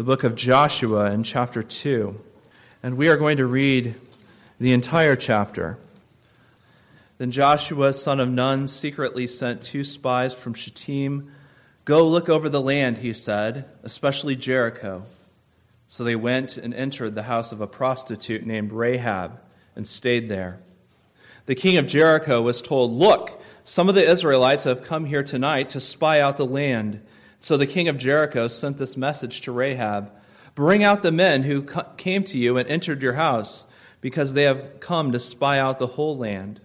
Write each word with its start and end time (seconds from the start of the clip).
the 0.00 0.04
book 0.04 0.24
of 0.24 0.34
Joshua 0.34 1.10
in 1.10 1.22
chapter 1.22 1.62
2. 1.62 2.18
And 2.82 2.96
we 2.96 3.08
are 3.08 3.18
going 3.18 3.36
to 3.36 3.44
read 3.44 3.94
the 4.58 4.72
entire 4.72 5.14
chapter. 5.14 5.76
Then 7.18 7.30
Joshua, 7.30 7.92
son 7.92 8.18
of 8.18 8.30
Nun, 8.30 8.66
secretly 8.66 9.26
sent 9.26 9.60
two 9.60 9.84
spies 9.84 10.32
from 10.32 10.54
Shittim. 10.54 11.30
Go 11.84 12.08
look 12.08 12.30
over 12.30 12.48
the 12.48 12.62
land, 12.62 12.96
he 12.96 13.12
said, 13.12 13.66
especially 13.82 14.36
Jericho. 14.36 15.02
So 15.86 16.02
they 16.02 16.16
went 16.16 16.56
and 16.56 16.72
entered 16.72 17.14
the 17.14 17.24
house 17.24 17.52
of 17.52 17.60
a 17.60 17.66
prostitute 17.66 18.46
named 18.46 18.72
Rahab 18.72 19.38
and 19.76 19.86
stayed 19.86 20.30
there. 20.30 20.60
The 21.44 21.54
king 21.54 21.76
of 21.76 21.86
Jericho 21.86 22.40
was 22.40 22.62
told, 22.62 22.90
Look, 22.90 23.42
some 23.64 23.90
of 23.90 23.94
the 23.94 24.10
Israelites 24.10 24.64
have 24.64 24.82
come 24.82 25.04
here 25.04 25.22
tonight 25.22 25.68
to 25.68 25.78
spy 25.82 26.20
out 26.20 26.38
the 26.38 26.46
land. 26.46 27.02
So 27.40 27.56
the 27.56 27.66
king 27.66 27.88
of 27.88 27.98
Jericho 27.98 28.48
sent 28.48 28.78
this 28.78 28.96
message 28.96 29.40
to 29.42 29.52
Rahab 29.52 30.12
Bring 30.54 30.82
out 30.82 31.02
the 31.02 31.12
men 31.12 31.44
who 31.44 31.62
came 31.96 32.24
to 32.24 32.38
you 32.38 32.58
and 32.58 32.68
entered 32.68 33.02
your 33.02 33.14
house, 33.14 33.66
because 34.00 34.32
they 34.32 34.42
have 34.42 34.80
come 34.80 35.12
to 35.12 35.20
spy 35.20 35.58
out 35.58 35.78
the 35.78 35.86
whole 35.86 36.16
land. 36.16 36.60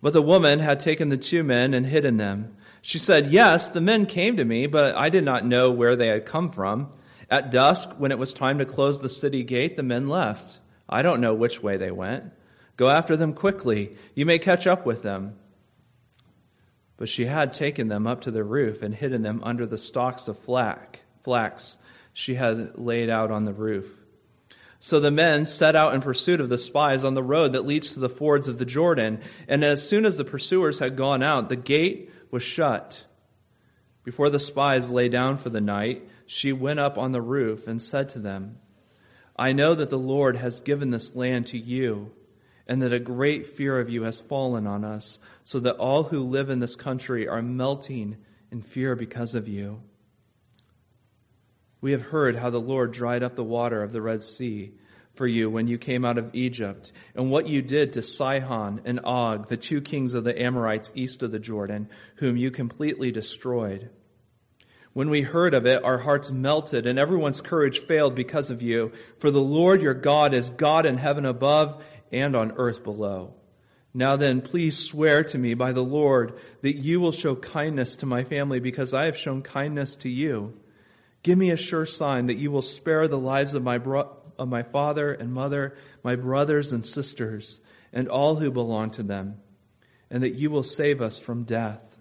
But 0.00 0.12
the 0.12 0.22
woman 0.22 0.58
had 0.58 0.80
taken 0.80 1.08
the 1.08 1.16
two 1.16 1.44
men 1.44 1.74
and 1.74 1.86
hidden 1.86 2.16
them. 2.16 2.56
She 2.80 2.98
said, 2.98 3.28
Yes, 3.28 3.70
the 3.70 3.80
men 3.80 4.06
came 4.06 4.36
to 4.36 4.44
me, 4.44 4.66
but 4.66 4.96
I 4.96 5.10
did 5.10 5.24
not 5.24 5.46
know 5.46 5.70
where 5.70 5.94
they 5.94 6.08
had 6.08 6.26
come 6.26 6.50
from. 6.50 6.90
At 7.30 7.50
dusk, 7.50 7.90
when 7.98 8.10
it 8.10 8.18
was 8.18 8.34
time 8.34 8.58
to 8.58 8.64
close 8.64 9.00
the 9.00 9.08
city 9.08 9.44
gate, 9.44 9.76
the 9.76 9.82
men 9.82 10.08
left. 10.08 10.58
I 10.88 11.02
don't 11.02 11.20
know 11.20 11.34
which 11.34 11.62
way 11.62 11.76
they 11.76 11.90
went. 11.90 12.32
Go 12.76 12.88
after 12.88 13.16
them 13.16 13.32
quickly. 13.32 13.96
You 14.14 14.26
may 14.26 14.38
catch 14.38 14.66
up 14.66 14.84
with 14.84 15.02
them. 15.02 15.36
But 17.02 17.08
she 17.08 17.24
had 17.24 17.52
taken 17.52 17.88
them 17.88 18.06
up 18.06 18.20
to 18.20 18.30
the 18.30 18.44
roof 18.44 18.80
and 18.80 18.94
hidden 18.94 19.22
them 19.22 19.40
under 19.42 19.66
the 19.66 19.76
stalks 19.76 20.28
of 20.28 20.38
flax 20.38 21.78
she 22.12 22.36
had 22.36 22.78
laid 22.78 23.10
out 23.10 23.32
on 23.32 23.44
the 23.44 23.52
roof. 23.52 23.92
So 24.78 25.00
the 25.00 25.10
men 25.10 25.44
set 25.44 25.74
out 25.74 25.94
in 25.94 26.00
pursuit 26.00 26.40
of 26.40 26.48
the 26.48 26.58
spies 26.58 27.02
on 27.02 27.14
the 27.14 27.22
road 27.24 27.54
that 27.54 27.66
leads 27.66 27.92
to 27.94 27.98
the 27.98 28.08
fords 28.08 28.46
of 28.46 28.58
the 28.58 28.64
Jordan. 28.64 29.20
And 29.48 29.64
as 29.64 29.84
soon 29.84 30.06
as 30.06 30.16
the 30.16 30.24
pursuers 30.24 30.78
had 30.78 30.94
gone 30.94 31.24
out, 31.24 31.48
the 31.48 31.56
gate 31.56 32.08
was 32.30 32.44
shut. 32.44 33.04
Before 34.04 34.30
the 34.30 34.38
spies 34.38 34.88
lay 34.88 35.08
down 35.08 35.38
for 35.38 35.50
the 35.50 35.60
night, 35.60 36.08
she 36.24 36.52
went 36.52 36.78
up 36.78 36.96
on 36.96 37.10
the 37.10 37.20
roof 37.20 37.66
and 37.66 37.82
said 37.82 38.10
to 38.10 38.20
them, 38.20 38.60
I 39.34 39.52
know 39.52 39.74
that 39.74 39.90
the 39.90 39.98
Lord 39.98 40.36
has 40.36 40.60
given 40.60 40.90
this 40.90 41.16
land 41.16 41.46
to 41.46 41.58
you, 41.58 42.12
and 42.66 42.82
that 42.82 42.92
a 42.92 42.98
great 42.98 43.46
fear 43.46 43.78
of 43.80 43.90
you 43.90 44.02
has 44.02 44.20
fallen 44.20 44.66
on 44.66 44.84
us, 44.84 45.18
so 45.44 45.60
that 45.60 45.76
all 45.76 46.04
who 46.04 46.20
live 46.20 46.50
in 46.50 46.60
this 46.60 46.76
country 46.76 47.28
are 47.28 47.42
melting 47.42 48.16
in 48.50 48.62
fear 48.62 48.94
because 48.94 49.34
of 49.34 49.48
you. 49.48 49.82
We 51.80 51.92
have 51.92 52.02
heard 52.02 52.36
how 52.36 52.50
the 52.50 52.60
Lord 52.60 52.92
dried 52.92 53.22
up 53.22 53.34
the 53.34 53.42
water 53.42 53.82
of 53.82 53.92
the 53.92 54.02
Red 54.02 54.22
Sea 54.22 54.72
for 55.14 55.26
you 55.26 55.50
when 55.50 55.66
you 55.66 55.76
came 55.76 56.04
out 56.04 56.16
of 56.16 56.34
Egypt, 56.34 56.92
and 57.14 57.30
what 57.30 57.46
you 57.46 57.60
did 57.60 57.92
to 57.92 58.02
Sihon 58.02 58.80
and 58.84 59.00
Og, 59.04 59.48
the 59.48 59.56
two 59.56 59.80
kings 59.80 60.14
of 60.14 60.24
the 60.24 60.40
Amorites 60.40 60.92
east 60.94 61.22
of 61.22 61.32
the 61.32 61.38
Jordan, 61.38 61.88
whom 62.16 62.36
you 62.36 62.50
completely 62.50 63.10
destroyed. 63.10 63.90
When 64.94 65.10
we 65.10 65.22
heard 65.22 65.54
of 65.54 65.66
it, 65.66 65.84
our 65.84 65.98
hearts 65.98 66.30
melted, 66.30 66.86
and 66.86 66.98
everyone's 66.98 67.40
courage 67.40 67.80
failed 67.80 68.14
because 68.14 68.50
of 68.50 68.62
you. 68.62 68.92
For 69.18 69.30
the 69.30 69.40
Lord 69.40 69.82
your 69.82 69.94
God 69.94 70.34
is 70.34 70.50
God 70.50 70.84
in 70.84 70.98
heaven 70.98 71.24
above 71.24 71.82
and 72.12 72.36
on 72.36 72.52
earth 72.56 72.84
below. 72.84 73.34
Now 73.94 74.16
then, 74.16 74.40
please 74.40 74.78
swear 74.78 75.22
to 75.24 75.38
me 75.38 75.54
by 75.54 75.72
the 75.72 75.84
Lord 75.84 76.38
that 76.62 76.76
you 76.76 77.00
will 77.00 77.12
show 77.12 77.36
kindness 77.36 77.96
to 77.96 78.06
my 78.06 78.24
family 78.24 78.60
because 78.60 78.94
I 78.94 79.04
have 79.04 79.16
shown 79.16 79.42
kindness 79.42 79.96
to 79.96 80.08
you. 80.08 80.58
Give 81.22 81.38
me 81.38 81.50
a 81.50 81.56
sure 81.56 81.86
sign 81.86 82.26
that 82.26 82.38
you 82.38 82.50
will 82.50 82.62
spare 82.62 83.06
the 83.06 83.18
lives 83.18 83.54
of 83.54 83.62
my, 83.62 83.78
bro- 83.78 84.16
of 84.38 84.48
my 84.48 84.62
father 84.62 85.12
and 85.12 85.32
mother, 85.32 85.76
my 86.02 86.16
brothers 86.16 86.72
and 86.72 86.84
sisters, 86.86 87.60
and 87.92 88.08
all 88.08 88.36
who 88.36 88.50
belong 88.50 88.90
to 88.92 89.02
them, 89.02 89.40
and 90.10 90.22
that 90.22 90.34
you 90.34 90.50
will 90.50 90.62
save 90.62 91.00
us 91.00 91.18
from 91.18 91.44
death. 91.44 91.98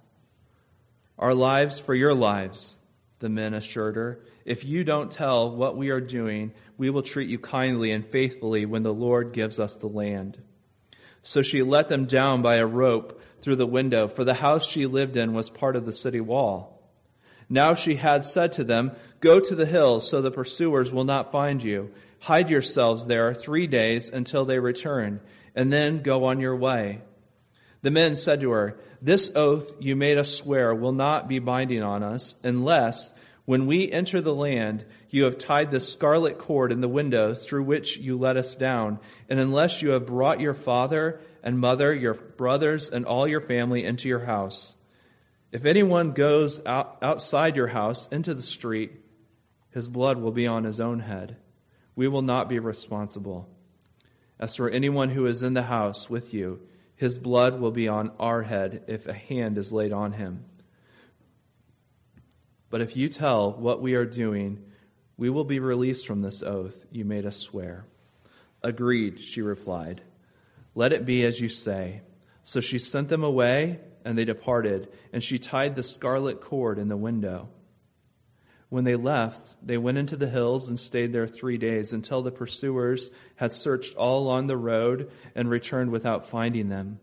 Our 1.19 1.35
lives 1.35 1.79
for 1.79 1.94
your 1.94 2.13
lives, 2.16 2.77
the 3.19 3.29
men 3.29 3.53
assured 3.53 3.95
her. 3.95 4.21
If 4.46 4.66
you 4.66 4.84
don't 4.84 5.12
tell 5.12 5.56
what 5.56 5.78
we 5.78 5.90
are 5.90 6.02
doing, 6.02 6.53
we 6.78 6.90
will 6.90 7.03
treat 7.03 7.29
you 7.29 7.38
kindly 7.38 7.91
and 7.91 8.06
faithfully 8.06 8.66
when 8.66 8.84
the 8.84 8.94
Lord 8.94 9.34
gives 9.34 9.59
us 9.59 9.75
the 9.75 9.88
land. 9.88 10.41
So 11.22 11.41
she 11.41 11.62
let 11.62 11.90
them 11.90 12.06
down 12.06 12.41
by 12.41 12.56
a 12.56 12.66
rope 12.66 13.22
through 13.41 13.57
the 13.57 13.68
window, 13.68 14.07
for 14.07 14.24
the 14.24 14.35
house 14.35 14.68
she 14.68 14.85
lived 14.85 15.16
in 15.16 15.34
was 15.34 15.50
part 15.50 15.75
of 15.75 15.85
the 15.85 15.94
city 15.94 16.22
wall. 16.22 16.81
Now 17.50 17.74
she 17.75 17.96
had 17.96 18.24
said 18.24 18.53
to 18.53 18.63
them, 18.63 18.94
Go 19.19 19.40
to 19.40 19.56
the 19.56 19.66
hills 19.66 20.09
so 20.09 20.22
the 20.22 20.31
pursuers 20.31 20.91
will 20.91 21.03
not 21.03 21.31
find 21.31 21.62
you. 21.62 21.91
Hide 22.22 22.50
yourselves 22.50 23.07
there 23.07 23.34
three 23.34 23.68
days 23.68 24.09
until 24.09 24.46
they 24.46 24.59
return, 24.59 25.22
and 25.56 25.72
then 25.72 26.01
go 26.01 26.25
on 26.25 26.40
your 26.40 26.56
way. 26.56 27.01
The 27.81 27.91
men 27.91 28.16
said 28.16 28.41
to 28.41 28.51
her, 28.51 28.80
This 29.01 29.31
oath 29.35 29.75
you 29.80 29.96
made 29.96 30.18
us 30.18 30.34
swear 30.34 30.74
will 30.74 30.91
not 30.91 31.28
be 31.28 31.40
binding 31.40 31.84
on 31.84 32.03
us 32.03 32.35
unless, 32.44 33.12
when 33.51 33.66
we 33.66 33.91
enter 33.91 34.22
the 34.22 34.34
land, 34.34 34.85
you 35.09 35.25
have 35.25 35.38
tied 35.38 35.72
the 35.72 35.79
scarlet 35.81 36.38
cord 36.38 36.72
in 36.72 36.79
the 36.79 36.88
window 36.88 37.34
through 37.34 37.63
which 37.63 37.97
you 37.97 38.17
let 38.17 38.38
us 38.38 38.56
down, 38.56 38.97
and 39.28 39.41
unless 39.41 39.81
you 39.81 39.89
have 39.89 40.06
brought 40.06 40.39
your 40.39 40.53
father 40.53 41.19
and 41.44 41.59
mother, 41.59 41.94
your 41.94 42.13
brothers, 42.13 42.88
and 42.89 43.06
all 43.06 43.28
your 43.28 43.41
family 43.41 43.84
into 43.84 44.07
your 44.07 44.23
house. 44.23 44.78
If 45.51 45.66
anyone 45.66 46.13
goes 46.13 46.66
out, 46.66 46.97
outside 47.01 47.57
your 47.57 47.67
house 47.67 48.07
into 48.07 48.34
the 48.34 48.41
street, 48.41 48.94
his 49.72 49.89
blood 49.89 50.18
will 50.18 50.31
be 50.31 50.47
on 50.47 50.63
his 50.63 50.79
own 50.79 51.01
head. 51.01 51.35
We 51.94 52.07
will 52.07 52.22
not 52.22 52.47
be 52.47 52.59
responsible. 52.59 53.50
As 54.39 54.56
for 54.56 54.69
anyone 54.69 55.09
who 55.09 55.25
is 55.25 55.44
in 55.44 55.56
the 55.56 55.63
house 55.63 56.09
with 56.09 56.33
you, 56.33 56.62
his 56.95 57.18
blood 57.18 57.59
will 57.59 57.72
be 57.72 57.89
on 57.89 58.13
our 58.18 58.44
head 58.44 58.85
if 58.88 59.07
a 59.07 59.13
hand 59.13 59.57
is 59.57 59.73
laid 59.73 59.91
on 59.91 60.13
him. 60.13 60.45
But 62.71 62.81
if 62.81 62.95
you 62.97 63.09
tell 63.09 63.51
what 63.51 63.81
we 63.81 63.93
are 63.93 64.05
doing, 64.05 64.63
we 65.17 65.29
will 65.29 65.43
be 65.43 65.59
released 65.59 66.07
from 66.07 66.21
this 66.21 66.41
oath 66.41 66.85
you 66.89 67.05
made 67.05 67.25
us 67.27 67.37
swear. 67.37 67.85
Agreed, 68.63 69.19
she 69.19 69.41
replied. 69.41 70.01
Let 70.73 70.93
it 70.93 71.05
be 71.05 71.23
as 71.23 71.39
you 71.39 71.49
say. 71.49 72.01
So 72.43 72.61
she 72.61 72.79
sent 72.79 73.09
them 73.09 73.23
away 73.23 73.81
and 74.03 74.17
they 74.17 74.25
departed, 74.25 74.87
and 75.13 75.23
she 75.23 75.37
tied 75.37 75.75
the 75.75 75.83
scarlet 75.83 76.41
cord 76.41 76.79
in 76.79 76.87
the 76.87 76.97
window. 76.97 77.49
When 78.69 78.85
they 78.85 78.95
left, 78.95 79.53
they 79.61 79.77
went 79.77 79.97
into 79.97 80.15
the 80.15 80.29
hills 80.29 80.69
and 80.69 80.79
stayed 80.79 81.11
there 81.11 81.27
three 81.27 81.57
days 81.57 81.93
until 81.93 82.21
the 82.21 82.31
pursuers 82.31 83.11
had 83.35 83.53
searched 83.53 83.95
all 83.95 84.23
along 84.23 84.47
the 84.47 84.57
road 84.57 85.11
and 85.35 85.49
returned 85.49 85.91
without 85.91 86.29
finding 86.29 86.69
them. 86.69 86.99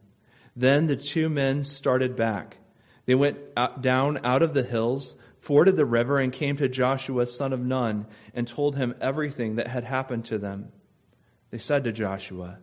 Then 0.56 0.86
the 0.86 0.96
two 0.96 1.28
men 1.28 1.62
started 1.62 2.16
back. 2.16 2.56
They 3.04 3.14
went 3.14 3.38
out, 3.56 3.80
down 3.80 4.18
out 4.24 4.42
of 4.42 4.54
the 4.54 4.62
hills, 4.62 5.14
forded 5.40 5.76
the 5.76 5.86
river, 5.86 6.18
and 6.18 6.32
came 6.32 6.56
to 6.56 6.68
Joshua, 6.68 7.26
son 7.26 7.52
of 7.52 7.60
Nun, 7.60 8.06
and 8.34 8.46
told 8.46 8.76
him 8.76 8.94
everything 9.00 9.56
that 9.56 9.68
had 9.68 9.84
happened 9.84 10.24
to 10.26 10.38
them. 10.38 10.72
They 11.50 11.58
said 11.58 11.84
to 11.84 11.92
Joshua, 11.92 12.58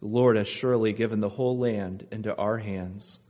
The 0.00 0.08
Lord 0.08 0.36
has 0.36 0.48
surely 0.48 0.92
given 0.92 1.20
the 1.20 1.28
whole 1.28 1.58
land 1.58 2.06
into 2.10 2.36
our 2.36 2.58
hands 2.58 3.20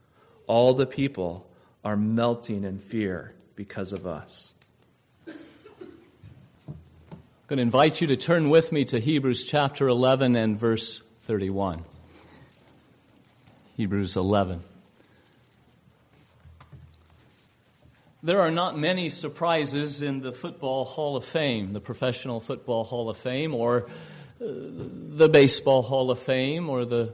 all 0.46 0.74
the 0.74 0.86
people 0.86 1.48
are 1.84 1.96
melting 1.96 2.64
in 2.64 2.78
fear 2.78 3.34
because 3.56 3.92
of 3.92 4.06
us. 4.06 4.52
I'm 5.26 5.34
going 7.46 7.58
to 7.58 7.62
invite 7.62 8.00
you 8.00 8.06
to 8.08 8.16
turn 8.16 8.48
with 8.48 8.72
me 8.72 8.84
to 8.86 8.98
Hebrews 8.98 9.46
chapter 9.46 9.88
11 9.88 10.36
and 10.36 10.58
verse 10.58 11.02
31. 11.22 11.84
Hebrews 13.76 14.16
11. 14.16 14.62
There 18.24 18.40
are 18.40 18.50
not 18.50 18.78
many 18.78 19.10
surprises 19.10 20.00
in 20.00 20.22
the 20.22 20.32
Football 20.32 20.86
Hall 20.86 21.14
of 21.14 21.26
Fame, 21.26 21.74
the 21.74 21.80
Professional 21.80 22.40
Football 22.40 22.84
Hall 22.84 23.10
of 23.10 23.18
Fame, 23.18 23.54
or 23.54 23.82
uh, 23.84 23.88
the 24.40 25.28
Baseball 25.28 25.82
Hall 25.82 26.10
of 26.10 26.20
Fame, 26.20 26.70
or 26.70 26.86
the, 26.86 27.12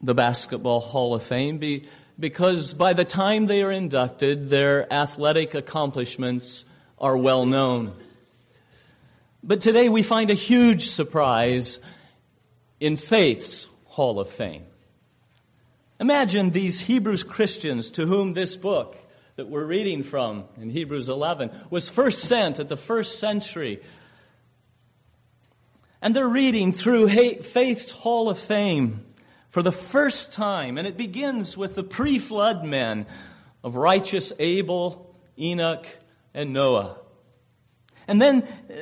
the 0.00 0.14
Basketball 0.14 0.78
Hall 0.78 1.12
of 1.12 1.24
Fame. 1.24 1.58
Be, 1.58 1.88
because 2.20 2.72
by 2.72 2.92
the 2.92 3.04
time 3.04 3.46
they 3.46 3.64
are 3.64 3.72
inducted, 3.72 4.48
their 4.48 4.86
athletic 4.92 5.54
accomplishments 5.54 6.64
are 7.00 7.16
well 7.16 7.44
known. 7.44 7.92
But 9.42 9.60
today 9.60 9.88
we 9.88 10.04
find 10.04 10.30
a 10.30 10.34
huge 10.34 10.88
surprise 10.90 11.80
in 12.78 12.94
faith's 12.94 13.66
Hall 13.86 14.20
of 14.20 14.30
Fame. 14.30 14.66
Imagine 15.98 16.50
these 16.50 16.82
Hebrews 16.82 17.24
Christians 17.24 17.90
to 17.90 18.06
whom 18.06 18.34
this 18.34 18.54
book 18.54 18.96
that 19.38 19.48
we're 19.48 19.64
reading 19.64 20.02
from 20.02 20.46
in 20.60 20.68
Hebrews 20.68 21.08
11 21.08 21.52
was 21.70 21.88
first 21.88 22.24
sent 22.24 22.58
at 22.58 22.68
the 22.68 22.76
first 22.76 23.20
century. 23.20 23.80
And 26.02 26.12
they're 26.12 26.26
reading 26.26 26.72
through 26.72 27.08
faith's 27.08 27.92
Hall 27.92 28.30
of 28.30 28.40
Fame 28.40 29.04
for 29.48 29.62
the 29.62 29.70
first 29.70 30.32
time, 30.32 30.76
and 30.76 30.88
it 30.88 30.96
begins 30.96 31.56
with 31.56 31.76
the 31.76 31.84
pre 31.84 32.18
flood 32.18 32.64
men 32.64 33.06
of 33.62 33.76
righteous 33.76 34.32
Abel, 34.40 35.14
Enoch, 35.38 35.86
and 36.34 36.52
Noah. 36.52 36.96
And 38.08 38.20
then 38.20 38.42
uh, 38.42 38.74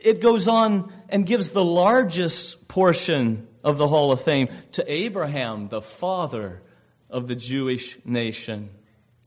it 0.00 0.20
goes 0.20 0.46
on 0.46 0.92
and 1.08 1.26
gives 1.26 1.48
the 1.48 1.64
largest 1.64 2.68
portion 2.68 3.48
of 3.64 3.78
the 3.78 3.88
Hall 3.88 4.12
of 4.12 4.20
Fame 4.20 4.50
to 4.70 4.84
Abraham, 4.88 5.66
the 5.66 5.82
father 5.82 6.62
of 7.10 7.26
the 7.26 7.34
Jewish 7.34 7.98
nation, 8.04 8.70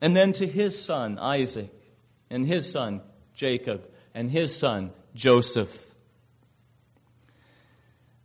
and 0.01 0.15
then 0.15 0.33
to 0.33 0.47
his 0.47 0.81
son, 0.81 1.17
Isaac, 1.19 1.71
and 2.29 2.45
his 2.45 2.71
son, 2.71 3.01
Jacob, 3.33 3.87
and 4.13 4.29
his 4.29 4.55
son, 4.55 4.91
Joseph. 5.15 5.85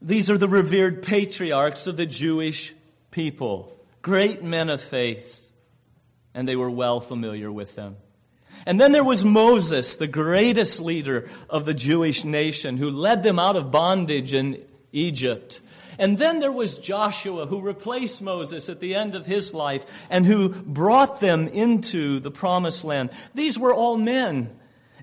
These 0.01 0.31
are 0.31 0.39
the 0.39 0.49
revered 0.49 1.03
patriarchs 1.03 1.87
of 1.87 1.97
the 1.97 2.07
Jewish 2.07 2.75
people, 3.11 3.73
great 4.03 4.43
men 4.43 4.69
of 4.69 4.81
faith, 4.81 5.51
and 6.35 6.49
they 6.49 6.57
were 6.57 6.71
well 6.71 7.01
familiar 7.01 7.53
with 7.53 7.77
them. 7.77 7.97
And 8.67 8.81
then 8.81 8.93
there 8.93 9.05
was 9.05 9.25
Moses, 9.25 9.97
the 9.97 10.07
greatest 10.07 10.81
leader 10.81 11.29
of 11.51 11.65
the 11.65 11.75
Jewish 11.75 12.25
nation, 12.25 12.77
who 12.77 12.91
led 12.91 13.23
them 13.23 13.39
out 13.39 13.57
of 13.57 13.71
bondage 13.71 14.35
in 14.35 14.65
Egypt. 14.93 15.61
And 16.03 16.19
then 16.19 16.41
there 16.41 16.51
was 16.51 16.79
Joshua, 16.79 17.47
who 17.47 17.61
replaced 17.61 18.23
Moses 18.23 18.69
at 18.69 18.81
the 18.81 18.97
end 18.97 19.15
of 19.15 19.25
his 19.25 19.55
life 19.55 19.87
and 20.11 20.27
who 20.27 20.49
brought 20.49 21.21
them 21.21 21.47
into 21.47 22.19
the 22.19 22.33
promised 22.33 22.83
land. 22.83 23.11
These 23.37 23.57
were 23.57 23.73
all 23.73 23.97
men, 23.97 24.51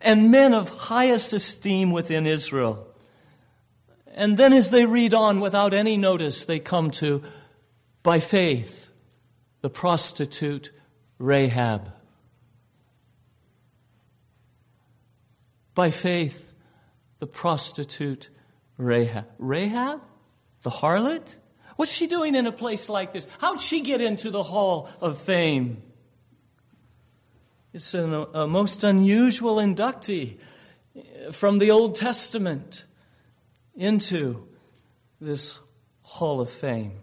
and 0.02 0.30
men 0.30 0.54
of 0.54 0.68
highest 0.68 1.32
esteem 1.32 1.92
within 1.92 2.28
Israel. 2.28 2.86
And 4.14 4.38
then, 4.38 4.52
as 4.52 4.72
they 4.72 4.86
read 4.86 5.14
on 5.14 5.40
without 5.40 5.74
any 5.74 5.96
notice, 5.96 6.44
they 6.44 6.60
come 6.60 6.92
to, 6.92 7.24
by 8.04 8.20
faith, 8.20 8.92
the 9.62 9.70
prostitute 9.70 10.74
Rahab. 11.18 11.94
By 15.76 15.92
faith, 15.92 16.54
the 17.20 17.28
prostitute 17.28 18.30
Rahab. 18.78 19.28
Rahab? 19.38 20.02
The 20.62 20.70
harlot? 20.70 21.36
What's 21.76 21.92
she 21.92 22.08
doing 22.08 22.36
in 22.36 22.46
a 22.46 22.52
place 22.52 22.90
like 22.90 23.14
this? 23.14 23.28
How'd 23.40 23.60
she 23.60 23.82
get 23.82 24.02
into 24.02 24.30
the 24.32 24.44
hall 24.44 24.90
of 25.02 25.20
fame? 25.22 25.82
It's 27.74 27.94
an, 27.94 28.14
a 28.34 28.48
most 28.48 28.84
unusual 28.84 29.56
inductee 29.56 30.38
eh, 30.96 31.32
from 31.32 31.60
the 31.60 31.72
Old 31.72 31.96
Testament 31.96 32.86
into 33.76 34.48
this 35.22 35.60
hall 36.02 36.42
of 36.42 36.50
fame. 36.50 36.94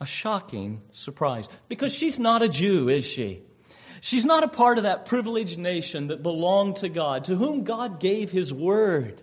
A 0.00 0.06
shocking 0.06 0.82
surprise. 0.92 1.48
Because 1.68 1.94
she's 1.94 2.18
not 2.18 2.42
a 2.42 2.48
Jew, 2.48 2.88
is 2.88 3.04
she? 3.04 3.42
She's 4.00 4.26
not 4.26 4.44
a 4.44 4.48
part 4.48 4.78
of 4.78 4.84
that 4.84 5.06
privileged 5.06 5.58
nation 5.58 6.08
that 6.08 6.22
belonged 6.22 6.76
to 6.76 6.88
God, 6.88 7.24
to 7.24 7.36
whom 7.36 7.64
God 7.64 8.00
gave 8.00 8.30
His 8.30 8.52
word, 8.52 9.22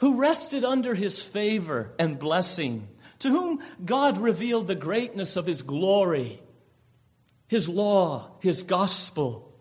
who 0.00 0.20
rested 0.20 0.64
under 0.64 0.94
His 0.94 1.22
favor 1.22 1.92
and 1.98 2.18
blessing, 2.18 2.88
to 3.20 3.30
whom 3.30 3.62
God 3.84 4.18
revealed 4.18 4.66
the 4.66 4.74
greatness 4.74 5.36
of 5.36 5.46
His 5.46 5.62
glory, 5.62 6.42
His 7.46 7.68
law, 7.68 8.32
His 8.40 8.62
gospel. 8.62 9.54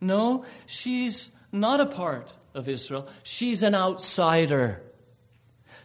No, 0.00 0.44
she's 0.66 1.30
not 1.52 1.80
a 1.80 1.86
part 1.86 2.34
of 2.54 2.68
Israel. 2.68 3.08
She's 3.22 3.62
an 3.62 3.74
outsider. 3.74 4.82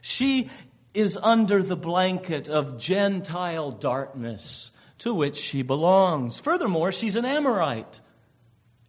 She 0.02 0.50
is 0.94 1.18
under 1.22 1.62
the 1.62 1.78
blanket 1.78 2.50
of 2.50 2.78
Gentile 2.78 3.72
darkness 3.72 4.72
to 5.00 5.14
which 5.14 5.38
she 5.38 5.62
belongs. 5.62 6.40
Furthermore, 6.40 6.92
she's 6.92 7.16
an 7.16 7.26
Amorite, 7.26 8.02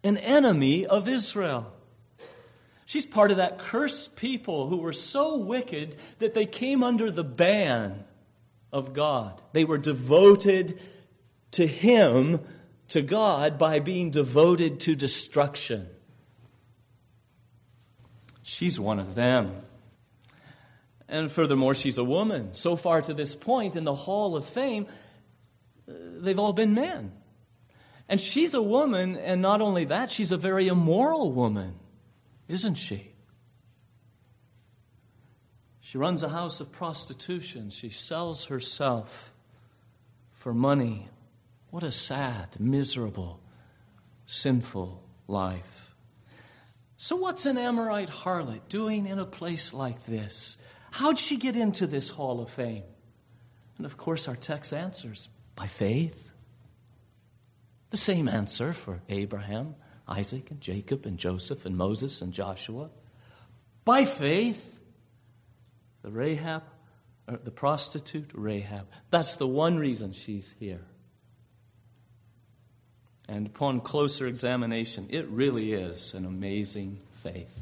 an 0.02 0.16
enemy 0.18 0.86
of 0.86 1.08
Israel. 1.08 1.72
She's 2.90 3.06
part 3.06 3.30
of 3.30 3.36
that 3.36 3.60
cursed 3.60 4.16
people 4.16 4.66
who 4.66 4.78
were 4.78 4.92
so 4.92 5.36
wicked 5.36 5.94
that 6.18 6.34
they 6.34 6.44
came 6.44 6.82
under 6.82 7.08
the 7.08 7.22
ban 7.22 8.02
of 8.72 8.94
God. 8.94 9.40
They 9.52 9.62
were 9.62 9.78
devoted 9.78 10.76
to 11.52 11.68
Him, 11.68 12.40
to 12.88 13.00
God, 13.00 13.58
by 13.58 13.78
being 13.78 14.10
devoted 14.10 14.80
to 14.80 14.96
destruction. 14.96 15.86
She's 18.42 18.80
one 18.80 18.98
of 18.98 19.14
them. 19.14 19.62
And 21.08 21.30
furthermore, 21.30 21.76
she's 21.76 21.96
a 21.96 22.02
woman. 22.02 22.54
So 22.54 22.74
far 22.74 23.02
to 23.02 23.14
this 23.14 23.36
point 23.36 23.76
in 23.76 23.84
the 23.84 23.94
Hall 23.94 24.34
of 24.34 24.44
Fame, 24.46 24.88
uh, 25.88 25.92
they've 26.18 26.40
all 26.40 26.52
been 26.52 26.74
men. 26.74 27.12
And 28.08 28.20
she's 28.20 28.52
a 28.52 28.60
woman, 28.60 29.16
and 29.16 29.40
not 29.40 29.60
only 29.60 29.84
that, 29.84 30.10
she's 30.10 30.32
a 30.32 30.36
very 30.36 30.66
immoral 30.66 31.30
woman, 31.30 31.76
isn't 32.50 32.74
she? 32.74 33.12
She 35.80 35.98
runs 35.98 36.22
a 36.22 36.28
house 36.28 36.60
of 36.60 36.72
prostitution. 36.72 37.70
She 37.70 37.90
sells 37.90 38.46
herself 38.46 39.32
for 40.32 40.52
money. 40.52 41.08
What 41.70 41.82
a 41.82 41.92
sad, 41.92 42.58
miserable, 42.58 43.40
sinful 44.26 45.02
life. 45.28 45.94
So, 46.96 47.16
what's 47.16 47.46
an 47.46 47.56
Amorite 47.56 48.10
harlot 48.10 48.68
doing 48.68 49.06
in 49.06 49.18
a 49.18 49.24
place 49.24 49.72
like 49.72 50.02
this? 50.04 50.56
How'd 50.90 51.18
she 51.18 51.36
get 51.36 51.56
into 51.56 51.86
this 51.86 52.10
hall 52.10 52.40
of 52.40 52.50
fame? 52.50 52.82
And 53.76 53.86
of 53.86 53.96
course, 53.96 54.28
our 54.28 54.36
text 54.36 54.72
answers 54.72 55.28
by 55.54 55.66
faith. 55.66 56.30
The 57.90 57.96
same 57.96 58.28
answer 58.28 58.72
for 58.72 59.00
Abraham, 59.08 59.76
Isaac, 60.10 60.50
and 60.50 60.60
Jacob, 60.60 61.06
and 61.06 61.18
Joseph, 61.18 61.64
and 61.64 61.76
Moses, 61.76 62.20
and 62.20 62.32
Joshua. 62.32 62.90
By 63.84 64.04
faith, 64.04 64.80
the 66.02 66.10
Rahab, 66.10 66.64
er, 67.28 67.38
the 67.42 67.50
prostitute 67.50 68.30
Rahab. 68.34 68.86
That's 69.10 69.36
the 69.36 69.46
one 69.46 69.78
reason 69.78 70.12
she's 70.12 70.54
here. 70.58 70.82
And 73.28 73.46
upon 73.46 73.80
closer 73.80 74.26
examination, 74.26 75.06
it 75.10 75.28
really 75.28 75.72
is 75.72 76.14
an 76.14 76.24
amazing 76.24 76.98
faith. 77.12 77.60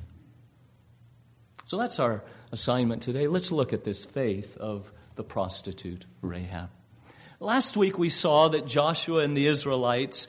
So 1.67 1.77
that's 1.77 2.01
our 2.01 2.25
assignment 2.51 3.03
today. 3.03 3.27
Let's 3.27 3.53
look 3.53 3.75
at 3.75 3.85
this 3.85 4.07
faith 4.07 4.57
of 4.57 4.91
the 5.17 5.25
prostitute 5.25 6.07
Rahab. 6.23 6.71
Last 7.41 7.77
week 7.77 7.99
we 7.99 8.09
saw 8.09 8.49
that 8.49 8.67
Joshua 8.67 9.21
and 9.21 9.37
the 9.37 9.47
Israelites 9.47 10.29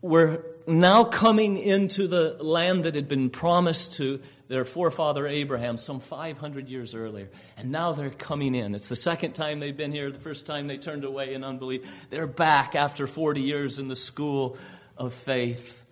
were 0.00 0.44
now 0.66 1.04
coming 1.04 1.56
into 1.56 2.06
the 2.06 2.36
land 2.40 2.84
that 2.84 2.94
had 2.94 3.08
been 3.08 3.30
promised 3.30 3.94
to 3.94 4.20
their 4.48 4.64
forefather 4.64 5.26
Abraham 5.26 5.76
some 5.76 6.00
500 6.00 6.68
years 6.68 6.94
earlier. 6.94 7.28
And 7.56 7.70
now 7.70 7.92
they're 7.92 8.10
coming 8.10 8.54
in. 8.54 8.74
It's 8.74 8.88
the 8.88 8.96
second 8.96 9.34
time 9.34 9.60
they've 9.60 9.76
been 9.76 9.92
here, 9.92 10.10
the 10.10 10.18
first 10.18 10.46
time 10.46 10.66
they 10.66 10.78
turned 10.78 11.04
away 11.04 11.34
in 11.34 11.44
unbelief. 11.44 12.08
They're 12.10 12.26
back 12.26 12.74
after 12.74 13.06
40 13.06 13.42
years 13.42 13.78
in 13.78 13.88
the 13.88 13.96
school 13.96 14.56
of 14.96 15.12
faith. 15.12 15.84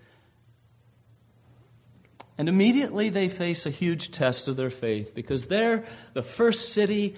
And 2.38 2.48
immediately 2.48 3.08
they 3.10 3.28
face 3.28 3.66
a 3.66 3.70
huge 3.70 4.10
test 4.10 4.48
of 4.48 4.56
their 4.56 4.70
faith 4.70 5.14
because 5.14 5.46
they're 5.46 5.84
the 6.12 6.22
first 6.22 6.72
city 6.72 7.16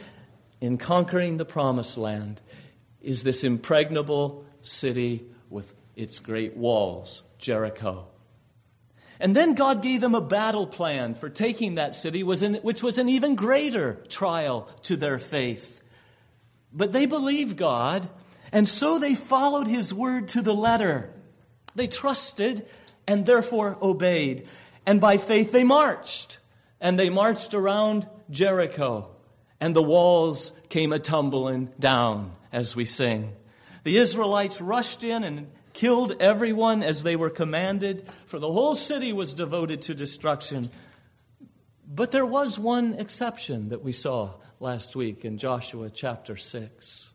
in 0.61 0.77
conquering 0.77 1.37
the 1.37 1.45
promised 1.45 1.99
land 1.99 2.41
is 3.01 3.23
this 3.23 3.45
impregnable 3.45 4.45
city 4.63 5.25
its 5.99 6.21
great 6.21 6.57
walls, 6.57 7.25
Jericho. 7.39 8.07
And 9.21 9.35
then 9.35 9.55
God 9.55 9.83
gave 9.83 10.01
them 10.01 10.15
a 10.15 10.21
battle 10.21 10.67
plan 10.67 11.15
for 11.15 11.29
taking 11.29 11.75
that 11.75 11.93
city, 11.93 12.23
which 12.23 12.83
was 12.83 12.99
an 12.99 13.09
even 13.09 13.35
greater 13.35 13.95
trial 14.09 14.69
to 14.83 14.97
their 14.97 15.19
faith. 15.19 15.83
But 16.73 16.93
they 16.93 17.07
believed 17.07 17.57
God, 17.57 18.09
and 18.53 18.69
so 18.69 19.01
they 19.01 19.17
followed 19.17 19.67
His 19.67 19.93
word 19.93 20.29
to 20.29 20.43
the 20.43 20.55
letter. 20.55 21.11
They 21.75 21.89
trusted 21.89 22.65
and 23.09 23.27
therefore 23.27 23.77
obeyed. 23.83 24.47
And 24.87 25.01
by 25.01 25.17
faith 25.17 25.51
they 25.51 25.65
marched. 25.65 26.39
And 26.81 26.97
they 26.97 27.11
marched 27.11 27.55
around 27.55 28.09
Jericho. 28.31 29.11
And 29.61 29.75
the 29.75 29.83
walls 29.83 30.53
came 30.69 30.93
a 30.93 31.01
tumbling 31.01 31.73
down 31.81 32.33
as 32.53 32.77
we 32.77 32.85
sing. 32.85 33.33
The 33.83 33.99
Israelites 33.99 34.61
rushed 34.61 35.03
in 35.03 35.25
and 35.25 35.51
killed 35.79 36.17
everyone 36.19 36.83
as 36.83 37.05
they 37.05 37.15
were 37.15 37.31
commanded, 37.31 38.05
for 38.27 38.41
the 38.41 38.51
whole 38.51 38.75
city 38.75 39.13
was 39.13 39.35
devoted 39.35 39.81
to 39.83 39.95
destruction. 39.95 40.69
But 41.87 42.11
there 42.11 42.27
was 42.27 42.59
one 42.59 42.95
exception 42.95 43.69
that 43.69 43.85
we 43.85 43.93
saw 43.93 44.35
last 44.59 44.97
week 44.97 45.25
in 45.25 45.39
Joshua 45.39 45.89
chapter 45.89 46.37
6. 46.37 47.13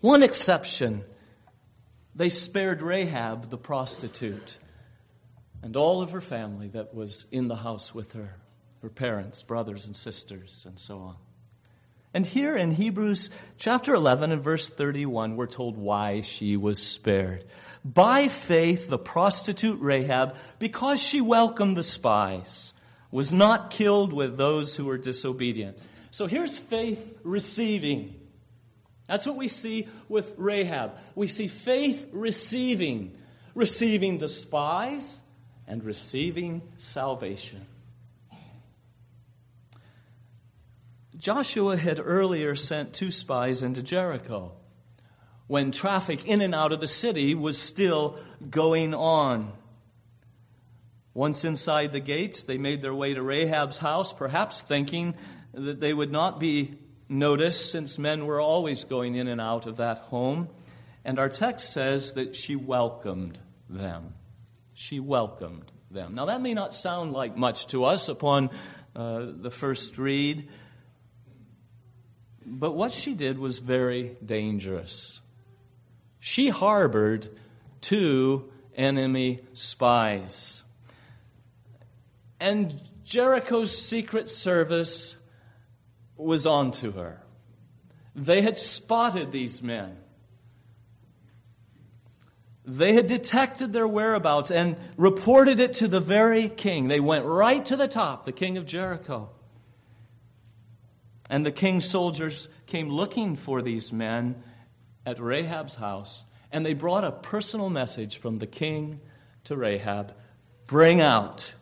One 0.00 0.24
exception. 0.24 1.04
They 2.16 2.30
spared 2.30 2.82
Rahab, 2.82 3.50
the 3.50 3.56
prostitute, 3.56 4.58
and 5.62 5.76
all 5.76 6.02
of 6.02 6.10
her 6.10 6.20
family 6.20 6.66
that 6.68 6.94
was 6.94 7.26
in 7.30 7.46
the 7.46 7.56
house 7.56 7.94
with 7.94 8.12
her 8.14 8.36
her 8.82 8.90
parents, 8.90 9.42
brothers, 9.42 9.86
and 9.86 9.96
sisters, 9.96 10.66
and 10.68 10.78
so 10.78 10.98
on. 10.98 11.16
And 12.14 12.24
here 12.24 12.56
in 12.56 12.70
Hebrews 12.70 13.28
chapter 13.58 13.92
11 13.92 14.30
and 14.30 14.40
verse 14.40 14.68
31, 14.68 15.34
we're 15.34 15.48
told 15.48 15.76
why 15.76 16.20
she 16.20 16.56
was 16.56 16.80
spared. 16.80 17.44
By 17.84 18.28
faith, 18.28 18.88
the 18.88 18.98
prostitute 18.98 19.80
Rahab, 19.80 20.36
because 20.60 21.02
she 21.02 21.20
welcomed 21.20 21.76
the 21.76 21.82
spies, 21.82 22.72
was 23.10 23.32
not 23.32 23.70
killed 23.70 24.12
with 24.12 24.36
those 24.36 24.76
who 24.76 24.84
were 24.84 24.96
disobedient. 24.96 25.76
So 26.12 26.28
here's 26.28 26.56
faith 26.56 27.18
receiving. 27.24 28.14
That's 29.08 29.26
what 29.26 29.36
we 29.36 29.48
see 29.48 29.88
with 30.08 30.34
Rahab. 30.36 30.98
We 31.16 31.26
see 31.26 31.48
faith 31.48 32.08
receiving, 32.12 33.16
receiving 33.56 34.18
the 34.18 34.28
spies 34.28 35.18
and 35.66 35.82
receiving 35.82 36.62
salvation. 36.76 37.66
Joshua 41.24 41.78
had 41.78 42.02
earlier 42.04 42.54
sent 42.54 42.92
two 42.92 43.10
spies 43.10 43.62
into 43.62 43.82
Jericho 43.82 44.52
when 45.46 45.72
traffic 45.72 46.26
in 46.26 46.42
and 46.42 46.54
out 46.54 46.70
of 46.70 46.82
the 46.82 46.86
city 46.86 47.34
was 47.34 47.56
still 47.56 48.18
going 48.50 48.92
on. 48.92 49.50
Once 51.14 51.46
inside 51.46 51.94
the 51.94 52.00
gates, 52.00 52.42
they 52.42 52.58
made 52.58 52.82
their 52.82 52.94
way 52.94 53.14
to 53.14 53.22
Rahab's 53.22 53.78
house, 53.78 54.12
perhaps 54.12 54.60
thinking 54.60 55.14
that 55.54 55.80
they 55.80 55.94
would 55.94 56.12
not 56.12 56.38
be 56.38 56.74
noticed 57.08 57.72
since 57.72 57.98
men 57.98 58.26
were 58.26 58.38
always 58.38 58.84
going 58.84 59.14
in 59.14 59.26
and 59.26 59.40
out 59.40 59.64
of 59.64 59.78
that 59.78 60.00
home. 60.00 60.50
And 61.06 61.18
our 61.18 61.30
text 61.30 61.72
says 61.72 62.12
that 62.12 62.36
she 62.36 62.54
welcomed 62.54 63.38
them. 63.70 64.12
She 64.74 65.00
welcomed 65.00 65.72
them. 65.90 66.16
Now, 66.16 66.26
that 66.26 66.42
may 66.42 66.52
not 66.52 66.74
sound 66.74 67.14
like 67.14 67.34
much 67.34 67.68
to 67.68 67.84
us 67.84 68.10
upon 68.10 68.50
uh, 68.94 69.24
the 69.40 69.50
first 69.50 69.96
read, 69.96 70.50
but 72.46 72.72
what 72.72 72.92
she 72.92 73.14
did 73.14 73.38
was 73.38 73.58
very 73.58 74.16
dangerous. 74.24 75.20
She 76.18 76.48
harbored 76.48 77.28
two 77.80 78.50
enemy 78.76 79.40
spies. 79.52 80.64
And 82.40 82.80
Jericho's 83.04 83.76
secret 83.76 84.28
service 84.28 85.18
was 86.16 86.46
onto 86.46 86.92
her. 86.92 87.22
They 88.14 88.42
had 88.42 88.56
spotted 88.56 89.32
these 89.32 89.62
men. 89.62 89.96
They 92.64 92.94
had 92.94 93.06
detected 93.06 93.72
their 93.72 93.86
whereabouts 93.86 94.50
and 94.50 94.76
reported 94.96 95.60
it 95.60 95.74
to 95.74 95.88
the 95.88 96.00
very 96.00 96.48
king. 96.48 96.88
They 96.88 97.00
went 97.00 97.26
right 97.26 97.64
to 97.66 97.76
the 97.76 97.88
top, 97.88 98.24
the 98.24 98.32
king 98.32 98.56
of 98.56 98.64
Jericho. 98.64 99.28
And 101.30 101.44
the 101.44 101.52
king's 101.52 101.88
soldiers 101.88 102.48
came 102.66 102.88
looking 102.88 103.36
for 103.36 103.62
these 103.62 103.92
men 103.92 104.42
at 105.06 105.18
Rahab's 105.18 105.76
house, 105.76 106.24
and 106.52 106.64
they 106.64 106.74
brought 106.74 107.04
a 107.04 107.12
personal 107.12 107.70
message 107.70 108.18
from 108.18 108.36
the 108.36 108.46
king 108.46 109.00
to 109.44 109.56
Rahab 109.56 110.14
Bring 110.66 111.00
out 111.00 111.54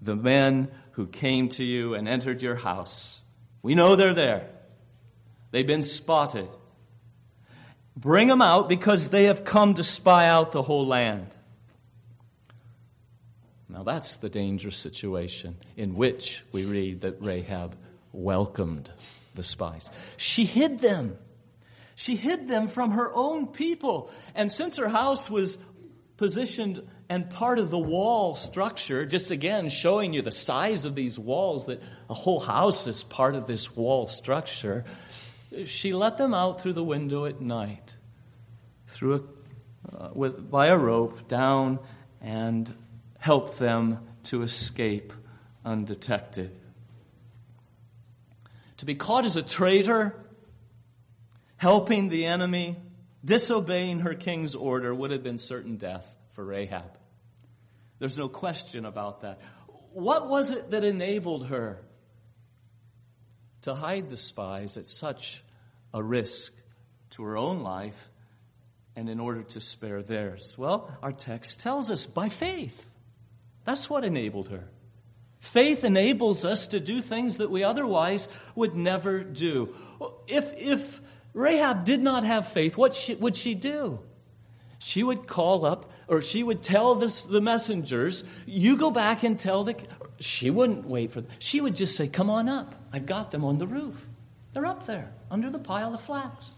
the 0.00 0.16
men 0.16 0.68
who 0.92 1.06
came 1.06 1.48
to 1.50 1.64
you 1.64 1.94
and 1.94 2.08
entered 2.08 2.42
your 2.42 2.56
house. 2.56 3.20
We 3.62 3.74
know 3.74 3.96
they're 3.96 4.14
there, 4.14 4.48
they've 5.50 5.66
been 5.66 5.82
spotted. 5.82 6.48
Bring 7.96 8.28
them 8.28 8.42
out 8.42 8.68
because 8.68 9.08
they 9.08 9.24
have 9.24 9.44
come 9.44 9.72
to 9.74 9.82
spy 9.82 10.28
out 10.28 10.52
the 10.52 10.60
whole 10.60 10.86
land. 10.86 11.34
Now, 13.70 13.82
that's 13.84 14.18
the 14.18 14.28
dangerous 14.28 14.76
situation 14.76 15.56
in 15.78 15.94
which 15.94 16.44
we 16.52 16.66
read 16.66 17.00
that 17.00 17.16
Rahab 17.20 17.74
welcomed 18.16 18.90
the 19.34 19.42
spies. 19.42 19.90
She 20.16 20.44
hid 20.44 20.80
them. 20.80 21.18
She 21.94 22.16
hid 22.16 22.48
them 22.48 22.68
from 22.68 22.92
her 22.92 23.12
own 23.14 23.48
people. 23.48 24.10
And 24.34 24.50
since 24.50 24.76
her 24.78 24.88
house 24.88 25.30
was 25.30 25.58
positioned 26.16 26.86
and 27.08 27.30
part 27.30 27.58
of 27.58 27.70
the 27.70 27.78
wall 27.78 28.34
structure, 28.34 29.06
just 29.06 29.30
again 29.30 29.68
showing 29.68 30.12
you 30.12 30.22
the 30.22 30.32
size 30.32 30.84
of 30.84 30.94
these 30.94 31.18
walls, 31.18 31.66
that 31.66 31.82
a 32.10 32.14
whole 32.14 32.40
house 32.40 32.86
is 32.86 33.04
part 33.04 33.34
of 33.34 33.46
this 33.46 33.76
wall 33.76 34.06
structure, 34.06 34.84
she 35.64 35.92
let 35.92 36.18
them 36.18 36.34
out 36.34 36.60
through 36.60 36.72
the 36.72 36.84
window 36.84 37.26
at 37.26 37.40
night, 37.40 37.96
through 38.88 39.14
a, 39.14 39.96
uh, 39.96 40.10
with, 40.14 40.50
by 40.50 40.66
a 40.66 40.76
rope 40.76 41.28
down, 41.28 41.78
and 42.20 42.74
helped 43.18 43.58
them 43.58 44.00
to 44.24 44.42
escape 44.42 45.12
undetected. 45.64 46.58
To 48.78 48.84
be 48.84 48.94
caught 48.94 49.24
as 49.24 49.36
a 49.36 49.42
traitor, 49.42 50.14
helping 51.56 52.08
the 52.08 52.26
enemy, 52.26 52.76
disobeying 53.24 54.00
her 54.00 54.14
king's 54.14 54.54
order 54.54 54.94
would 54.94 55.10
have 55.10 55.22
been 55.22 55.38
certain 55.38 55.76
death 55.76 56.06
for 56.32 56.44
Rahab. 56.44 56.98
There's 57.98 58.18
no 58.18 58.28
question 58.28 58.84
about 58.84 59.22
that. 59.22 59.40
What 59.92 60.28
was 60.28 60.50
it 60.50 60.70
that 60.72 60.84
enabled 60.84 61.46
her 61.46 61.80
to 63.62 63.74
hide 63.74 64.10
the 64.10 64.16
spies 64.16 64.76
at 64.76 64.86
such 64.86 65.42
a 65.94 66.02
risk 66.02 66.52
to 67.10 67.22
her 67.24 67.36
own 67.36 67.62
life 67.62 68.10
and 68.94 69.08
in 69.08 69.18
order 69.18 69.42
to 69.42 69.60
spare 69.60 70.02
theirs? 70.02 70.56
Well, 70.58 70.94
our 71.02 71.12
text 71.12 71.60
tells 71.60 71.90
us 71.90 72.04
by 72.04 72.28
faith. 72.28 72.86
That's 73.64 73.88
what 73.88 74.04
enabled 74.04 74.50
her. 74.50 74.68
Faith 75.38 75.84
enables 75.84 76.44
us 76.44 76.66
to 76.68 76.80
do 76.80 77.00
things 77.00 77.38
that 77.38 77.50
we 77.50 77.62
otherwise 77.62 78.28
would 78.54 78.74
never 78.74 79.22
do. 79.22 79.74
If, 80.26 80.52
if 80.56 81.00
Rahab 81.34 81.84
did 81.84 82.00
not 82.00 82.24
have 82.24 82.48
faith, 82.48 82.76
what 82.76 82.94
she, 82.94 83.14
would 83.14 83.36
she 83.36 83.54
do? 83.54 84.00
She 84.78 85.02
would 85.02 85.26
call 85.26 85.64
up, 85.64 85.90
or 86.08 86.20
she 86.20 86.42
would 86.42 86.62
tell 86.62 86.94
this, 86.94 87.22
the 87.24 87.40
messengers, 87.40 88.24
You 88.44 88.76
go 88.76 88.90
back 88.90 89.22
and 89.22 89.38
tell 89.38 89.64
the. 89.64 89.76
She 90.18 90.50
wouldn't 90.50 90.86
wait 90.86 91.12
for 91.12 91.22
them. 91.22 91.30
She 91.38 91.60
would 91.60 91.76
just 91.76 91.96
say, 91.96 92.08
Come 92.08 92.30
on 92.30 92.48
up. 92.48 92.74
I've 92.92 93.06
got 93.06 93.30
them 93.30 93.44
on 93.44 93.58
the 93.58 93.66
roof. 93.66 94.06
They're 94.52 94.66
up 94.66 94.86
there, 94.86 95.12
under 95.30 95.50
the 95.50 95.58
pile 95.58 95.94
of 95.94 96.00
flax. 96.00 96.52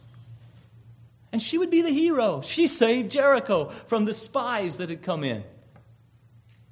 And 1.33 1.43
she 1.43 1.59
would 1.59 1.71
be 1.71 1.83
the 1.83 1.91
hero. 1.91 2.41
She 2.41 2.67
saved 2.67 3.11
Jericho 3.11 3.67
from 3.69 4.05
the 4.05 4.15
spies 4.15 4.79
that 4.79 4.89
had 4.89 5.03
come 5.03 5.25
in. 5.25 5.45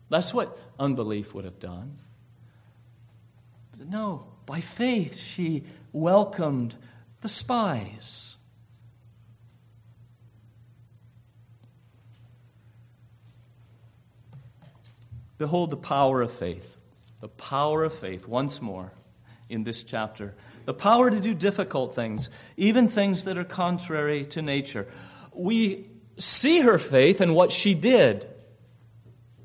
That's 0.08 0.32
what 0.32 0.58
unbelief 0.78 1.34
would 1.34 1.44
have 1.44 1.58
done. 1.58 1.98
But 3.76 3.88
no, 3.88 4.26
by 4.46 4.60
faith, 4.60 5.18
she 5.18 5.64
welcomed 5.92 6.76
the 7.20 7.28
spies. 7.28 8.36
Behold 15.38 15.70
the 15.70 15.76
power 15.76 16.22
of 16.22 16.32
faith. 16.32 16.76
The 17.20 17.28
power 17.28 17.84
of 17.84 17.92
faith, 17.92 18.26
once 18.26 18.62
more 18.62 18.92
in 19.48 19.64
this 19.64 19.84
chapter. 19.84 20.34
The 20.64 20.74
power 20.74 21.10
to 21.10 21.20
do 21.20 21.34
difficult 21.34 21.94
things, 21.94 22.30
even 22.56 22.88
things 22.88 23.24
that 23.24 23.38
are 23.38 23.44
contrary 23.44 24.24
to 24.26 24.42
nature. 24.42 24.86
We 25.32 25.86
see 26.18 26.60
her 26.60 26.78
faith 26.78 27.20
and 27.20 27.34
what 27.34 27.52
she 27.52 27.74
did 27.74 28.26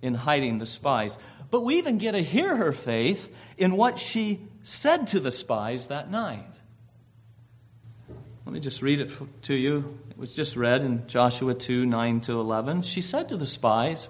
in 0.01 0.15
hiding 0.15 0.58
the 0.58 0.65
spies. 0.65 1.17
But 1.50 1.62
we 1.62 1.77
even 1.77 1.98
get 1.98 2.13
to 2.13 2.24
hear 2.24 2.55
her 2.55 2.72
faith 2.72 3.34
in 3.58 3.75
what 3.75 4.00
she 4.00 4.39
said 4.63 5.08
to 5.08 5.20
the 5.20 5.31
spies 5.31 5.88
that 5.88 6.10
night. 6.10 6.62
Let 8.46 8.53
me 8.53 8.60
just 8.60 8.81
read 8.81 9.00
it 9.00 9.12
to 9.43 9.53
you. 9.53 10.00
It 10.10 10.17
was 10.17 10.34
just 10.34 10.55
read 10.55 10.84
in 10.84 11.08
Joshua 11.08 11.53
2 11.53 11.86
9 11.86 12.22
to 12.22 12.39
11. 12.39 12.81
She 12.81 13.01
said 13.01 13.29
to 13.29 13.38
the 13.38 13.46
spies, 13.46 14.10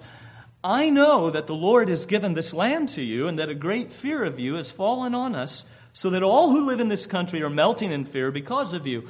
I 0.64 0.90
know 0.90 1.30
that 1.30 1.46
the 1.46 1.54
Lord 1.54 1.88
has 1.88 2.06
given 2.06 2.34
this 2.34 2.54
land 2.54 2.88
to 2.90 3.02
you, 3.02 3.26
and 3.26 3.38
that 3.38 3.48
a 3.48 3.54
great 3.54 3.92
fear 3.92 4.24
of 4.24 4.38
you 4.38 4.54
has 4.54 4.70
fallen 4.70 5.14
on 5.14 5.34
us, 5.34 5.64
so 5.92 6.08
that 6.10 6.22
all 6.22 6.50
who 6.50 6.66
live 6.66 6.80
in 6.80 6.88
this 6.88 7.06
country 7.06 7.42
are 7.42 7.50
melting 7.50 7.90
in 7.90 8.04
fear 8.04 8.30
because 8.30 8.72
of 8.72 8.86
you. 8.86 9.08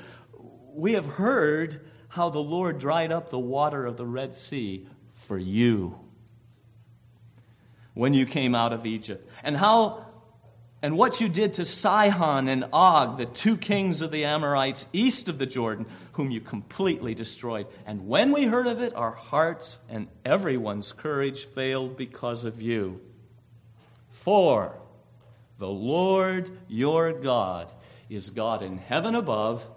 We 0.74 0.94
have 0.94 1.06
heard 1.06 1.80
how 2.08 2.30
the 2.30 2.38
Lord 2.38 2.78
dried 2.78 3.12
up 3.12 3.30
the 3.30 3.38
water 3.38 3.84
of 3.84 3.96
the 3.96 4.06
Red 4.06 4.34
Sea 4.34 4.86
for 5.10 5.38
you 5.38 6.01
when 7.94 8.14
you 8.14 8.26
came 8.26 8.54
out 8.54 8.72
of 8.72 8.86
Egypt, 8.86 9.28
and 9.42 9.56
how 9.56 10.06
and 10.84 10.98
what 10.98 11.20
you 11.20 11.28
did 11.28 11.54
to 11.54 11.64
Sihon 11.64 12.48
and 12.48 12.64
Og, 12.72 13.16
the 13.16 13.26
two 13.26 13.56
kings 13.56 14.02
of 14.02 14.10
the 14.10 14.24
Amorites 14.24 14.88
east 14.92 15.28
of 15.28 15.38
the 15.38 15.46
Jordan, 15.46 15.86
whom 16.14 16.32
you 16.32 16.40
completely 16.40 17.14
destroyed. 17.14 17.68
And 17.86 18.08
when 18.08 18.32
we 18.32 18.44
heard 18.44 18.66
of 18.66 18.82
it, 18.82 18.92
our 18.96 19.12
hearts 19.12 19.78
and 19.88 20.08
everyone's 20.24 20.92
courage 20.92 21.44
failed 21.44 21.96
because 21.96 22.42
of 22.42 22.60
you. 22.60 23.00
For 24.10 24.76
the 25.58 25.68
Lord 25.68 26.50
your 26.66 27.12
God 27.12 27.72
is 28.10 28.30
God 28.30 28.60
in 28.60 28.78
heaven 28.78 29.14
above 29.14 29.68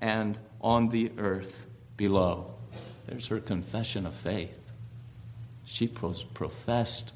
and 0.00 0.38
on 0.62 0.88
the 0.88 1.12
earth 1.18 1.66
below. 1.98 2.54
There's 3.04 3.26
her 3.26 3.40
confession 3.40 4.06
of 4.06 4.14
faith. 4.14 4.56
She 5.66 5.86
professed 5.86 7.12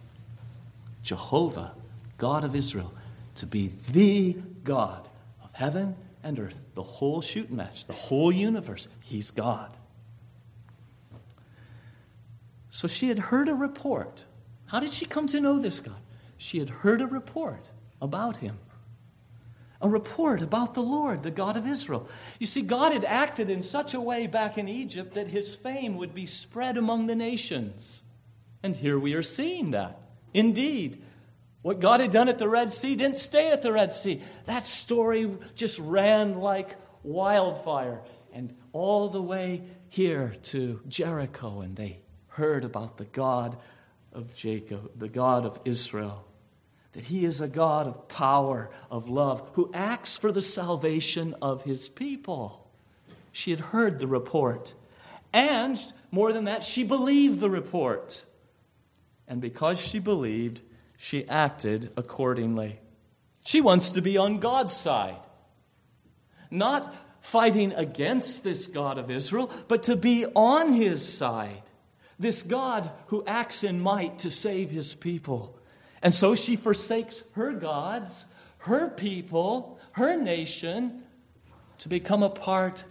Jehovah, 1.04 1.72
God 2.18 2.42
of 2.42 2.56
Israel, 2.56 2.92
to 3.36 3.46
be 3.46 3.72
the 3.90 4.36
God 4.64 5.08
of 5.44 5.52
heaven 5.52 5.94
and 6.24 6.40
earth, 6.40 6.58
the 6.74 6.82
whole 6.82 7.20
shoot 7.20 7.50
match, 7.50 7.84
the 7.84 7.92
whole 7.92 8.32
universe. 8.32 8.88
He's 9.02 9.30
God. 9.30 9.76
So 12.70 12.88
she 12.88 13.08
had 13.08 13.18
heard 13.18 13.48
a 13.48 13.54
report. 13.54 14.24
How 14.66 14.80
did 14.80 14.90
she 14.90 15.04
come 15.04 15.28
to 15.28 15.40
know 15.40 15.60
this 15.60 15.78
God? 15.78 16.00
She 16.38 16.58
had 16.58 16.70
heard 16.70 17.00
a 17.00 17.06
report 17.06 17.70
about 18.00 18.38
him. 18.38 18.58
A 19.80 19.88
report 19.88 20.40
about 20.40 20.72
the 20.72 20.82
Lord, 20.82 21.22
the 21.22 21.30
God 21.30 21.58
of 21.58 21.66
Israel. 21.66 22.08
You 22.38 22.46
see, 22.46 22.62
God 22.62 22.92
had 22.92 23.04
acted 23.04 23.50
in 23.50 23.62
such 23.62 23.92
a 23.92 24.00
way 24.00 24.26
back 24.26 24.56
in 24.56 24.66
Egypt 24.66 25.12
that 25.12 25.28
his 25.28 25.54
fame 25.54 25.96
would 25.98 26.14
be 26.14 26.24
spread 26.24 26.78
among 26.78 27.06
the 27.06 27.14
nations. 27.14 28.02
And 28.62 28.74
here 28.74 28.98
we 28.98 29.12
are 29.12 29.22
seeing 29.22 29.72
that. 29.72 30.00
Indeed, 30.34 31.02
what 31.62 31.80
God 31.80 32.00
had 32.00 32.10
done 32.10 32.28
at 32.28 32.38
the 32.38 32.48
Red 32.48 32.72
Sea 32.72 32.94
didn't 32.94 33.16
stay 33.16 33.50
at 33.50 33.62
the 33.62 33.72
Red 33.72 33.92
Sea. 33.92 34.20
That 34.44 34.64
story 34.64 35.30
just 35.54 35.78
ran 35.78 36.40
like 36.40 36.76
wildfire 37.02 38.02
and 38.34 38.54
all 38.72 39.08
the 39.08 39.22
way 39.22 39.62
here 39.88 40.34
to 40.42 40.82
Jericho, 40.88 41.60
and 41.60 41.76
they 41.76 42.00
heard 42.28 42.64
about 42.64 42.98
the 42.98 43.04
God 43.04 43.56
of 44.12 44.34
Jacob, 44.34 44.90
the 44.98 45.08
God 45.08 45.46
of 45.46 45.60
Israel. 45.64 46.26
That 46.92 47.06
he 47.06 47.24
is 47.24 47.40
a 47.40 47.48
God 47.48 47.86
of 47.86 48.08
power, 48.08 48.70
of 48.90 49.08
love, 49.08 49.48
who 49.54 49.70
acts 49.72 50.16
for 50.16 50.30
the 50.32 50.42
salvation 50.42 51.34
of 51.40 51.62
his 51.62 51.88
people. 51.88 52.68
She 53.32 53.50
had 53.50 53.60
heard 53.60 53.98
the 53.98 54.06
report. 54.06 54.74
And 55.32 55.80
more 56.10 56.32
than 56.32 56.44
that, 56.44 56.62
she 56.62 56.84
believed 56.84 57.40
the 57.40 57.50
report. 57.50 58.24
And 59.26 59.40
because 59.40 59.80
she 59.80 59.98
believed, 59.98 60.60
she 60.96 61.28
acted 61.28 61.92
accordingly. 61.96 62.80
She 63.44 63.60
wants 63.60 63.92
to 63.92 64.02
be 64.02 64.16
on 64.16 64.38
God's 64.38 64.72
side. 64.72 65.20
Not 66.50 66.94
fighting 67.20 67.72
against 67.72 68.44
this 68.44 68.66
God 68.66 68.98
of 68.98 69.10
Israel, 69.10 69.50
but 69.68 69.84
to 69.84 69.96
be 69.96 70.26
on 70.34 70.72
his 70.72 71.06
side. 71.06 71.62
This 72.18 72.42
God 72.42 72.90
who 73.06 73.24
acts 73.26 73.64
in 73.64 73.80
might 73.80 74.20
to 74.20 74.30
save 74.30 74.70
his 74.70 74.94
people. 74.94 75.58
And 76.02 76.12
so 76.12 76.34
she 76.34 76.56
forsakes 76.56 77.22
her 77.32 77.52
gods, 77.52 78.26
her 78.58 78.88
people, 78.88 79.78
her 79.92 80.16
nation 80.16 81.02
to 81.78 81.88
become 81.88 82.22
a 82.22 82.30
part 82.30 82.84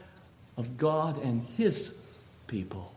of 0.57 0.77
God 0.77 1.23
and 1.23 1.43
his 1.57 1.97
people. 2.47 2.92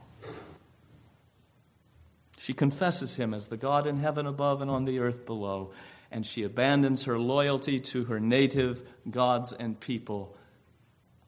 She 2.47 2.53
confesses 2.53 3.17
him 3.17 3.35
as 3.35 3.49
the 3.49 3.57
God 3.57 3.89
in 3.89 3.97
heaven 3.97 4.25
above 4.25 4.63
and 4.63 4.71
on 4.71 4.85
the 4.85 5.01
earth 5.01 5.27
below, 5.27 5.73
and 6.13 6.25
she 6.25 6.45
abandons 6.45 7.03
her 7.03 7.19
loyalty 7.19 7.81
to 7.81 8.05
her 8.05 8.21
native 8.21 8.85
gods 9.11 9.53
and 9.53 9.81
people 9.81 10.33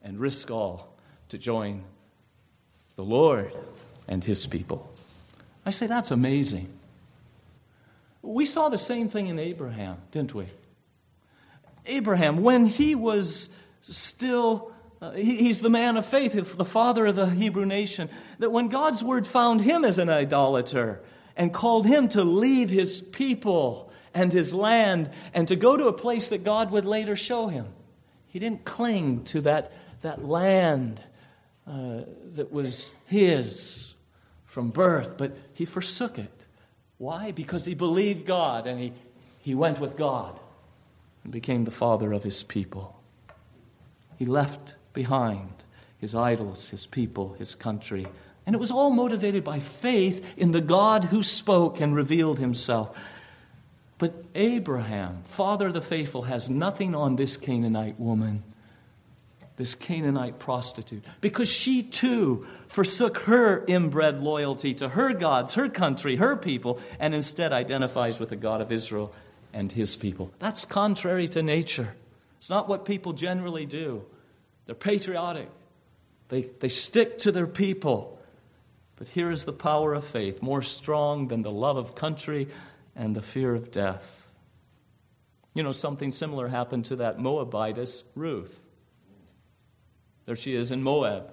and 0.00 0.20
risk 0.20 0.48
all 0.52 0.94
to 1.30 1.37
join 1.37 1.82
the 2.94 3.02
Lord 3.02 3.52
and 4.06 4.22
his 4.22 4.46
people. 4.46 4.88
I 5.66 5.70
say 5.70 5.88
that's 5.88 6.12
amazing. 6.12 6.68
We 8.22 8.44
saw 8.44 8.68
the 8.68 8.78
same 8.78 9.08
thing 9.08 9.26
in 9.26 9.40
Abraham, 9.40 9.96
didn't 10.12 10.37
we? 10.37 10.46
Abraham, 11.84 12.44
when 12.44 12.64
he 12.66 12.94
was 12.94 13.50
still 13.82 14.70
uh, 15.00 15.12
he's 15.12 15.62
the 15.62 15.70
man 15.70 15.96
of 15.96 16.06
faith, 16.06 16.56
the 16.56 16.64
father 16.64 17.06
of 17.06 17.16
the 17.16 17.26
Hebrew 17.26 17.66
nation. 17.66 18.08
That 18.38 18.50
when 18.50 18.68
God's 18.68 19.02
word 19.02 19.26
found 19.26 19.62
him 19.62 19.84
as 19.84 19.98
an 19.98 20.08
idolater 20.08 21.00
and 21.38 21.54
called 21.54 21.87
him 21.87 22.09
to 22.09 22.25
leave 22.25 22.68
his 22.68 23.00
people 23.00 23.90
and 24.12 24.33
his 24.33 24.52
land 24.52 25.09
and 25.33 25.47
to 25.49 25.57
go 25.57 25.76
to 25.76 25.87
a 25.87 25.92
place 25.92 26.28
that 26.28 26.42
God 26.45 26.73
would 26.73 26.85
later 26.85 27.16
show 27.16 27.47
him, 27.47 27.68
he 28.26 28.38
didn't 28.38 28.64
cling 28.64 29.25
to 29.25 29.40
that, 29.42 29.73
that 30.02 30.25
land 30.25 31.02
uh, 31.66 32.00
that 32.35 32.52
was 32.52 32.92
his 33.07 33.95
from 34.45 34.71
birth, 34.71 35.16
but 35.16 35.37
he 35.54 35.64
forsook 35.64 36.18
it. 36.18 36.47
Why? 36.99 37.30
Because 37.30 37.64
he 37.64 37.75
believed 37.75 38.26
God 38.26 38.66
and 38.66 38.80
he, 38.80 38.92
he 39.40 39.55
went 39.55 39.79
with 39.79 39.96
God 39.96 40.40
and 41.22 41.33
became 41.33 41.64
the 41.64 41.70
father 41.70 42.12
of 42.12 42.24
his 42.24 42.42
people. 42.42 43.01
He 44.16 44.24
left 44.24 44.74
behind 44.92 45.53
his 45.98 46.14
idols, 46.14 46.70
his 46.70 46.87
people, 46.87 47.35
his 47.38 47.55
country. 47.55 48.07
And 48.48 48.54
it 48.54 48.61
was 48.61 48.70
all 48.70 48.88
motivated 48.88 49.44
by 49.44 49.58
faith 49.61 50.32
in 50.38 50.52
the 50.52 50.62
God 50.62 51.04
who 51.04 51.22
spoke 51.22 51.82
and 51.82 51.94
revealed 51.94 52.38
himself. 52.38 52.98
But 53.98 54.14
Abraham, 54.34 55.22
father 55.26 55.66
of 55.66 55.74
the 55.74 55.82
faithful, 55.82 56.22
has 56.22 56.48
nothing 56.48 56.94
on 56.94 57.16
this 57.16 57.37
Canaanite 57.37 58.00
woman, 58.00 58.42
this 59.58 59.74
Canaanite 59.74 60.38
prostitute, 60.38 61.04
because 61.20 61.50
she 61.50 61.82
too 61.82 62.46
forsook 62.68 63.18
her 63.24 63.66
inbred 63.66 64.22
loyalty 64.22 64.72
to 64.76 64.88
her 64.88 65.12
gods, 65.12 65.52
her 65.52 65.68
country, 65.68 66.16
her 66.16 66.34
people, 66.34 66.80
and 66.98 67.14
instead 67.14 67.52
identifies 67.52 68.18
with 68.18 68.30
the 68.30 68.37
God 68.37 68.62
of 68.62 68.72
Israel 68.72 69.12
and 69.52 69.70
his 69.72 69.94
people. 69.94 70.32
That's 70.38 70.64
contrary 70.64 71.28
to 71.28 71.42
nature. 71.42 71.96
It's 72.38 72.48
not 72.48 72.66
what 72.66 72.87
people 72.87 73.12
generally 73.12 73.66
do. 73.66 74.06
They're 74.64 74.74
patriotic, 74.74 75.50
they, 76.30 76.48
they 76.61 76.68
stick 76.70 77.18
to 77.18 77.30
their 77.30 77.46
people. 77.46 78.14
But 78.98 79.08
here 79.08 79.30
is 79.30 79.44
the 79.44 79.52
power 79.52 79.94
of 79.94 80.04
faith, 80.04 80.42
more 80.42 80.61
strong 80.61 81.28
than 81.28 81.42
the 81.42 81.52
love 81.52 81.76
of 81.76 81.94
country 81.94 82.48
and 82.96 83.14
the 83.14 83.22
fear 83.22 83.54
of 83.54 83.70
death. 83.70 84.28
You 85.54 85.62
know, 85.62 85.72
something 85.72 86.11
similar 86.11 86.48
happened 86.48 86.84
to 86.87 86.96
that 86.96 87.18
Moabitess, 87.18 88.02
Ruth. 88.16 88.66
There 90.26 90.37
she 90.37 90.54
is 90.54 90.70
in 90.72 90.82
Moab. 90.82 91.30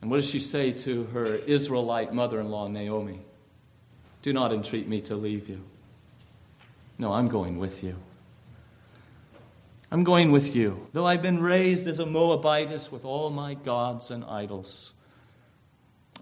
And 0.00 0.10
what 0.10 0.18
does 0.18 0.28
she 0.28 0.38
say 0.38 0.72
to 0.72 1.04
her 1.04 1.26
Israelite 1.26 2.12
mother 2.12 2.40
in 2.40 2.50
law, 2.50 2.68
Naomi? 2.68 3.20
Do 4.20 4.32
not 4.32 4.52
entreat 4.52 4.86
me 4.86 5.00
to 5.02 5.16
leave 5.16 5.48
you. 5.48 5.62
No, 6.98 7.12
I'm 7.12 7.28
going 7.28 7.58
with 7.58 7.82
you. 7.82 7.96
I'm 9.90 10.04
going 10.04 10.30
with 10.30 10.54
you. 10.54 10.86
Though 10.92 11.06
I've 11.06 11.22
been 11.22 11.40
raised 11.40 11.86
as 11.86 12.00
a 12.00 12.06
Moabitess 12.06 12.92
with 12.92 13.04
all 13.04 13.30
my 13.30 13.54
gods 13.54 14.10
and 14.10 14.24
idols, 14.24 14.92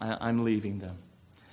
I, 0.00 0.28
am 0.28 0.44
leaving 0.44 0.78
them. 0.78 0.98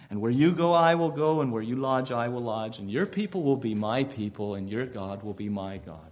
And 0.10 0.22
where 0.22 0.32
you 0.32 0.54
go, 0.54 0.74
I 0.74 0.96
will 0.96 1.10
go, 1.10 1.42
and 1.42 1.52
where 1.52 1.62
you 1.62 1.76
lodge, 1.76 2.12
I 2.12 2.30
will 2.30 2.42
lodge, 2.42 2.80
and 2.80 2.90
your 2.90 3.06
people 3.06 3.44
will 3.44 3.58
be 3.58 3.76
my 3.76 4.06
people, 4.06 4.56
and 4.56 4.70
your 4.70 4.86
God 4.86 5.24
will 5.24 5.34
be 5.34 5.50
my 5.50 5.78
God. 5.78 6.12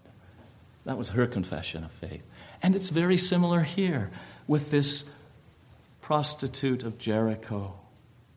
That 0.85 0.97
was 0.97 1.09
her 1.09 1.25
confession 1.27 1.83
of 1.83 1.91
faith. 1.91 2.23
And 2.61 2.75
it's 2.75 2.89
very 2.89 3.17
similar 3.17 3.61
here 3.61 4.11
with 4.47 4.69
this 4.69 5.05
prostitute 6.01 6.83
of 6.83 6.97
Jericho, 6.97 7.79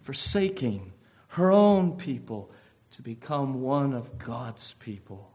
forsaking 0.00 0.92
her 1.28 1.52
own 1.52 1.96
people 1.96 2.50
to 2.92 3.02
become 3.02 3.60
one 3.60 3.92
of 3.92 4.18
God's 4.18 4.74
people. 4.74 5.30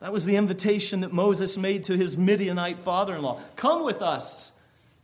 That 0.00 0.12
was 0.12 0.26
the 0.26 0.36
invitation 0.36 1.00
that 1.00 1.12
Moses 1.12 1.56
made 1.56 1.84
to 1.84 1.96
his 1.96 2.18
Midianite 2.18 2.80
father 2.80 3.16
in 3.16 3.22
law 3.22 3.40
Come 3.56 3.84
with 3.84 4.02
us. 4.02 4.52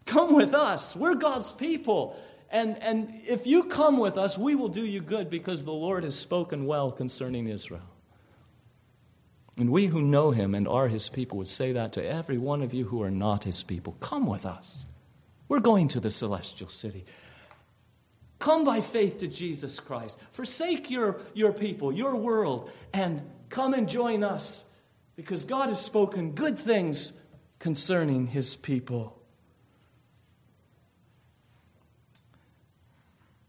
Come 0.04 0.34
with 0.34 0.52
us. 0.52 0.94
We're 0.94 1.14
God's 1.14 1.52
people. 1.52 2.20
And, 2.52 2.80
and 2.82 3.10
if 3.26 3.46
you 3.46 3.64
come 3.64 3.96
with 3.98 4.18
us, 4.18 4.36
we 4.36 4.54
will 4.54 4.68
do 4.68 4.84
you 4.84 5.00
good 5.00 5.30
because 5.30 5.64
the 5.64 5.72
Lord 5.72 6.04
has 6.04 6.14
spoken 6.14 6.66
well 6.66 6.92
concerning 6.92 7.48
Israel. 7.48 7.88
And 9.56 9.70
we 9.70 9.86
who 9.86 10.02
know 10.02 10.30
him 10.30 10.54
and 10.54 10.68
are 10.68 10.88
his 10.88 11.08
people 11.08 11.38
would 11.38 11.48
say 11.48 11.72
that 11.72 11.92
to 11.94 12.06
every 12.06 12.36
one 12.36 12.62
of 12.62 12.74
you 12.74 12.84
who 12.84 13.02
are 13.02 13.10
not 13.10 13.44
his 13.44 13.62
people. 13.62 13.96
Come 14.00 14.26
with 14.26 14.44
us. 14.44 14.84
We're 15.48 15.60
going 15.60 15.88
to 15.88 16.00
the 16.00 16.10
celestial 16.10 16.68
city. 16.68 17.06
Come 18.38 18.64
by 18.64 18.82
faith 18.82 19.18
to 19.18 19.28
Jesus 19.28 19.80
Christ. 19.80 20.18
Forsake 20.32 20.90
your, 20.90 21.20
your 21.32 21.52
people, 21.52 21.90
your 21.92 22.16
world, 22.16 22.70
and 22.92 23.22
come 23.48 23.72
and 23.72 23.88
join 23.88 24.22
us 24.22 24.64
because 25.16 25.44
God 25.44 25.68
has 25.68 25.80
spoken 25.80 26.32
good 26.32 26.58
things 26.58 27.12
concerning 27.58 28.26
his 28.26 28.56
people. 28.56 29.21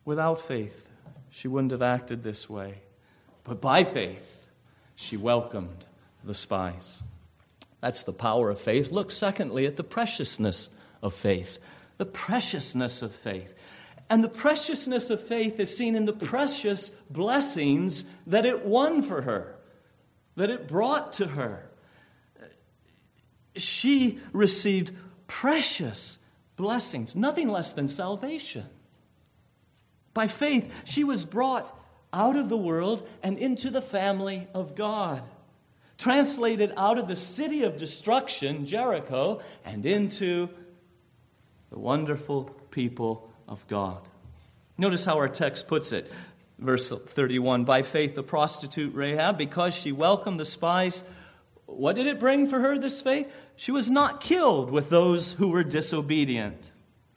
Without 0.06 0.42
faith, 0.42 0.90
she 1.30 1.48
wouldn't 1.48 1.72
have 1.72 1.82
acted 1.82 2.24
this 2.24 2.50
way. 2.50 2.80
But 3.44 3.62
by 3.62 3.84
faith, 3.84 4.50
she 4.96 5.18
welcomed 5.18 5.86
the 6.24 6.34
spies. 6.34 7.02
That's 7.82 8.04
the 8.04 8.14
power 8.14 8.50
of 8.50 8.60
faith. 8.60 8.92
Look, 8.92 9.12
secondly, 9.12 9.66
at 9.66 9.76
the 9.76 9.84
preciousness 9.84 10.70
of 11.02 11.14
faith. 11.14 11.60
The 11.98 12.06
preciousness 12.06 13.02
of 13.02 13.14
faith. 13.14 13.54
And 14.10 14.24
the 14.24 14.30
preciousness 14.30 15.10
of 15.10 15.26
faith 15.26 15.60
is 15.60 15.76
seen 15.76 15.96
in 15.96 16.06
the 16.06 16.14
precious 16.14 16.90
blessings 17.10 18.04
that 18.28 18.46
it 18.46 18.66
won 18.66 19.02
for 19.02 19.24
her 19.24 19.58
that 20.36 20.50
it 20.50 20.68
brought 20.68 21.14
to 21.14 21.28
her. 21.28 21.70
She 23.56 24.20
received 24.32 24.92
precious 25.28 26.18
blessings, 26.56 27.16
nothing 27.16 27.50
less 27.50 27.72
than 27.72 27.88
salvation. 27.88 28.66
By 30.14 30.28
faith, 30.28 30.84
she 30.86 31.04
was 31.04 31.26
brought 31.26 31.76
out 32.12 32.36
of 32.36 32.50
the 32.50 32.58
world 32.58 33.08
and 33.24 33.38
into 33.38 33.70
the 33.70 33.82
family 33.82 34.48
of 34.54 34.76
God. 34.76 35.30
translated 35.96 36.74
out 36.76 36.98
of 36.98 37.08
the 37.08 37.16
city 37.16 37.64
of 37.64 37.78
destruction, 37.78 38.66
Jericho, 38.66 39.40
and 39.64 39.86
into 39.86 40.50
the 41.70 41.80
wonderful 41.80 42.46
people 42.72 43.32
of 43.48 43.66
God. 43.68 44.02
Notice 44.78 45.06
how 45.06 45.16
our 45.16 45.30
text 45.30 45.68
puts 45.68 45.92
it. 45.92 46.12
Verse 46.60 46.90
31 46.90 47.64
By 47.64 47.84
faith, 47.84 48.16
the 48.16 48.24
prostitute 48.24 48.94
Rahab, 48.94 49.38
because 49.38 49.74
she 49.74 49.92
welcomed 49.92 50.40
the 50.40 50.46
spies, 50.46 51.04
what 51.66 51.96
did 51.96 52.08
it 52.08 52.20
bring 52.20 52.48
for 52.48 52.60
her, 52.60 52.78
this 52.78 53.02
faith? 53.02 53.34
She 53.56 53.72
was 53.72 53.90
not 53.90 54.20
killed 54.20 54.72
with 54.72 54.90
those 54.90 55.34
who 55.34 55.50
were 55.50 55.64
disobedient. 55.64 56.72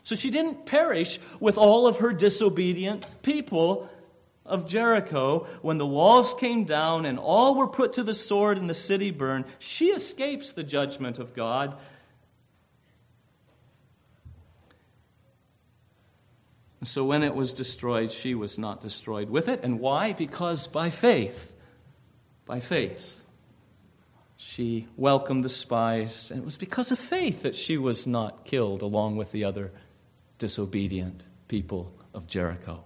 So 0.06 0.14
she 0.14 0.30
didn't 0.30 0.66
perish 0.66 1.18
with 1.40 1.58
all 1.58 1.88
of 1.88 1.98
her 1.98 2.12
disobedient 2.12 3.04
people 3.22 3.90
of 4.44 4.68
Jericho. 4.68 5.48
When 5.62 5.78
the 5.78 5.86
walls 5.86 6.32
came 6.34 6.62
down 6.62 7.04
and 7.04 7.18
all 7.18 7.56
were 7.56 7.66
put 7.66 7.94
to 7.94 8.04
the 8.04 8.14
sword 8.14 8.56
and 8.56 8.70
the 8.70 8.72
city 8.72 9.10
burned, 9.10 9.46
she 9.58 9.86
escapes 9.86 10.52
the 10.52 10.62
judgment 10.62 11.18
of 11.18 11.34
God. 11.34 11.76
So 16.84 17.04
when 17.04 17.24
it 17.24 17.34
was 17.34 17.52
destroyed, 17.52 18.12
she 18.12 18.32
was 18.36 18.60
not 18.60 18.80
destroyed 18.80 19.28
with 19.28 19.48
it. 19.48 19.64
And 19.64 19.80
why? 19.80 20.12
Because 20.12 20.68
by 20.68 20.88
faith, 20.88 21.52
by 22.44 22.60
faith, 22.60 23.26
she 24.36 24.86
welcomed 24.96 25.42
the 25.42 25.48
spies. 25.48 26.30
And 26.30 26.42
it 26.42 26.44
was 26.44 26.56
because 26.56 26.92
of 26.92 26.98
faith 27.00 27.42
that 27.42 27.56
she 27.56 27.76
was 27.76 28.06
not 28.06 28.44
killed 28.44 28.82
along 28.82 29.16
with 29.16 29.32
the 29.32 29.42
other 29.42 29.72
disobedient 30.38 31.24
people 31.48 31.92
of 32.12 32.26
Jericho. 32.26 32.84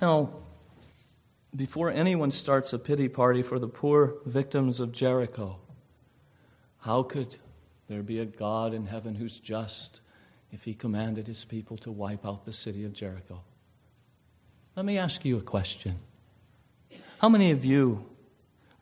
Now, 0.00 0.30
before 1.54 1.90
anyone 1.90 2.30
starts 2.30 2.72
a 2.72 2.78
pity 2.78 3.08
party 3.08 3.42
for 3.42 3.58
the 3.58 3.68
poor 3.68 4.16
victims 4.26 4.80
of 4.80 4.92
Jericho, 4.92 5.58
how 6.80 7.02
could 7.02 7.36
there 7.88 8.02
be 8.02 8.18
a 8.18 8.24
God 8.24 8.74
in 8.74 8.86
heaven 8.86 9.14
who's 9.14 9.38
just 9.40 10.00
if 10.50 10.64
he 10.64 10.74
commanded 10.74 11.26
his 11.26 11.44
people 11.44 11.76
to 11.78 11.90
wipe 11.90 12.26
out 12.26 12.44
the 12.44 12.52
city 12.52 12.84
of 12.84 12.92
Jericho? 12.92 13.42
Let 14.76 14.84
me 14.84 14.98
ask 14.98 15.24
you 15.24 15.38
a 15.38 15.42
question. 15.42 15.94
How 17.18 17.28
many 17.28 17.52
of 17.52 17.64
you 17.64 18.04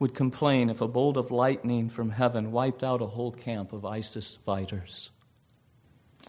would 0.03 0.15
complain 0.15 0.69
if 0.69 0.81
a 0.81 0.89
bolt 0.89 1.17
of 1.17 1.31
lightning 1.31 1.89
from 1.89 2.11
heaven 2.11 2.51
wiped 2.51 2.83
out 2.83 3.01
a 3.01 3.07
whole 3.07 3.31
camp 3.31 3.73
of 3.73 3.85
ISIS 3.85 4.35
fighters 4.35 5.13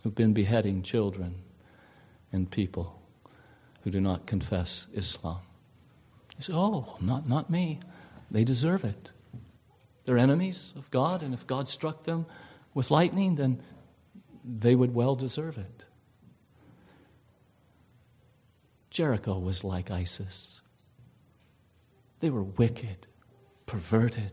who've 0.04 0.14
been 0.14 0.32
beheading 0.32 0.84
children 0.84 1.42
and 2.32 2.52
people 2.52 3.02
who 3.82 3.90
do 3.90 4.00
not 4.00 4.28
confess 4.28 4.86
Islam? 4.94 5.40
You 6.38 6.44
say, 6.44 6.54
oh, 6.54 6.98
not, 7.02 7.28
not 7.28 7.50
me. 7.50 7.80
They 8.30 8.44
deserve 8.44 8.84
it. 8.86 9.10
They're 10.06 10.20
enemies 10.20 10.76
of 10.78 10.92
God, 10.92 11.24
and 11.24 11.34
if 11.34 11.48
God 11.48 11.68
struck 11.68 12.04
them 12.04 12.28
with 12.76 12.92
lightning, 12.92 13.38
then 13.38 13.60
they 14.46 14.76
would 14.76 14.94
well 14.94 15.16
deserve 15.16 15.58
it. 15.58 15.86
Jericho 18.92 19.40
was 19.40 19.64
like 19.64 19.90
ISIS. 19.90 20.62
They 22.20 22.30
were 22.30 22.44
wicked, 22.44 23.08
perverted, 23.74 24.32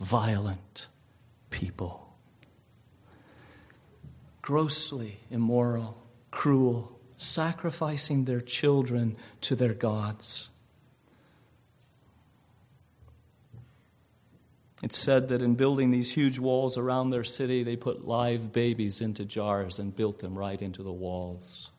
violent 0.00 0.88
people. 1.50 2.12
Grossly 4.42 5.20
immoral, 5.30 6.02
cruel, 6.32 6.98
sacrificing 7.16 8.24
their 8.24 8.40
children 8.40 9.16
to 9.40 9.54
their 9.54 9.72
gods. 9.72 10.50
It's 14.82 14.98
said 14.98 15.28
that 15.28 15.42
in 15.42 15.54
building 15.54 15.90
these 15.90 16.10
huge 16.10 16.40
walls 16.40 16.76
around 16.76 17.10
their 17.10 17.22
city, 17.22 17.62
they 17.62 17.76
put 17.76 18.04
live 18.04 18.50
babies 18.50 19.00
into 19.00 19.24
jars 19.24 19.78
and 19.78 19.94
built 19.94 20.18
them 20.18 20.36
right 20.36 20.60
into 20.60 20.82
the 20.82 20.92
walls, 20.92 21.70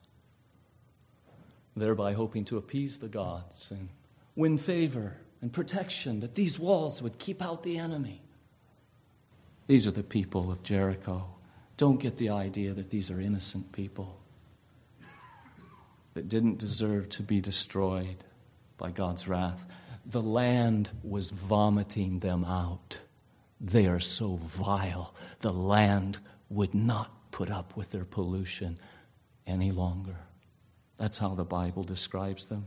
thereby 1.76 2.14
hoping 2.14 2.46
to 2.46 2.56
appease 2.56 3.00
the 3.00 3.10
gods 3.10 3.72
and 3.72 3.90
win 4.38 4.58
favor 4.58 5.18
and 5.42 5.54
protection, 5.54 6.20
that 6.22 6.36
these 6.36 6.60
walls 6.60 7.02
would 7.02 7.20
keep 7.20 7.42
out 7.42 7.64
the 7.64 7.78
enemy. 7.78 8.22
These 9.68 9.88
are 9.88 9.92
the 9.92 10.04
people 10.04 10.52
of 10.52 10.64
Jericho. 10.64 11.26
Don't 11.76 12.00
get 12.00 12.18
the 12.18 12.30
idea 12.30 12.74
that 12.74 12.90
these 12.90 13.12
are 13.12 13.20
innocent 13.20 13.72
people 13.72 14.20
that 16.16 16.28
didn't 16.28 16.58
deserve 16.58 17.10
to 17.10 17.22
be 17.22 17.40
destroyed 17.40 18.24
by 18.78 18.90
God's 18.90 19.28
wrath. 19.28 19.64
The 20.04 20.22
land 20.22 20.90
was 21.04 21.30
vomiting 21.30 22.20
them 22.20 22.44
out. 22.44 23.02
They 23.62 23.86
are 23.86 24.00
so 24.00 24.36
vile, 24.36 25.14
the 25.42 25.54
land 25.54 26.20
would 26.50 26.74
not 26.74 27.32
put 27.32 27.52
up 27.52 27.78
with 27.78 27.92
their 27.92 28.06
pollution 28.06 28.78
any 29.46 29.72
longer. 29.72 30.16
That's 30.98 31.20
how 31.20 31.36
the 31.36 31.44
Bible 31.44 31.84
describes 31.84 32.46
them. 32.46 32.66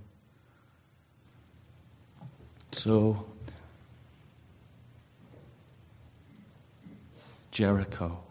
So, 2.73 3.27
Jericho, 7.51 8.23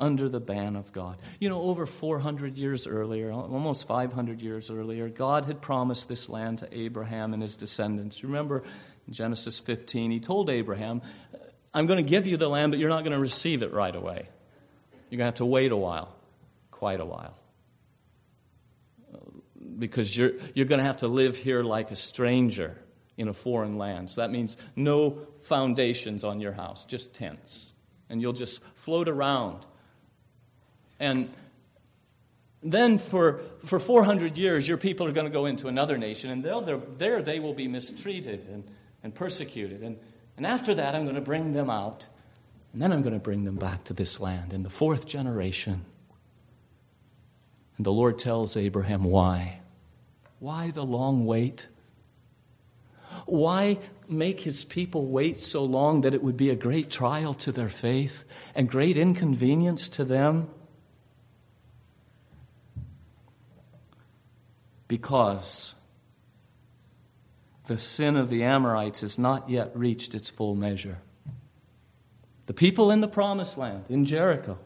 under 0.00 0.28
the 0.28 0.40
ban 0.40 0.76
of 0.76 0.92
God. 0.92 1.18
You 1.40 1.48
know, 1.48 1.60
over 1.62 1.84
400 1.84 2.56
years 2.56 2.86
earlier, 2.86 3.30
almost 3.30 3.86
500 3.86 4.40
years 4.40 4.70
earlier, 4.70 5.08
God 5.08 5.46
had 5.46 5.60
promised 5.60 6.08
this 6.08 6.28
land 6.28 6.58
to 6.58 6.76
Abraham 6.76 7.32
and 7.34 7.42
his 7.42 7.56
descendants. 7.56 8.22
You 8.22 8.28
Remember 8.28 8.62
in 9.06 9.12
Genesis 9.12 9.58
15, 9.58 10.10
he 10.10 10.20
told 10.20 10.48
Abraham, 10.50 11.02
I'm 11.74 11.86
going 11.86 12.02
to 12.02 12.08
give 12.08 12.26
you 12.26 12.36
the 12.36 12.48
land, 12.48 12.72
but 12.72 12.78
you're 12.78 12.88
not 12.88 13.02
going 13.02 13.12
to 13.12 13.18
receive 13.18 13.62
it 13.62 13.72
right 13.72 13.94
away. 13.94 14.28
You're 15.10 15.18
going 15.18 15.26
to 15.26 15.32
have 15.32 15.34
to 15.36 15.46
wait 15.46 15.72
a 15.72 15.76
while, 15.76 16.14
quite 16.70 17.00
a 17.00 17.04
while. 17.04 17.34
Because 19.78 20.16
you're, 20.16 20.32
you're 20.54 20.66
going 20.66 20.80
to 20.80 20.84
have 20.84 20.98
to 20.98 21.08
live 21.08 21.36
here 21.36 21.62
like 21.62 21.90
a 21.90 21.96
stranger 21.96 22.76
in 23.18 23.28
a 23.28 23.34
foreign 23.34 23.76
land. 23.76 24.08
So 24.08 24.22
that 24.22 24.30
means 24.30 24.56
no 24.76 25.18
foundations 25.42 26.24
on 26.24 26.40
your 26.40 26.52
house, 26.52 26.84
just 26.84 27.12
tents. 27.12 27.72
And 28.08 28.22
you'll 28.22 28.32
just 28.32 28.62
float 28.74 29.08
around. 29.08 29.66
And 30.98 31.28
then 32.62 32.96
for, 32.98 33.40
for 33.64 33.78
400 33.78 34.38
years, 34.38 34.66
your 34.66 34.78
people 34.78 35.06
are 35.06 35.12
going 35.12 35.26
to 35.26 35.32
go 35.32 35.46
into 35.46 35.68
another 35.68 35.98
nation, 35.98 36.30
and 36.30 36.44
there 36.98 37.22
they 37.22 37.40
will 37.40 37.54
be 37.54 37.68
mistreated 37.68 38.46
and, 38.46 38.64
and 39.02 39.14
persecuted. 39.14 39.82
And, 39.82 39.98
and 40.36 40.46
after 40.46 40.74
that, 40.74 40.94
I'm 40.94 41.02
going 41.02 41.16
to 41.16 41.20
bring 41.20 41.52
them 41.52 41.68
out, 41.68 42.06
and 42.72 42.80
then 42.80 42.92
I'm 42.92 43.02
going 43.02 43.14
to 43.14 43.20
bring 43.20 43.44
them 43.44 43.56
back 43.56 43.84
to 43.84 43.92
this 43.92 44.20
land 44.20 44.52
in 44.52 44.62
the 44.62 44.70
fourth 44.70 45.06
generation. 45.06 45.84
And 47.76 47.84
the 47.84 47.92
Lord 47.92 48.18
tells 48.18 48.56
Abraham 48.56 49.04
why. 49.04 49.60
Why 50.38 50.70
the 50.70 50.84
long 50.84 51.26
wait? 51.26 51.66
Why 53.28 53.78
make 54.08 54.40
his 54.40 54.64
people 54.64 55.06
wait 55.06 55.38
so 55.38 55.62
long 55.62 56.00
that 56.00 56.14
it 56.14 56.22
would 56.22 56.38
be 56.38 56.48
a 56.48 56.56
great 56.56 56.88
trial 56.88 57.34
to 57.34 57.52
their 57.52 57.68
faith 57.68 58.24
and 58.54 58.70
great 58.70 58.96
inconvenience 58.96 59.90
to 59.90 60.04
them? 60.04 60.48
Because 64.86 65.74
the 67.66 67.76
sin 67.76 68.16
of 68.16 68.30
the 68.30 68.42
Amorites 68.42 69.02
has 69.02 69.18
not 69.18 69.50
yet 69.50 69.76
reached 69.76 70.14
its 70.14 70.30
full 70.30 70.54
measure. 70.54 71.02
The 72.46 72.54
people 72.54 72.90
in 72.90 73.02
the 73.02 73.08
promised 73.08 73.58
land, 73.58 73.84
in 73.90 74.06
Jericho, 74.06 74.58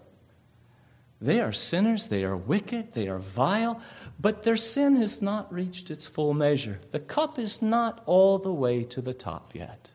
they 1.23 1.41
are 1.41 1.53
sinners, 1.53 2.09
they 2.09 2.25
are 2.25 2.37
wicked, 2.37 2.95
they 2.95 3.07
are 3.07 3.19
vile, 3.19 3.81
but 4.19 4.43
their 4.43 4.57
sin 4.57 4.97
has 4.97 5.23
not 5.23 5.53
reached 5.53 5.89
its 5.89 6.09
full 6.09 6.35
measure. 6.35 6.81
The 6.91 6.99
cup 6.99 7.39
is 7.39 7.63
not 7.63 8.03
all 8.07 8.39
the 8.39 8.53
way 8.53 8.83
to 8.85 9.01
the 9.01 9.15
top 9.15 9.55
yet. 9.55 9.93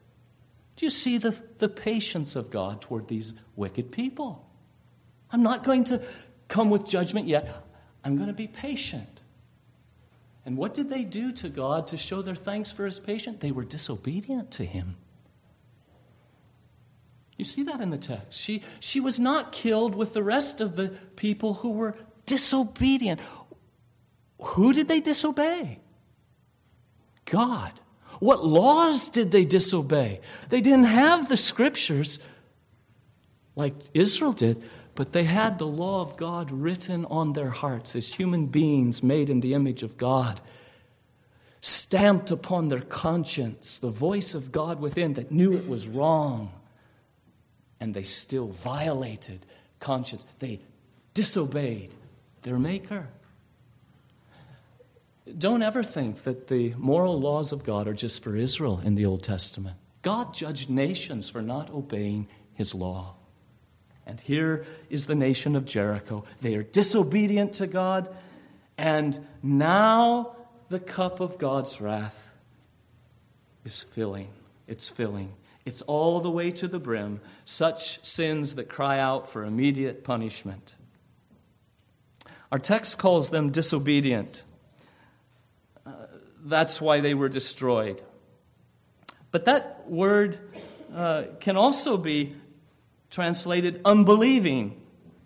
Do 0.77 0.85
you 0.85 0.89
see 0.89 1.17
the, 1.17 1.37
the 1.57 1.67
patience 1.67 2.37
of 2.37 2.49
God 2.49 2.81
toward 2.81 3.09
these 3.09 3.33
wicked 3.57 3.91
people? 3.91 4.47
I'm 5.29 5.43
not 5.43 5.65
going 5.65 5.83
to 5.85 6.01
come 6.47 6.69
with 6.69 6.87
judgment 6.87 7.27
yet. 7.27 7.61
I'm 8.05 8.15
going 8.15 8.29
to 8.29 8.33
be 8.33 8.47
patient. 8.47 9.21
And 10.45 10.55
what 10.55 10.73
did 10.73 10.89
they 10.89 11.03
do 11.03 11.33
to 11.33 11.49
God 11.49 11.87
to 11.87 11.97
show 11.97 12.21
their 12.21 12.35
thanks 12.35 12.71
for 12.71 12.85
his 12.85 13.01
patience? 13.01 13.39
They 13.41 13.51
were 13.51 13.65
disobedient 13.65 14.49
to 14.51 14.63
him. 14.63 14.95
You 17.37 17.45
see 17.45 17.63
that 17.63 17.81
in 17.81 17.91
the 17.91 17.97
text. 17.97 18.39
She, 18.39 18.63
she 18.79 18.99
was 18.99 19.19
not 19.19 19.51
killed 19.51 19.93
with 19.95 20.13
the 20.13 20.23
rest 20.23 20.59
of 20.59 20.75
the 20.75 20.89
people 21.15 21.55
who 21.55 21.71
were 21.71 21.95
disobedient. 22.25 23.21
Who 24.41 24.73
did 24.73 24.87
they 24.87 24.99
disobey? 24.99 25.79
God. 27.25 27.73
What 28.19 28.43
laws 28.43 29.11
did 29.11 29.31
they 29.31 29.45
disobey? 29.45 30.21
They 30.49 30.61
didn't 30.61 30.85
have 30.85 31.29
the 31.29 31.37
scriptures 31.37 32.19
like 33.55 33.75
Israel 33.93 34.33
did, 34.33 34.67
but 34.95 35.11
they 35.11 35.25
had 35.25 35.59
the 35.59 35.67
law 35.67 36.01
of 36.01 36.17
God 36.17 36.51
written 36.51 37.05
on 37.05 37.33
their 37.33 37.49
hearts 37.49 37.95
as 37.95 38.15
human 38.15 38.47
beings 38.47 39.03
made 39.03 39.29
in 39.29 39.41
the 39.41 39.53
image 39.53 39.83
of 39.83 39.97
God. 39.97 40.41
stamped 41.61 42.31
upon 42.31 42.67
their 42.67 42.81
conscience 42.81 43.77
the 43.77 43.89
voice 43.89 44.33
of 44.33 44.51
God 44.51 44.79
within 44.79 45.13
that 45.13 45.31
knew 45.31 45.53
it 45.53 45.67
was 45.67 45.87
wrong. 45.87 46.51
And 47.79 47.93
they 47.93 48.03
still 48.03 48.47
violated 48.47 49.45
conscience. 49.79 50.25
They 50.39 50.59
disobeyed 51.13 51.95
their 52.41 52.57
Maker. 52.57 53.07
Don't 55.37 55.61
ever 55.61 55.83
think 55.83 56.23
that 56.23 56.47
the 56.47 56.73
moral 56.77 57.19
laws 57.19 57.51
of 57.51 57.63
God 57.63 57.87
are 57.87 57.93
just 57.93 58.23
for 58.23 58.35
Israel 58.35 58.81
in 58.83 58.95
the 58.95 59.05
Old 59.05 59.23
Testament. 59.23 59.75
God 60.01 60.33
judged 60.33 60.69
nations 60.69 61.29
for 61.29 61.41
not 61.41 61.69
obeying 61.69 62.27
his 62.53 62.73
law. 62.73 63.15
And 64.05 64.21
here 64.21 64.65
is 64.89 65.05
the 65.05 65.15
nation 65.15 65.55
of 65.55 65.65
Jericho. 65.65 66.23
They 66.39 66.55
are 66.55 66.63
disobedient 66.63 67.55
to 67.55 67.67
God, 67.67 68.09
and 68.77 69.27
now 69.43 70.37
the 70.69 70.79
cup 70.79 71.19
of 71.19 71.37
God's 71.37 71.81
wrath 71.81 72.31
is 73.65 73.81
filling. 73.81 74.29
It's 74.65 74.87
filling. 74.87 75.33
It's 75.67 75.81
all 75.81 76.21
the 76.21 76.31
way 76.31 76.49
to 76.51 76.67
the 76.69 76.79
brim. 76.79 77.19
Such 77.43 78.01
sins 78.01 78.55
that 78.55 78.69
cry 78.69 78.99
out 78.99 79.29
for 79.29 79.43
immediate 79.43 80.01
punishment. 80.01 80.75
Our 82.53 82.57
text 82.57 82.97
calls 82.97 83.31
them 83.31 83.51
disobedient. 83.51 84.43
Uh, 85.85 85.91
that's 86.45 86.79
why 86.79 87.01
they 87.01 87.13
were 87.13 87.27
destroyed. 87.27 88.01
But 89.31 89.43
that 89.43 89.83
word 89.89 90.39
uh, 90.95 91.23
can 91.41 91.57
also 91.57 91.97
be 91.97 92.37
translated 93.09 93.81
unbelieving. 93.83 94.81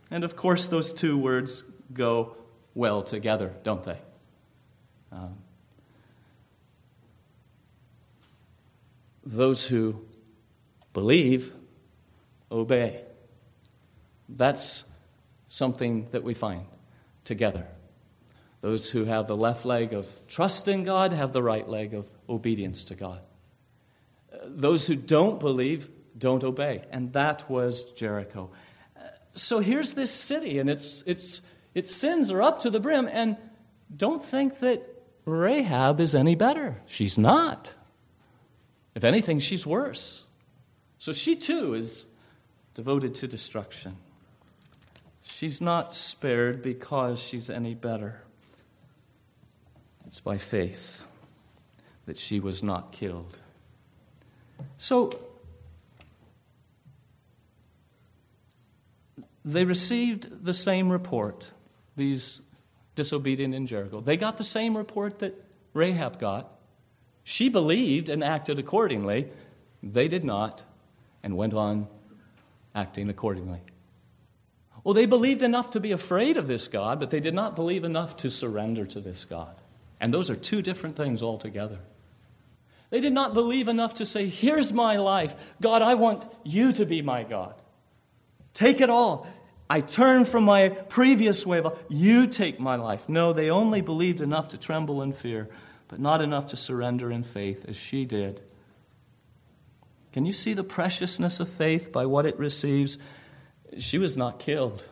And 0.09 0.23
of 0.23 0.35
course, 0.35 0.65
those 0.65 0.91
two 0.91 1.19
words 1.19 1.63
go 1.93 2.35
well 2.73 3.03
together, 3.03 3.53
don't 3.61 3.83
they? 3.83 3.99
Um, 5.11 5.37
those 9.23 9.67
who 9.67 10.03
believe 10.93 11.53
obey. 12.51 13.01
That's 14.29 14.85
something 15.47 16.07
that 16.11 16.23
we 16.23 16.33
find 16.33 16.65
together. 17.25 17.67
Those 18.61 18.89
who 18.89 19.05
have 19.05 19.27
the 19.27 19.35
left 19.35 19.65
leg 19.65 19.93
of 19.93 20.07
trust 20.27 20.67
in 20.67 20.83
God 20.83 21.13
have 21.13 21.33
the 21.33 21.43
right 21.43 21.67
leg 21.67 21.93
of 21.93 22.09
obedience 22.29 22.85
to 22.85 22.95
God. 22.95 23.21
Those 24.45 24.87
who 24.87 24.95
don't 24.95 25.39
believe 25.39 25.89
don't 26.17 26.43
obey. 26.43 26.83
And 26.91 27.13
that 27.13 27.49
was 27.49 27.91
Jericho. 27.93 28.51
So 29.33 29.59
here's 29.59 29.93
this 29.93 30.11
city, 30.11 30.59
and 30.59 30.69
its, 30.69 31.03
its, 31.05 31.41
its 31.73 31.93
sins 31.93 32.31
are 32.31 32.41
up 32.41 32.59
to 32.61 32.69
the 32.69 32.79
brim. 32.79 33.09
And 33.11 33.37
don't 33.95 34.23
think 34.23 34.59
that 34.59 34.83
Rahab 35.25 35.99
is 35.99 36.15
any 36.15 36.35
better. 36.35 36.81
She's 36.85 37.17
not. 37.17 37.73
If 38.93 39.03
anything, 39.03 39.39
she's 39.39 39.65
worse. 39.65 40.25
So 41.01 41.13
she 41.13 41.35
too 41.35 41.73
is 41.73 42.05
devoted 42.75 43.15
to 43.15 43.27
destruction. 43.27 43.95
She's 45.23 45.59
not 45.59 45.95
spared 45.95 46.61
because 46.61 47.19
she's 47.19 47.49
any 47.49 47.73
better. 47.73 48.21
It's 50.05 50.19
by 50.19 50.37
faith 50.37 51.03
that 52.05 52.17
she 52.17 52.39
was 52.39 52.61
not 52.61 52.91
killed. 52.91 53.39
So, 54.77 55.09
they 59.43 59.65
received 59.65 60.45
the 60.45 60.53
same 60.53 60.91
report, 60.91 61.49
these 61.95 62.43
disobedient 62.93 63.55
in 63.55 63.65
Jericho. 63.65 64.01
They 64.01 64.17
got 64.17 64.37
the 64.37 64.43
same 64.43 64.77
report 64.77 65.17
that 65.17 65.33
Rahab 65.73 66.19
got. 66.19 66.51
She 67.23 67.49
believed 67.49 68.07
and 68.07 68.23
acted 68.23 68.59
accordingly. 68.59 69.29
They 69.81 70.07
did 70.07 70.23
not 70.23 70.63
and 71.23 71.37
went 71.37 71.53
on 71.53 71.87
acting 72.73 73.09
accordingly. 73.09 73.61
Well, 74.83 74.93
they 74.93 75.05
believed 75.05 75.43
enough 75.43 75.71
to 75.71 75.79
be 75.79 75.91
afraid 75.91 76.37
of 76.37 76.47
this 76.47 76.67
God, 76.67 76.99
but 76.99 77.11
they 77.11 77.19
did 77.19 77.33
not 77.33 77.55
believe 77.55 77.83
enough 77.83 78.17
to 78.17 78.31
surrender 78.31 78.85
to 78.87 78.99
this 78.99 79.25
God. 79.25 79.55
And 79.99 80.13
those 80.13 80.29
are 80.29 80.35
two 80.35 80.61
different 80.61 80.95
things 80.95 81.21
altogether. 81.21 81.79
They 82.89 82.99
did 82.99 83.13
not 83.13 83.33
believe 83.33 83.67
enough 83.67 83.95
to 83.95 84.05
say, 84.05 84.27
Here's 84.27 84.73
my 84.73 84.97
life. 84.97 85.35
God, 85.61 85.81
I 85.81 85.93
want 85.93 86.25
you 86.43 86.71
to 86.73 86.85
be 86.85 87.01
my 87.01 87.23
God. 87.23 87.53
Take 88.53 88.81
it 88.81 88.89
all. 88.89 89.27
I 89.69 89.79
turn 89.79 90.25
from 90.25 90.43
my 90.43 90.67
previous 90.67 91.45
way 91.45 91.59
of 91.59 91.79
you 91.87 92.27
take 92.27 92.59
my 92.59 92.75
life. 92.75 93.07
No, 93.07 93.31
they 93.31 93.49
only 93.49 93.79
believed 93.79 94.19
enough 94.19 94.49
to 94.49 94.57
tremble 94.57 95.01
in 95.01 95.13
fear, 95.13 95.47
but 95.87 95.99
not 95.99 96.21
enough 96.21 96.47
to 96.47 96.57
surrender 96.57 97.09
in 97.09 97.23
faith 97.23 97.63
as 97.69 97.77
she 97.77 98.03
did. 98.03 98.41
Can 100.11 100.25
you 100.25 100.33
see 100.33 100.53
the 100.53 100.63
preciousness 100.63 101.39
of 101.39 101.49
faith 101.49 101.91
by 101.91 102.05
what 102.05 102.25
it 102.25 102.37
receives? 102.37 102.97
She 103.79 103.97
was 103.97 104.17
not 104.17 104.39
killed 104.39 104.87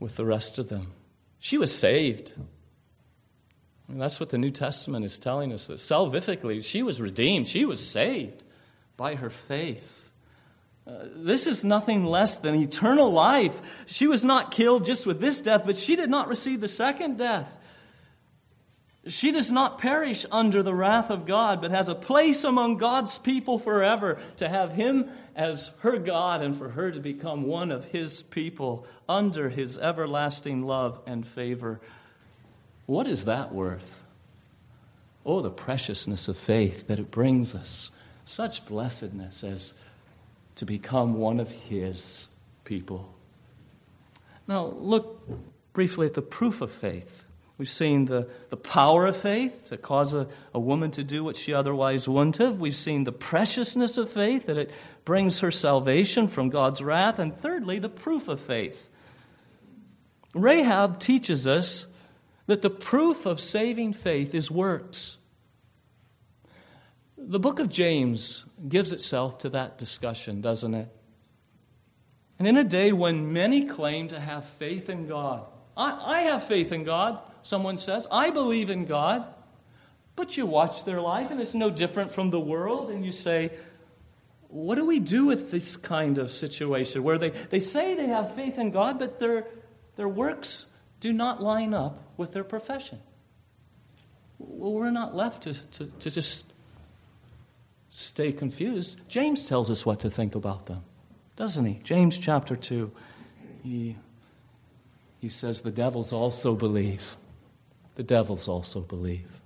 with 0.00 0.16
the 0.16 0.24
rest 0.24 0.58
of 0.58 0.68
them. 0.68 0.92
She 1.38 1.58
was 1.58 1.76
saved. 1.76 2.32
And 3.88 4.00
that's 4.00 4.20
what 4.20 4.30
the 4.30 4.38
New 4.38 4.50
Testament 4.50 5.04
is 5.04 5.18
telling 5.18 5.52
us 5.52 5.66
that 5.66 5.78
salvifically, 5.78 6.64
she 6.64 6.82
was 6.82 7.00
redeemed. 7.00 7.48
She 7.48 7.64
was 7.64 7.86
saved 7.86 8.42
by 8.96 9.14
her 9.14 9.30
faith. 9.30 10.12
Uh, 10.86 11.04
this 11.16 11.46
is 11.46 11.64
nothing 11.64 12.04
less 12.04 12.38
than 12.38 12.54
eternal 12.54 13.12
life. 13.12 13.84
She 13.86 14.06
was 14.06 14.24
not 14.24 14.50
killed 14.50 14.84
just 14.84 15.06
with 15.06 15.20
this 15.20 15.40
death, 15.40 15.64
but 15.66 15.76
she 15.76 15.96
did 15.96 16.08
not 16.08 16.28
receive 16.28 16.60
the 16.60 16.68
second 16.68 17.18
death. 17.18 17.58
She 19.08 19.32
does 19.32 19.50
not 19.50 19.78
perish 19.78 20.26
under 20.30 20.62
the 20.62 20.74
wrath 20.74 21.10
of 21.10 21.24
God, 21.24 21.60
but 21.60 21.70
has 21.70 21.88
a 21.88 21.94
place 21.94 22.44
among 22.44 22.76
God's 22.76 23.18
people 23.18 23.58
forever 23.58 24.18
to 24.36 24.48
have 24.48 24.72
Him 24.72 25.08
as 25.34 25.70
her 25.80 25.98
God 25.98 26.42
and 26.42 26.56
for 26.56 26.70
her 26.70 26.90
to 26.90 27.00
become 27.00 27.44
one 27.44 27.70
of 27.70 27.86
His 27.86 28.22
people 28.22 28.86
under 29.08 29.48
His 29.48 29.78
everlasting 29.78 30.66
love 30.66 31.00
and 31.06 31.26
favor. 31.26 31.80
What 32.86 33.06
is 33.06 33.24
that 33.24 33.54
worth? 33.54 34.04
Oh, 35.24 35.40
the 35.40 35.50
preciousness 35.50 36.28
of 36.28 36.36
faith 36.36 36.86
that 36.88 36.98
it 36.98 37.10
brings 37.10 37.54
us. 37.54 37.90
Such 38.24 38.66
blessedness 38.66 39.42
as 39.42 39.74
to 40.56 40.66
become 40.66 41.14
one 41.14 41.40
of 41.40 41.50
His 41.50 42.28
people. 42.64 43.14
Now, 44.46 44.66
look 44.66 45.26
briefly 45.72 46.06
at 46.06 46.14
the 46.14 46.22
proof 46.22 46.60
of 46.60 46.70
faith. 46.70 47.24
We've 47.58 47.68
seen 47.68 48.04
the, 48.04 48.28
the 48.50 48.56
power 48.56 49.06
of 49.06 49.16
faith 49.16 49.66
to 49.68 49.76
cause 49.76 50.14
a, 50.14 50.28
a 50.54 50.60
woman 50.60 50.92
to 50.92 51.02
do 51.02 51.24
what 51.24 51.36
she 51.36 51.52
otherwise 51.52 52.08
wouldn't 52.08 52.36
have. 52.36 52.60
We've 52.60 52.76
seen 52.76 53.02
the 53.02 53.12
preciousness 53.12 53.98
of 53.98 54.10
faith, 54.10 54.46
that 54.46 54.56
it 54.56 54.70
brings 55.04 55.40
her 55.40 55.50
salvation 55.50 56.28
from 56.28 56.50
God's 56.50 56.80
wrath. 56.80 57.18
And 57.18 57.36
thirdly, 57.36 57.80
the 57.80 57.88
proof 57.88 58.28
of 58.28 58.40
faith. 58.40 58.90
Rahab 60.34 61.00
teaches 61.00 61.48
us 61.48 61.86
that 62.46 62.62
the 62.62 62.70
proof 62.70 63.26
of 63.26 63.40
saving 63.40 63.92
faith 63.92 64.36
is 64.36 64.50
works. 64.50 65.18
The 67.16 67.40
book 67.40 67.58
of 67.58 67.68
James 67.68 68.44
gives 68.68 68.92
itself 68.92 69.38
to 69.38 69.48
that 69.48 69.78
discussion, 69.78 70.40
doesn't 70.40 70.74
it? 70.74 70.88
And 72.38 72.46
in 72.46 72.56
a 72.56 72.62
day 72.62 72.92
when 72.92 73.32
many 73.32 73.64
claim 73.64 74.06
to 74.08 74.20
have 74.20 74.44
faith 74.44 74.88
in 74.88 75.08
God, 75.08 75.44
I, 75.76 76.18
I 76.18 76.20
have 76.22 76.44
faith 76.44 76.72
in 76.72 76.84
God, 76.84 77.20
someone 77.42 77.76
says, 77.76 78.06
I 78.10 78.30
believe 78.30 78.70
in 78.70 78.84
God, 78.84 79.24
but 80.16 80.36
you 80.36 80.46
watch 80.46 80.84
their 80.84 81.00
life 81.00 81.30
and 81.30 81.40
it's 81.40 81.54
no 81.54 81.70
different 81.70 82.12
from 82.12 82.30
the 82.30 82.40
world, 82.40 82.90
and 82.90 83.04
you 83.04 83.10
say, 83.10 83.52
what 84.48 84.76
do 84.76 84.84
we 84.84 84.98
do 84.98 85.26
with 85.26 85.50
this 85.50 85.76
kind 85.76 86.18
of 86.18 86.30
situation 86.30 87.02
where 87.02 87.18
they, 87.18 87.30
they 87.30 87.60
say 87.60 87.94
they 87.94 88.06
have 88.06 88.34
faith 88.34 88.58
in 88.58 88.70
God, 88.70 88.98
but 88.98 89.20
their, 89.20 89.46
their 89.96 90.08
works 90.08 90.66
do 91.00 91.12
not 91.12 91.42
line 91.42 91.74
up 91.74 92.02
with 92.16 92.32
their 92.32 92.44
profession? 92.44 92.98
Well, 94.38 94.72
we're 94.72 94.90
not 94.90 95.14
left 95.14 95.42
to, 95.42 95.54
to, 95.54 95.86
to 95.86 96.10
just 96.10 96.52
stay 97.90 98.32
confused. 98.32 98.98
James 99.08 99.46
tells 99.46 99.70
us 99.70 99.84
what 99.84 100.00
to 100.00 100.10
think 100.10 100.34
about 100.34 100.66
them, 100.66 100.82
doesn't 101.36 101.64
he? 101.64 101.80
James 101.82 102.18
chapter 102.18 102.56
2. 102.56 102.90
He, 103.62 103.96
he 105.20 105.28
says, 105.28 105.60
The 105.60 105.70
devils 105.70 106.12
also 106.12 106.54
believe. 106.54 107.16
The 107.98 108.04
devils 108.04 108.46
also 108.46 108.78
believe. 108.78 109.40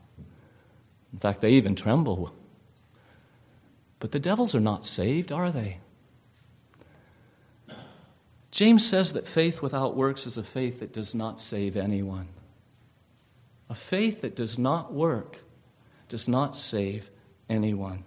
In 1.10 1.18
fact, 1.18 1.40
they 1.40 1.52
even 1.52 1.74
tremble. 1.74 2.34
But 3.98 4.12
the 4.12 4.18
devils 4.18 4.54
are 4.54 4.60
not 4.60 4.84
saved, 4.84 5.32
are 5.32 5.50
they? 5.50 5.78
James 8.50 8.86
says 8.86 9.14
that 9.14 9.26
faith 9.26 9.62
without 9.62 9.96
works 9.96 10.26
is 10.26 10.36
a 10.36 10.42
faith 10.42 10.80
that 10.80 10.92
does 10.92 11.14
not 11.14 11.40
save 11.40 11.78
anyone. 11.78 12.28
A 13.70 13.74
faith 13.74 14.20
that 14.20 14.36
does 14.36 14.58
not 14.58 14.92
work 14.92 15.38
does 16.10 16.28
not 16.28 16.54
save 16.54 17.10
anyone. 17.48 18.04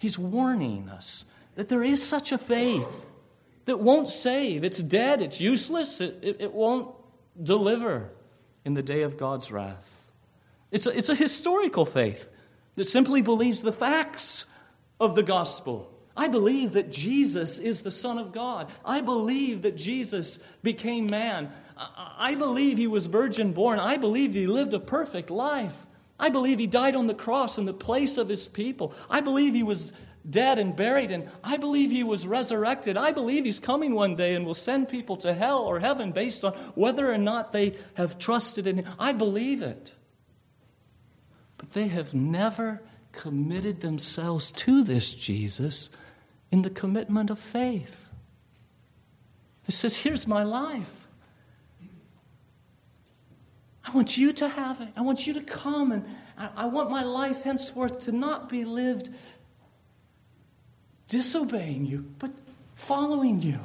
He's 0.00 0.18
warning 0.18 0.88
us 0.88 1.26
that 1.54 1.68
there 1.68 1.84
is 1.84 2.04
such 2.04 2.32
a 2.32 2.38
faith 2.38 3.08
that 3.66 3.78
won't 3.78 4.08
save. 4.08 4.64
It's 4.64 4.82
dead, 4.82 5.22
it's 5.22 5.40
useless, 5.40 6.00
it, 6.00 6.18
it, 6.22 6.36
it 6.40 6.52
won't 6.52 6.92
deliver 7.40 8.10
in 8.68 8.74
the 8.74 8.82
day 8.82 9.00
of 9.00 9.16
God's 9.16 9.50
wrath. 9.50 10.10
It's 10.70 10.84
a, 10.84 10.90
it's 10.90 11.08
a 11.08 11.14
historical 11.14 11.86
faith 11.86 12.28
that 12.74 12.84
simply 12.84 13.22
believes 13.22 13.62
the 13.62 13.72
facts 13.72 14.44
of 15.00 15.14
the 15.14 15.22
gospel. 15.22 15.90
I 16.14 16.28
believe 16.28 16.72
that 16.72 16.92
Jesus 16.92 17.58
is 17.58 17.80
the 17.80 17.90
Son 17.90 18.18
of 18.18 18.30
God. 18.30 18.70
I 18.84 19.00
believe 19.00 19.62
that 19.62 19.74
Jesus 19.74 20.38
became 20.62 21.06
man. 21.06 21.50
I 21.78 22.34
believe 22.34 22.76
he 22.76 22.86
was 22.86 23.06
virgin 23.06 23.54
born. 23.54 23.78
I 23.78 23.96
believe 23.96 24.34
he 24.34 24.46
lived 24.46 24.74
a 24.74 24.80
perfect 24.80 25.30
life. 25.30 25.86
I 26.20 26.28
believe 26.28 26.58
he 26.58 26.66
died 26.66 26.94
on 26.94 27.06
the 27.06 27.14
cross 27.14 27.56
in 27.56 27.64
the 27.64 27.72
place 27.72 28.18
of 28.18 28.28
his 28.28 28.48
people. 28.48 28.92
I 29.08 29.22
believe 29.22 29.54
he 29.54 29.62
was 29.62 29.94
dead 30.28 30.58
and 30.58 30.74
buried, 30.74 31.10
and 31.10 31.30
I 31.42 31.56
believe 31.56 31.90
he 31.90 32.02
was 32.02 32.26
resurrected. 32.26 32.96
I 32.96 33.12
believe 33.12 33.44
he's 33.44 33.60
coming 33.60 33.94
one 33.94 34.14
day 34.14 34.34
and 34.34 34.44
will 34.44 34.54
send 34.54 34.88
people 34.88 35.16
to 35.18 35.34
hell 35.34 35.60
or 35.60 35.80
heaven 35.80 36.12
based 36.12 36.44
on 36.44 36.52
whether 36.74 37.10
or 37.10 37.18
not 37.18 37.52
they 37.52 37.76
have 37.94 38.18
trusted 38.18 38.66
in 38.66 38.78
him. 38.78 38.86
I 38.98 39.12
believe 39.12 39.62
it. 39.62 39.94
But 41.56 41.72
they 41.72 41.88
have 41.88 42.14
never 42.14 42.82
committed 43.12 43.80
themselves 43.80 44.52
to 44.52 44.84
this 44.84 45.12
Jesus 45.14 45.90
in 46.50 46.62
the 46.62 46.70
commitment 46.70 47.30
of 47.30 47.38
faith. 47.38 48.06
He 49.64 49.72
says, 49.72 49.96
Here's 49.96 50.26
my 50.26 50.44
life. 50.44 51.06
I 53.84 53.90
want 53.92 54.18
you 54.18 54.32
to 54.34 54.48
have 54.48 54.82
it. 54.82 54.88
I 54.96 55.00
want 55.00 55.26
you 55.26 55.32
to 55.34 55.40
come, 55.40 55.92
and 55.92 56.04
I, 56.36 56.50
I 56.56 56.64
want 56.66 56.90
my 56.90 57.02
life 57.02 57.42
henceforth 57.42 58.00
to 58.00 58.12
not 58.12 58.48
be 58.48 58.64
lived 58.66 59.10
disobeying 61.08 61.86
you, 61.86 62.04
but 62.18 62.30
following 62.74 63.42
you. 63.42 63.58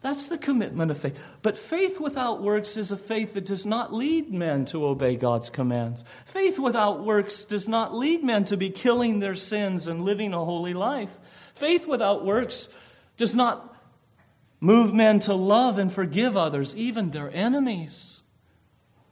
That's 0.00 0.26
the 0.26 0.36
commitment 0.36 0.90
of 0.90 0.98
faith. 0.98 1.16
But 1.42 1.56
faith 1.56 2.00
without 2.00 2.42
works 2.42 2.76
is 2.76 2.90
a 2.90 2.96
faith 2.96 3.34
that 3.34 3.46
does 3.46 3.64
not 3.64 3.94
lead 3.94 4.32
men 4.32 4.64
to 4.66 4.84
obey 4.84 5.14
God's 5.14 5.48
commands. 5.48 6.04
Faith 6.24 6.58
without 6.58 7.04
works 7.04 7.44
does 7.44 7.68
not 7.68 7.94
lead 7.94 8.24
men 8.24 8.44
to 8.46 8.56
be 8.56 8.68
killing 8.68 9.20
their 9.20 9.36
sins 9.36 9.86
and 9.86 10.04
living 10.04 10.34
a 10.34 10.44
holy 10.44 10.74
life. 10.74 11.20
Faith 11.54 11.86
without 11.86 12.24
works 12.24 12.68
does 13.16 13.34
not 13.34 13.76
move 14.58 14.92
men 14.92 15.20
to 15.20 15.34
love 15.34 15.78
and 15.78 15.92
forgive 15.92 16.36
others, 16.36 16.74
even 16.74 17.10
their 17.10 17.30
enemies. 17.32 18.22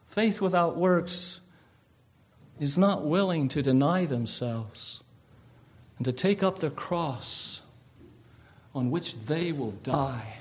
Faith 0.08 0.40
without 0.40 0.76
works 0.76 1.40
is 2.58 2.76
not 2.76 3.06
willing 3.06 3.46
to 3.48 3.62
deny 3.62 4.04
themselves 4.04 5.04
and 6.00 6.06
to 6.06 6.12
take 6.12 6.42
up 6.42 6.60
the 6.60 6.70
cross 6.70 7.60
on 8.74 8.90
which 8.90 9.14
they 9.26 9.52
will 9.52 9.72
die 9.82 10.38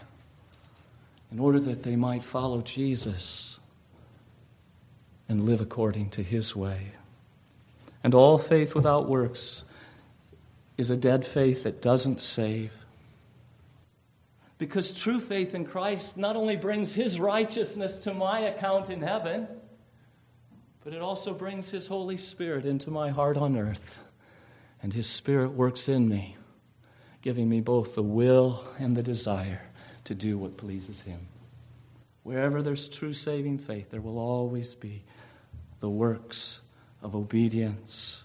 in 1.33 1.37
order 1.37 1.59
that 1.59 1.83
they 1.83 1.97
might 1.97 2.23
follow 2.23 2.61
Jesus 2.61 3.59
and 5.27 5.45
live 5.45 5.59
according 5.59 6.11
to 6.11 6.23
his 6.23 6.55
way. 6.55 6.93
And 8.05 8.15
all 8.15 8.37
faith 8.37 8.73
without 8.73 9.09
works 9.09 9.65
is 10.77 10.89
a 10.89 10.95
dead 10.95 11.25
faith 11.25 11.63
that 11.63 11.81
doesn't 11.81 12.21
save. 12.21 12.85
Because 14.59 14.93
true 14.93 15.19
faith 15.19 15.53
in 15.53 15.65
Christ 15.65 16.15
not 16.15 16.37
only 16.37 16.55
brings 16.55 16.93
his 16.93 17.19
righteousness 17.19 17.99
to 17.99 18.13
my 18.13 18.39
account 18.39 18.89
in 18.89 19.01
heaven, 19.01 19.45
but 20.85 20.93
it 20.93 21.01
also 21.01 21.33
brings 21.33 21.69
his 21.69 21.87
Holy 21.87 22.15
Spirit 22.15 22.65
into 22.65 22.89
my 22.89 23.09
heart 23.09 23.35
on 23.35 23.57
earth. 23.57 23.99
And 24.81 24.93
his 24.93 25.07
Spirit 25.07 25.51
works 25.51 25.89
in 25.89 26.07
me, 26.07 26.37
giving 27.21 27.49
me 27.49 27.61
both 27.61 27.95
the 27.95 28.03
will 28.03 28.65
and 28.79 28.95
the 28.95 29.03
desire 29.03 29.61
to 30.05 30.15
do 30.15 30.37
what 30.37 30.57
pleases 30.57 31.01
him. 31.01 31.27
Wherever 32.23 32.61
there's 32.61 32.87
true 32.87 33.13
saving 33.13 33.57
faith, 33.57 33.91
there 33.91 34.01
will 34.01 34.19
always 34.19 34.75
be 34.75 35.03
the 35.79 35.89
works 35.89 36.61
of 37.01 37.15
obedience 37.15 38.23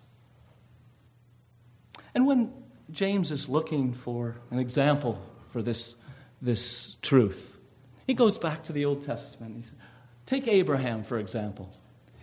and 2.14 2.26
when 2.26 2.52
James 2.90 3.30
is 3.32 3.48
looking 3.48 3.92
for 3.92 4.36
an 4.50 4.58
example 4.58 5.20
for 5.48 5.62
this, 5.62 5.96
this 6.40 6.96
truth, 7.02 7.58
he 8.06 8.14
goes 8.14 8.38
back 8.38 8.64
to 8.64 8.72
the 8.72 8.84
Old 8.84 9.02
Testament. 9.02 9.56
He 9.56 9.62
said, 9.62 9.78
Take 10.26 10.46
Abraham, 10.46 11.02
for 11.02 11.18
example. 11.18 11.72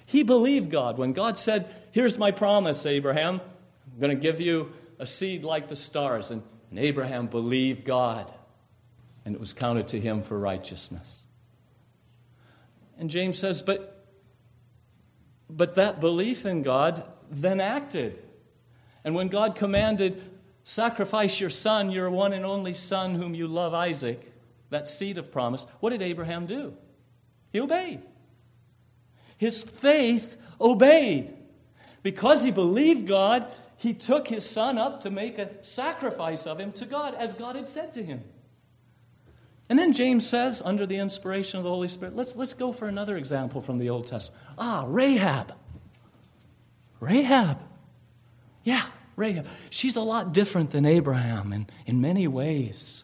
He 0.05 0.23
believed 0.23 0.71
God. 0.71 0.97
When 0.97 1.13
God 1.13 1.37
said, 1.37 1.73
Here's 1.91 2.17
my 2.17 2.31
promise, 2.31 2.85
Abraham, 2.85 3.41
I'm 3.93 3.99
going 3.99 4.15
to 4.15 4.21
give 4.21 4.39
you 4.39 4.71
a 4.99 5.05
seed 5.05 5.43
like 5.43 5.67
the 5.67 5.75
stars. 5.75 6.31
And, 6.31 6.43
and 6.69 6.79
Abraham 6.79 7.27
believed 7.27 7.83
God, 7.83 8.33
and 9.25 9.35
it 9.35 9.39
was 9.39 9.53
counted 9.53 9.87
to 9.89 9.99
him 9.99 10.21
for 10.21 10.39
righteousness. 10.39 11.25
And 12.97 13.09
James 13.09 13.37
says, 13.37 13.61
But, 13.61 14.05
but 15.49 15.75
that 15.75 15.99
belief 15.99 16.45
in 16.45 16.61
God 16.61 17.03
then 17.29 17.59
acted. 17.59 18.21
And 19.03 19.15
when 19.15 19.27
God 19.27 19.55
commanded, 19.55 20.21
sacrifice 20.63 21.39
your 21.39 21.49
son, 21.49 21.91
your 21.91 22.09
one 22.09 22.33
and 22.33 22.45
only 22.45 22.73
son 22.73 23.15
whom 23.15 23.33
you 23.33 23.47
love, 23.47 23.73
Isaac, 23.73 24.31
that 24.69 24.87
seed 24.87 25.17
of 25.17 25.31
promise, 25.31 25.65
what 25.79 25.89
did 25.89 26.01
Abraham 26.01 26.45
do? 26.45 26.75
He 27.51 27.59
obeyed. 27.59 28.01
His 29.37 29.63
faith 29.63 30.37
obeyed. 30.59 31.35
Because 32.03 32.43
he 32.43 32.51
believed 32.51 33.07
God, 33.07 33.47
he 33.81 33.95
took 33.95 34.27
his 34.27 34.47
son 34.47 34.77
up 34.77 35.01
to 35.01 35.09
make 35.09 35.39
a 35.39 35.49
sacrifice 35.63 36.45
of 36.45 36.59
him 36.59 36.71
to 36.73 36.85
God, 36.85 37.15
as 37.15 37.33
God 37.33 37.55
had 37.55 37.67
said 37.67 37.93
to 37.93 38.03
him. 38.03 38.23
And 39.69 39.79
then 39.79 39.91
James 39.91 40.29
says, 40.29 40.61
under 40.63 40.85
the 40.85 40.97
inspiration 40.97 41.57
of 41.57 41.63
the 41.63 41.71
Holy 41.71 41.87
Spirit, 41.87 42.15
let's, 42.15 42.35
let's 42.35 42.53
go 42.53 42.73
for 42.73 42.87
another 42.87 43.17
example 43.17 43.59
from 43.59 43.79
the 43.79 43.89
Old 43.89 44.05
Testament. 44.05 44.39
Ah, 44.59 44.83
Rahab. 44.85 45.55
Rahab. 46.99 47.57
Yeah, 48.63 48.85
Rahab. 49.15 49.47
She's 49.71 49.95
a 49.95 50.01
lot 50.01 50.31
different 50.31 50.69
than 50.69 50.85
Abraham 50.85 51.51
in, 51.51 51.65
in 51.87 51.99
many 51.99 52.27
ways. 52.27 53.03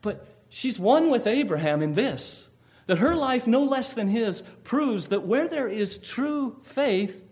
But 0.00 0.26
she's 0.48 0.80
one 0.80 1.10
with 1.10 1.28
Abraham 1.28 1.80
in 1.80 1.94
this 1.94 2.48
that 2.86 2.98
her 2.98 3.14
life, 3.14 3.46
no 3.46 3.62
less 3.62 3.92
than 3.92 4.08
his, 4.08 4.42
proves 4.64 5.08
that 5.08 5.24
where 5.24 5.46
there 5.46 5.68
is 5.68 5.96
true 5.96 6.56
faith, 6.60 7.22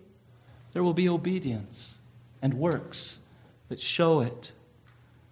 there 0.73 0.85
will 0.85 0.95
be 0.95 1.09
obedience 1.09 1.97
and 2.43 2.55
works 2.55 3.21
that 3.69 3.81
show 3.81 4.21
it. 4.21 4.53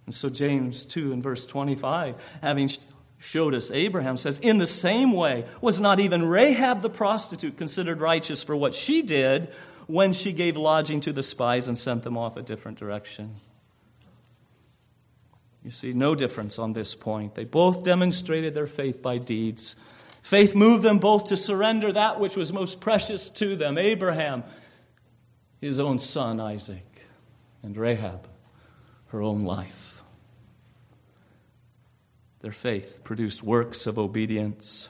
And 0.06 0.14
so, 0.14 0.28
James 0.28 0.84
2 0.84 1.12
and 1.12 1.22
verse 1.22 1.46
25, 1.46 2.14
having 2.40 2.70
showed 3.18 3.54
us 3.54 3.70
Abraham, 3.70 4.16
says, 4.16 4.38
In 4.38 4.58
the 4.58 4.66
same 4.66 5.12
way, 5.12 5.44
was 5.60 5.80
not 5.80 6.00
even 6.00 6.26
Rahab 6.26 6.82
the 6.82 6.90
prostitute 6.90 7.56
considered 7.56 8.00
righteous 8.00 8.42
for 8.42 8.56
what 8.56 8.74
she 8.74 9.02
did 9.02 9.52
when 9.86 10.12
she 10.12 10.32
gave 10.32 10.56
lodging 10.56 11.00
to 11.00 11.12
the 11.12 11.22
spies 11.22 11.68
and 11.68 11.76
sent 11.76 12.02
them 12.02 12.16
off 12.16 12.36
a 12.36 12.42
different 12.42 12.78
direction. 12.78 13.34
You 15.64 15.70
see, 15.70 15.92
no 15.92 16.14
difference 16.14 16.58
on 16.58 16.72
this 16.72 16.94
point. 16.94 17.34
They 17.34 17.44
both 17.44 17.84
demonstrated 17.84 18.54
their 18.54 18.66
faith 18.66 19.02
by 19.02 19.18
deeds. 19.18 19.76
Faith 20.22 20.54
moved 20.54 20.82
them 20.82 20.98
both 20.98 21.26
to 21.26 21.36
surrender 21.36 21.92
that 21.92 22.20
which 22.20 22.36
was 22.36 22.52
most 22.52 22.80
precious 22.80 23.28
to 23.30 23.56
them 23.56 23.76
Abraham, 23.76 24.44
his 25.60 25.78
own 25.78 25.98
son 25.98 26.40
Isaac, 26.40 26.86
and 27.68 27.76
Rahab, 27.76 28.26
her 29.08 29.20
own 29.20 29.44
life. 29.44 30.02
Their 32.40 32.50
faith 32.50 33.02
produced 33.04 33.42
works 33.42 33.86
of 33.86 33.98
obedience. 33.98 34.88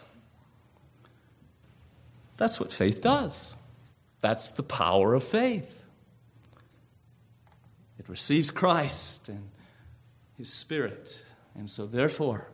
That's 2.36 2.60
what 2.60 2.72
faith 2.72 3.00
does. 3.00 3.56
That's 4.20 4.52
the 4.52 4.62
power 4.62 5.14
of 5.14 5.24
faith. 5.24 5.82
It 7.98 8.08
receives 8.08 8.52
Christ 8.52 9.28
and 9.28 9.50
His 10.36 10.52
Spirit, 10.52 11.24
and 11.56 11.68
so 11.68 11.84
therefore 11.84 12.46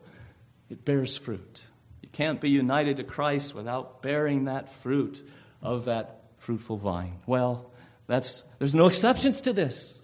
it 0.70 0.86
bears 0.86 1.18
fruit. 1.18 1.64
You 2.00 2.08
can't 2.12 2.40
be 2.40 2.48
united 2.48 2.96
to 2.96 3.04
Christ 3.04 3.54
without 3.54 4.00
bearing 4.00 4.46
that 4.46 4.70
fruit 4.70 5.22
of 5.60 5.84
that 5.84 6.22
fruitful 6.38 6.78
vine. 6.78 7.18
Well, 7.26 7.70
that's, 8.06 8.42
there's 8.58 8.74
no 8.74 8.86
exceptions 8.86 9.42
to 9.42 9.52
this. 9.52 10.00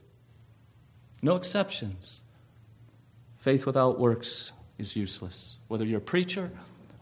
No 1.23 1.37
exceptions. 1.37 2.23
Faith 3.37 3.67
without 3.67 3.99
works 3.99 4.53
is 4.79 4.97
useless, 4.97 5.59
whether 5.69 5.85
you're 5.85 5.99
a 5.99 6.03
preacher 6.03 6.51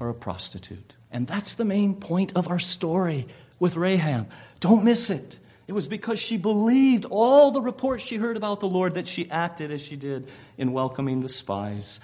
or 0.01 0.09
a 0.09 0.15
prostitute. 0.15 0.95
And 1.11 1.27
that's 1.27 1.55
the 1.55 1.65
main 1.65 1.95
point 1.95 2.33
of 2.37 2.49
our 2.49 2.59
story 2.59 3.27
with 3.59 3.77
Rahab. 3.77 4.31
Don't 4.61 4.85
miss 4.85 5.11
it. 5.11 5.39
It 5.67 5.73
was 5.73 5.89
because 5.89 6.19
she 6.19 6.37
believed 6.37 7.05
all 7.05 7.51
the 7.51 7.61
reports 7.61 8.03
she 8.03 8.17
heard 8.17 8.37
about 8.37 8.61
the 8.61 8.69
Lord 8.69 8.95
that 8.95 9.07
she 9.07 9.31
acted 9.31 9.71
as 9.71 9.83
she 9.83 9.97
did 9.97 10.29
in 10.57 10.73
welcoming 10.73 11.21
the 11.21 11.29
spies. 11.29 12.01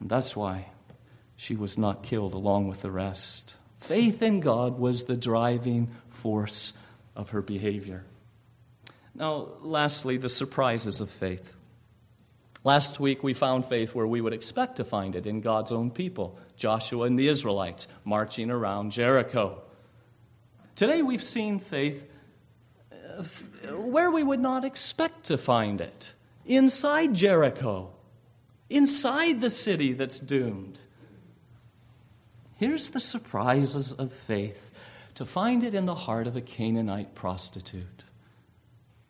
And 0.00 0.08
that's 0.08 0.36
why 0.36 0.66
she 1.36 1.56
was 1.56 1.76
not 1.76 2.02
killed 2.02 2.32
along 2.32 2.68
with 2.68 2.82
the 2.82 2.90
rest. 2.90 3.56
Faith 3.80 4.22
in 4.22 4.40
God 4.40 4.78
was 4.78 5.04
the 5.04 5.16
driving 5.16 5.88
force 6.08 6.72
of 7.16 7.30
her 7.30 7.42
behavior. 7.42 8.04
Now, 9.14 9.48
lastly, 9.60 10.16
the 10.16 10.28
surprises 10.28 11.00
of 11.00 11.10
faith. 11.10 11.54
Last 12.64 12.98
week, 12.98 13.22
we 13.22 13.34
found 13.34 13.66
faith 13.66 13.94
where 13.94 14.06
we 14.06 14.20
would 14.20 14.32
expect 14.32 14.76
to 14.76 14.84
find 14.84 15.14
it 15.14 15.26
in 15.26 15.40
God's 15.42 15.70
own 15.70 15.90
people 15.90 16.38
Joshua 16.56 17.06
and 17.06 17.18
the 17.18 17.28
Israelites 17.28 17.86
marching 18.04 18.50
around 18.50 18.92
Jericho. 18.92 19.60
Today 20.74 21.02
we've 21.02 21.22
seen 21.22 21.58
faith 21.58 22.10
uh, 22.90 23.22
where 23.76 24.10
we 24.10 24.22
would 24.22 24.40
not 24.40 24.64
expect 24.64 25.26
to 25.26 25.38
find 25.38 25.80
it 25.80 26.14
inside 26.46 27.14
Jericho, 27.14 27.90
inside 28.70 29.40
the 29.40 29.50
city 29.50 29.92
that's 29.92 30.18
doomed. 30.18 30.78
Here's 32.56 32.90
the 32.90 33.00
surprises 33.00 33.92
of 33.92 34.12
faith 34.12 34.70
to 35.16 35.24
find 35.24 35.62
it 35.64 35.74
in 35.74 35.84
the 35.84 35.94
heart 35.94 36.26
of 36.26 36.34
a 36.34 36.40
Canaanite 36.40 37.14
prostitute. 37.14 38.03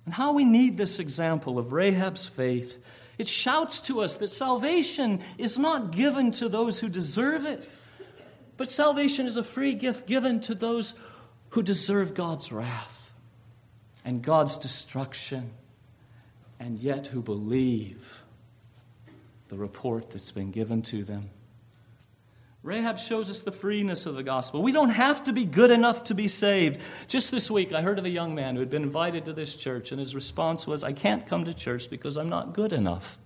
And 0.04 0.14
how 0.14 0.32
we 0.32 0.44
need 0.44 0.76
this 0.76 0.98
example 0.98 1.58
of 1.58 1.72
Rahab's 1.72 2.28
faith. 2.28 2.78
It 3.16 3.28
shouts 3.28 3.80
to 3.82 4.00
us 4.00 4.16
that 4.18 4.28
salvation 4.28 5.20
is 5.38 5.58
not 5.58 5.92
given 5.92 6.30
to 6.32 6.48
those 6.48 6.80
who 6.80 6.88
deserve 6.88 7.44
it, 7.46 7.70
but 8.56 8.68
salvation 8.68 9.26
is 9.26 9.36
a 9.36 9.44
free 9.44 9.74
gift 9.74 10.06
given 10.06 10.40
to 10.40 10.54
those 10.54 10.94
who 11.50 11.62
deserve 11.62 12.14
God's 12.14 12.50
wrath 12.50 13.12
and 14.04 14.20
God's 14.20 14.56
destruction, 14.56 15.52
and 16.60 16.78
yet 16.78 17.06
who 17.06 17.22
believe 17.22 18.22
the 19.48 19.56
report 19.56 20.10
that's 20.10 20.32
been 20.32 20.50
given 20.50 20.82
to 20.82 21.04
them. 21.04 21.30
Rahab 22.64 22.98
shows 22.98 23.28
us 23.28 23.42
the 23.42 23.52
freeness 23.52 24.06
of 24.06 24.14
the 24.14 24.22
gospel. 24.22 24.62
We 24.62 24.72
don't 24.72 24.88
have 24.90 25.22
to 25.24 25.34
be 25.34 25.44
good 25.44 25.70
enough 25.70 26.04
to 26.04 26.14
be 26.14 26.28
saved. 26.28 26.80
Just 27.08 27.30
this 27.30 27.50
week, 27.50 27.74
I 27.74 27.82
heard 27.82 27.98
of 27.98 28.06
a 28.06 28.10
young 28.10 28.34
man 28.34 28.54
who 28.54 28.60
had 28.60 28.70
been 28.70 28.82
invited 28.82 29.26
to 29.26 29.34
this 29.34 29.54
church, 29.54 29.92
and 29.92 30.00
his 30.00 30.14
response 30.14 30.66
was, 30.66 30.82
I 30.82 30.94
can't 30.94 31.26
come 31.26 31.44
to 31.44 31.52
church 31.52 31.90
because 31.90 32.16
I'm 32.16 32.30
not 32.30 32.54
good 32.54 32.72
enough. 32.72 33.18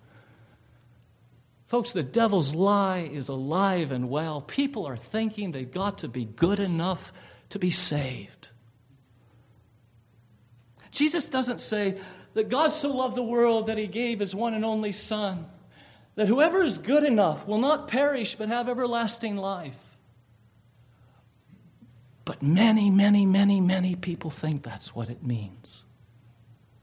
Folks, 1.66 1.92
the 1.92 2.02
devil's 2.02 2.52
lie 2.52 3.08
is 3.12 3.28
alive 3.28 3.92
and 3.92 4.10
well. 4.10 4.40
People 4.40 4.86
are 4.86 4.96
thinking 4.96 5.52
they've 5.52 5.70
got 5.70 5.98
to 5.98 6.08
be 6.08 6.24
good 6.24 6.58
enough 6.58 7.12
to 7.50 7.60
be 7.60 7.70
saved. 7.70 8.48
Jesus 10.90 11.28
doesn't 11.28 11.60
say 11.60 12.00
that 12.34 12.48
God 12.48 12.72
so 12.72 12.92
loved 12.92 13.14
the 13.14 13.22
world 13.22 13.68
that 13.68 13.78
he 13.78 13.86
gave 13.86 14.18
his 14.18 14.34
one 14.34 14.54
and 14.54 14.64
only 14.64 14.90
Son, 14.90 15.46
that 16.18 16.26
whoever 16.26 16.64
is 16.64 16.78
good 16.78 17.04
enough 17.04 17.46
will 17.46 17.58
not 17.58 17.86
perish 17.86 18.34
but 18.34 18.48
have 18.48 18.68
everlasting 18.68 19.36
life. 19.36 19.78
But 22.24 22.42
many, 22.42 22.90
many, 22.90 23.24
many, 23.24 23.60
many 23.60 23.94
people 23.94 24.28
think 24.28 24.64
that's 24.64 24.96
what 24.96 25.10
it 25.10 25.22
means. 25.22 25.84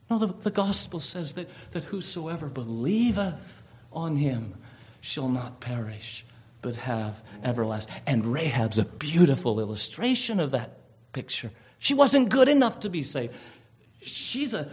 No, 0.10 0.20
the, 0.20 0.28
the 0.28 0.52
gospel 0.52 1.02
says 1.02 1.34
that, 1.34 1.50
that 1.72 1.84
whosoever 1.84 2.48
believeth 2.48 3.62
on 3.92 4.16
him 4.16 4.54
shall 5.02 5.28
not 5.28 5.60
perish, 5.60 6.26
but 6.62 6.78
have 6.78 7.22
everlasting. 7.44 7.94
And 8.08 8.24
Rahab's 8.24 8.78
a 8.78 8.86
beautiful 8.86 9.60
illustration 9.60 10.40
of 10.40 10.52
that 10.52 10.78
picture. 11.12 11.52
She 11.78 11.94
wasn't 11.94 12.30
good 12.30 12.48
enough 12.48 12.80
to 12.80 12.90
be 12.90 13.04
saved. 13.04 13.36
She's 14.02 14.54
a, 14.54 14.70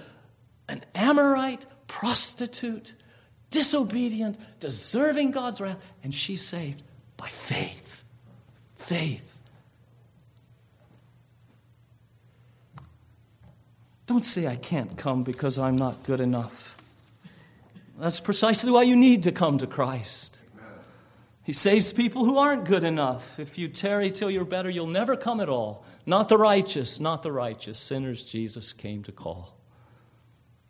an 0.68 0.84
Amorite 0.94 1.66
prostitute, 1.88 2.94
disobedient, 3.52 4.36
deserving 4.58 5.30
God's 5.30 5.60
wrath, 5.60 5.78
and 6.02 6.12
she's 6.12 6.42
saved 6.42 6.82
by 7.16 7.28
faith. 7.28 8.04
Faith. 8.74 9.40
Don't 14.06 14.24
say 14.24 14.48
I 14.48 14.56
can't 14.56 14.98
come 14.98 15.22
because 15.22 15.58
I'm 15.58 15.76
not 15.76 16.02
good 16.02 16.20
enough. 16.20 16.76
That's 17.98 18.18
precisely 18.18 18.72
why 18.72 18.82
you 18.82 18.96
need 18.96 19.22
to 19.22 19.32
come 19.32 19.58
to 19.58 19.66
Christ. 19.66 20.40
He 21.44 21.52
saves 21.52 21.92
people 21.92 22.24
who 22.24 22.38
aren't 22.38 22.64
good 22.64 22.84
enough. 22.84 23.38
If 23.38 23.58
you 23.58 23.68
tarry 23.68 24.10
till 24.10 24.30
you're 24.30 24.44
better, 24.44 24.70
you'll 24.70 24.86
never 24.86 25.16
come 25.16 25.40
at 25.40 25.48
all. 25.48 25.84
Not 26.04 26.28
the 26.28 26.38
righteous, 26.38 26.98
not 26.98 27.22
the 27.22 27.32
righteous. 27.32 27.78
Sinners, 27.78 28.24
Jesus 28.24 28.72
came 28.72 29.02
to 29.04 29.12
call. 29.12 29.51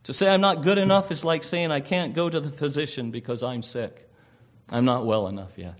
To 0.04 0.12
say 0.12 0.28
I'm 0.28 0.40
not 0.40 0.62
good 0.62 0.78
enough 0.78 1.10
is 1.10 1.24
like 1.24 1.42
saying 1.42 1.70
I 1.70 1.80
can't 1.80 2.14
go 2.14 2.28
to 2.28 2.40
the 2.40 2.50
physician 2.50 3.10
because 3.10 3.42
I'm 3.42 3.62
sick. 3.62 4.08
I'm 4.68 4.84
not 4.84 5.06
well 5.06 5.28
enough 5.28 5.56
yet. 5.56 5.78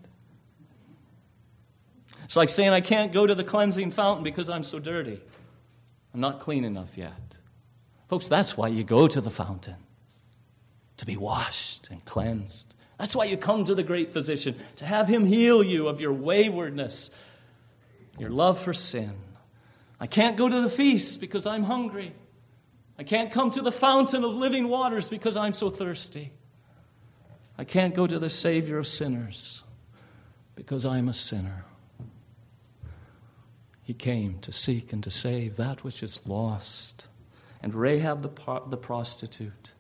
It's 2.25 2.37
like 2.37 2.49
saying 2.49 2.71
I 2.71 2.81
can't 2.81 3.13
go 3.13 3.27
to 3.27 3.35
the 3.35 3.45
cleansing 3.45 3.91
fountain 3.91 4.23
because 4.25 4.49
I'm 4.49 4.63
so 4.63 4.79
dirty. 4.79 5.21
I'm 6.15 6.21
not 6.21 6.41
clean 6.41 6.65
enough 6.65 6.97
yet. 6.97 7.37
Folks, 8.09 8.29
that's 8.29 8.57
why 8.57 8.69
you 8.69 8.85
go 8.85 9.09
to 9.09 9.21
the 9.21 9.31
fountain 9.31 9.77
to 10.99 11.07
be 11.07 11.17
washed 11.17 11.89
and 11.91 12.05
cleansed. 12.05 12.75
That's 12.99 13.17
why 13.17 13.25
you 13.25 13.37
come 13.37 13.65
to 13.65 13.75
the 13.75 13.83
great 13.83 14.13
physician, 14.13 14.55
to 14.77 14.85
have 14.85 15.09
him 15.09 15.27
heal 15.27 15.63
you 15.63 15.89
of 15.89 16.01
your 16.01 16.13
waywardness, 16.13 17.11
your 18.19 18.31
love 18.31 18.59
for 18.59 18.73
sin. 18.73 19.15
I 19.99 20.07
can't 20.07 20.37
go 20.37 20.49
to 20.49 20.61
the 20.61 20.71
feast 20.71 21.21
because 21.21 21.47
I'm 21.47 21.65
hungry. 21.65 22.13
I 22.99 23.05
can't 23.05 23.33
come 23.33 23.51
to 23.51 23.63
the 23.63 23.73
fountain 23.73 24.25
of 24.25 24.35
living 24.35 24.69
waters 24.69 25.09
because 25.09 25.37
I'm 25.37 25.53
so 25.53 25.71
thirsty. 25.71 26.33
I 27.59 27.65
can't 27.65 27.95
go 27.95 28.07
to 28.07 28.19
the 28.19 28.31
Savior 28.31 28.79
of 28.79 28.87
sinners 28.87 29.63
because 30.55 30.85
I'm 30.85 31.09
a 31.09 31.13
sinner. 31.13 31.65
He 33.83 33.95
came 33.95 34.39
to 34.41 34.53
seek 34.53 34.93
and 34.93 35.03
to 35.03 35.11
save 35.11 35.57
that 35.57 35.85
which 35.85 36.03
is 36.03 36.21
lost. 36.27 37.09
And 37.63 37.75
Rahab 37.75 38.23
the, 38.23 38.63
the 38.69 38.77
prostitute 38.77 39.73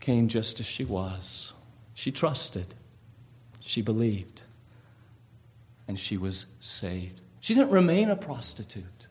came 0.00 0.28
just 0.28 0.60
as 0.60 0.66
she 0.66 0.84
was. 0.84 1.52
She 1.94 2.10
trusted, 2.10 2.74
she 3.60 3.80
believed, 3.80 4.42
and 5.86 5.98
she 5.98 6.16
was 6.16 6.46
saved. 6.60 7.20
She 7.40 7.54
didn't 7.54 7.70
remain 7.70 8.10
a 8.10 8.16
prostitute. 8.16 9.06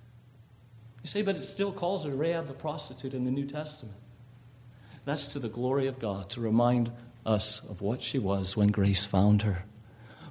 You 1.04 1.10
say, 1.10 1.22
but 1.22 1.36
it 1.36 1.44
still 1.44 1.72
calls 1.72 2.06
her 2.06 2.12
Rahab 2.12 2.48
the 2.48 2.54
prostitute 2.54 3.14
in 3.14 3.26
the 3.26 3.32
New 3.32 3.46
Testament. 3.46 3.98
That's 5.06 5.28
to 5.28 5.40
the 5.40 5.50
glory 5.50 5.88
of 5.88 6.00
God, 6.00 6.30
to 6.32 6.42
remind 6.42 6.92
us 7.26 7.62
of 7.70 7.82
what 7.82 8.02
she 8.02 8.18
was 8.18 8.56
when 8.56 8.70
grace 8.70 9.06
found 9.06 9.42
her. 9.42 9.66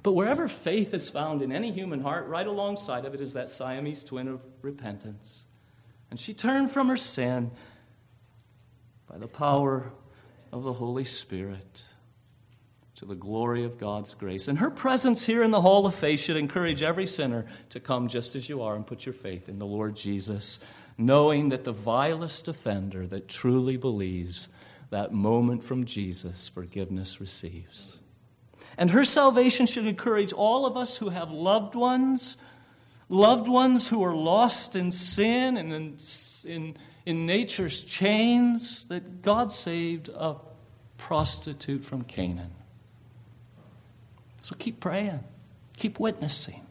But 0.01 0.13
wherever 0.13 0.47
faith 0.47 0.93
is 0.93 1.09
found 1.09 1.41
in 1.41 1.51
any 1.51 1.71
human 1.71 2.01
heart, 2.01 2.27
right 2.27 2.45
alongside 2.45 3.05
of 3.05 3.13
it 3.13 3.21
is 3.21 3.33
that 3.33 3.49
Siamese 3.49 4.03
twin 4.03 4.27
of 4.27 4.41
repentance. 4.61 5.45
And 6.09 6.19
she 6.19 6.33
turned 6.33 6.71
from 6.71 6.89
her 6.89 6.97
sin 6.97 7.51
by 9.07 9.17
the 9.19 9.27
power 9.27 9.91
of 10.51 10.63
the 10.63 10.73
Holy 10.73 11.03
Spirit 11.03 11.83
to 13.03 13.09
the 13.09 13.15
glory 13.15 13.65
of 13.65 13.77
God's 13.77 14.13
grace. 14.13 14.47
And 14.47 14.59
her 14.59 14.71
presence 14.71 15.25
here 15.25 15.43
in 15.43 15.51
the 15.51 15.59
Hall 15.59 15.85
of 15.85 15.93
Faith 15.93 16.21
should 16.21 16.37
encourage 16.37 16.81
every 16.81 17.05
sinner 17.05 17.45
to 17.69 17.81
come 17.81 18.07
just 18.07 18.33
as 18.33 18.47
you 18.47 18.61
are 18.61 18.77
and 18.77 18.87
put 18.87 19.05
your 19.05 19.11
faith 19.11 19.49
in 19.49 19.59
the 19.59 19.65
Lord 19.65 19.97
Jesus, 19.97 20.57
knowing 20.97 21.49
that 21.49 21.65
the 21.65 21.73
vilest 21.73 22.47
offender 22.47 23.05
that 23.07 23.27
truly 23.27 23.75
believes 23.75 24.47
that 24.89 25.11
moment 25.11 25.65
from 25.65 25.83
Jesus, 25.83 26.47
forgiveness 26.47 27.19
receives. 27.19 27.99
And 28.77 28.91
her 28.91 29.03
salvation 29.03 29.65
should 29.65 29.85
encourage 29.85 30.31
all 30.31 30.65
of 30.65 30.77
us 30.77 30.95
who 30.97 31.09
have 31.09 31.29
loved 31.29 31.75
ones, 31.75 32.37
loved 33.09 33.49
ones 33.49 33.89
who 33.89 34.01
are 34.01 34.15
lost 34.15 34.77
in 34.77 34.91
sin 34.91 35.57
and 35.57 35.73
in, 35.73 35.97
in 36.45 36.77
in 37.05 37.25
nature's 37.25 37.83
chains 37.83 38.85
that 38.85 39.21
God 39.21 39.51
saved 39.51 40.07
a 40.07 40.37
prostitute 40.97 41.83
from 41.83 42.03
Canaan. 42.03 42.51
So 44.43 44.57
keep 44.59 44.81
praying, 44.81 45.23
keep 45.77 46.01
witnessing. 46.01 46.67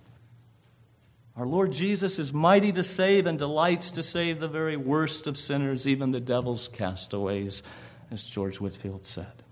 Our 1.37 1.47
Lord 1.47 1.73
Jesus 1.73 2.18
is 2.18 2.31
mighty 2.31 2.70
to 2.73 2.85
save 2.85 3.27
and 3.27 3.39
delights 3.39 3.91
to 3.93 4.03
save 4.03 4.41
the 4.41 4.49
very 4.49 4.77
worst 4.77 5.27
of 5.27 5.39
sinners, 5.39 5.89
even 5.89 6.11
the 6.11 6.20
devil's 6.20 6.68
castaways, 6.68 7.62
as 8.11 8.25
George 8.25 8.61
Whitefield 8.61 9.07
said. 9.07 9.43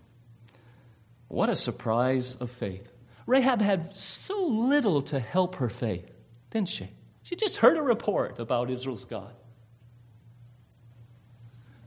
What 1.29 1.49
a 1.49 1.57
surprise 1.57 2.35
of 2.35 2.51
faith. 2.51 2.93
Rahab 3.25 3.63
had 3.63 3.97
so 3.97 4.45
little 4.45 5.01
to 5.03 5.19
help 5.19 5.55
her 5.55 5.71
faith, 5.71 6.11
didn't 6.51 6.69
she? 6.69 6.91
She 7.23 7.37
just 7.37 7.57
heard 7.57 7.79
a 7.79 7.83
report 7.83 8.39
about 8.39 8.69
Israel's 8.69 9.07
God. 9.07 9.33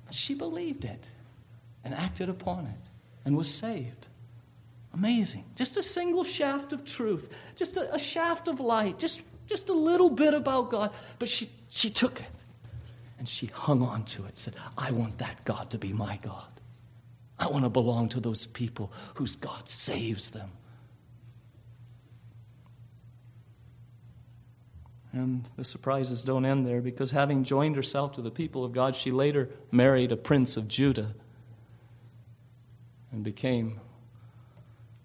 She 0.10 0.34
believed 0.34 0.84
it 0.84 1.04
and 1.84 1.94
acted 1.94 2.30
upon 2.30 2.66
it 2.66 2.90
and 3.24 3.38
was 3.38 3.54
saved. 3.54 4.08
Amazing. 4.94 5.46
Just 5.56 5.76
a 5.78 5.84
single 5.84 6.24
shaft 6.24 6.72
of 6.72 6.86
truth, 6.86 7.30
just 7.56 7.78
a, 7.78 7.94
a, 7.96 8.00
shaft 8.00 8.48
of 8.48 8.60
light, 8.60 9.00
just, 9.00 9.22
just 9.48 9.70
a 9.70 9.74
little 9.74 10.10
bit 10.10 10.34
about 10.34 10.70
God. 10.70 10.92
But 11.18 11.30
she, 11.30 11.50
she 11.70 11.90
took 11.90 12.20
it 12.20 12.28
and 13.18 13.28
she 13.28 13.48
hung 13.48 13.82
on 13.82 14.04
to 14.06 14.26
it, 14.26 14.38
said, 14.38 14.56
I 14.78 14.92
want 14.92 15.18
that 15.18 15.44
God 15.46 15.72
to 15.72 15.80
be 15.80 15.94
my 15.94 16.20
God. 16.22 16.46
I 17.40 17.48
want 17.48 17.66
to 17.66 17.70
belong 17.70 18.10
to 18.10 18.20
those 18.20 18.46
people 18.46 18.92
whose 19.16 19.36
God 19.36 19.68
saves 19.68 20.30
them. 20.30 20.52
And 25.12 25.50
the 25.58 25.64
surprises 25.64 26.24
don't 26.24 26.46
end 26.46 26.66
there 26.66 26.82
because 26.82 27.12
having 27.12 27.44
joined 27.44 27.76
herself 27.76 28.14
to 28.14 28.22
the 28.22 28.32
people 28.32 28.64
of 28.64 28.74
God, 28.74 28.96
she 28.96 29.12
later 29.12 29.50
married 29.72 30.12
a 30.12 30.18
prince 30.18 30.58
of 30.58 30.68
Judah 30.68 31.14
and 33.12 33.24
became 33.24 33.80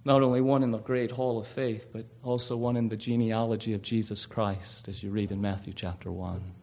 Not 0.05 0.22
only 0.22 0.40
one 0.40 0.62
in 0.62 0.70
the 0.70 0.78
great 0.78 1.11
hall 1.11 1.38
of 1.38 1.46
faith, 1.46 1.88
but 1.92 2.07
also 2.22 2.57
one 2.57 2.76
in 2.76 2.88
the 2.88 2.96
genealogy 2.96 3.74
of 3.74 3.82
Jesus 3.82 4.26
Christ, 4.26 4.88
as 4.88 5.03
you 5.03 5.11
read 5.11 5.30
in 5.30 5.40
Matthew 5.40 5.72
chapter 5.74 6.11
1. 6.11 6.55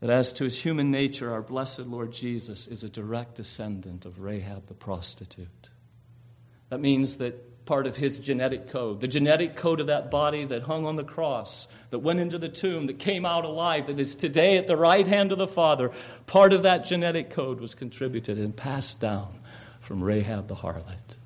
That 0.00 0.10
as 0.10 0.32
to 0.34 0.44
his 0.44 0.62
human 0.62 0.90
nature, 0.90 1.32
our 1.32 1.42
blessed 1.42 1.80
Lord 1.80 2.12
Jesus 2.12 2.66
is 2.66 2.84
a 2.84 2.88
direct 2.88 3.36
descendant 3.36 4.04
of 4.04 4.20
Rahab 4.20 4.66
the 4.66 4.74
prostitute. 4.74 5.70
That 6.68 6.80
means 6.80 7.16
that 7.16 7.64
part 7.66 7.86
of 7.86 7.96
his 7.96 8.18
genetic 8.18 8.68
code, 8.68 9.00
the 9.00 9.08
genetic 9.08 9.56
code 9.56 9.80
of 9.80 9.88
that 9.88 10.10
body 10.10 10.44
that 10.44 10.62
hung 10.62 10.86
on 10.86 10.94
the 10.94 11.04
cross, 11.04 11.66
that 11.90 11.98
went 11.98 12.20
into 12.20 12.38
the 12.38 12.48
tomb, 12.48 12.86
that 12.86 12.98
came 12.98 13.26
out 13.26 13.44
alive, 13.44 13.86
that 13.86 13.98
is 13.98 14.14
today 14.14 14.56
at 14.56 14.66
the 14.66 14.76
right 14.76 15.06
hand 15.06 15.32
of 15.32 15.38
the 15.38 15.48
Father, 15.48 15.90
part 16.26 16.52
of 16.52 16.62
that 16.62 16.84
genetic 16.84 17.28
code 17.28 17.60
was 17.60 17.74
contributed 17.74 18.38
and 18.38 18.56
passed 18.56 19.00
down 19.00 19.40
from 19.80 20.02
Rahab 20.02 20.46
the 20.46 20.54
harlot, 20.54 21.16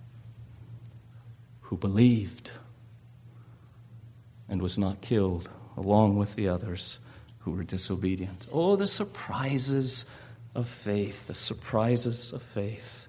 who 1.70 1.76
believed 1.76 2.50
and 4.48 4.60
was 4.60 4.76
not 4.76 5.00
killed 5.00 5.48
along 5.76 6.16
with 6.16 6.34
the 6.34 6.48
others 6.48 6.98
who 7.38 7.52
were 7.52 7.62
disobedient. 7.62 8.48
Oh, 8.52 8.74
the 8.74 8.88
surprises 8.88 10.04
of 10.52 10.66
faith, 10.66 11.28
the 11.28 11.34
surprises 11.34 12.32
of 12.32 12.42
faith. 12.42 13.06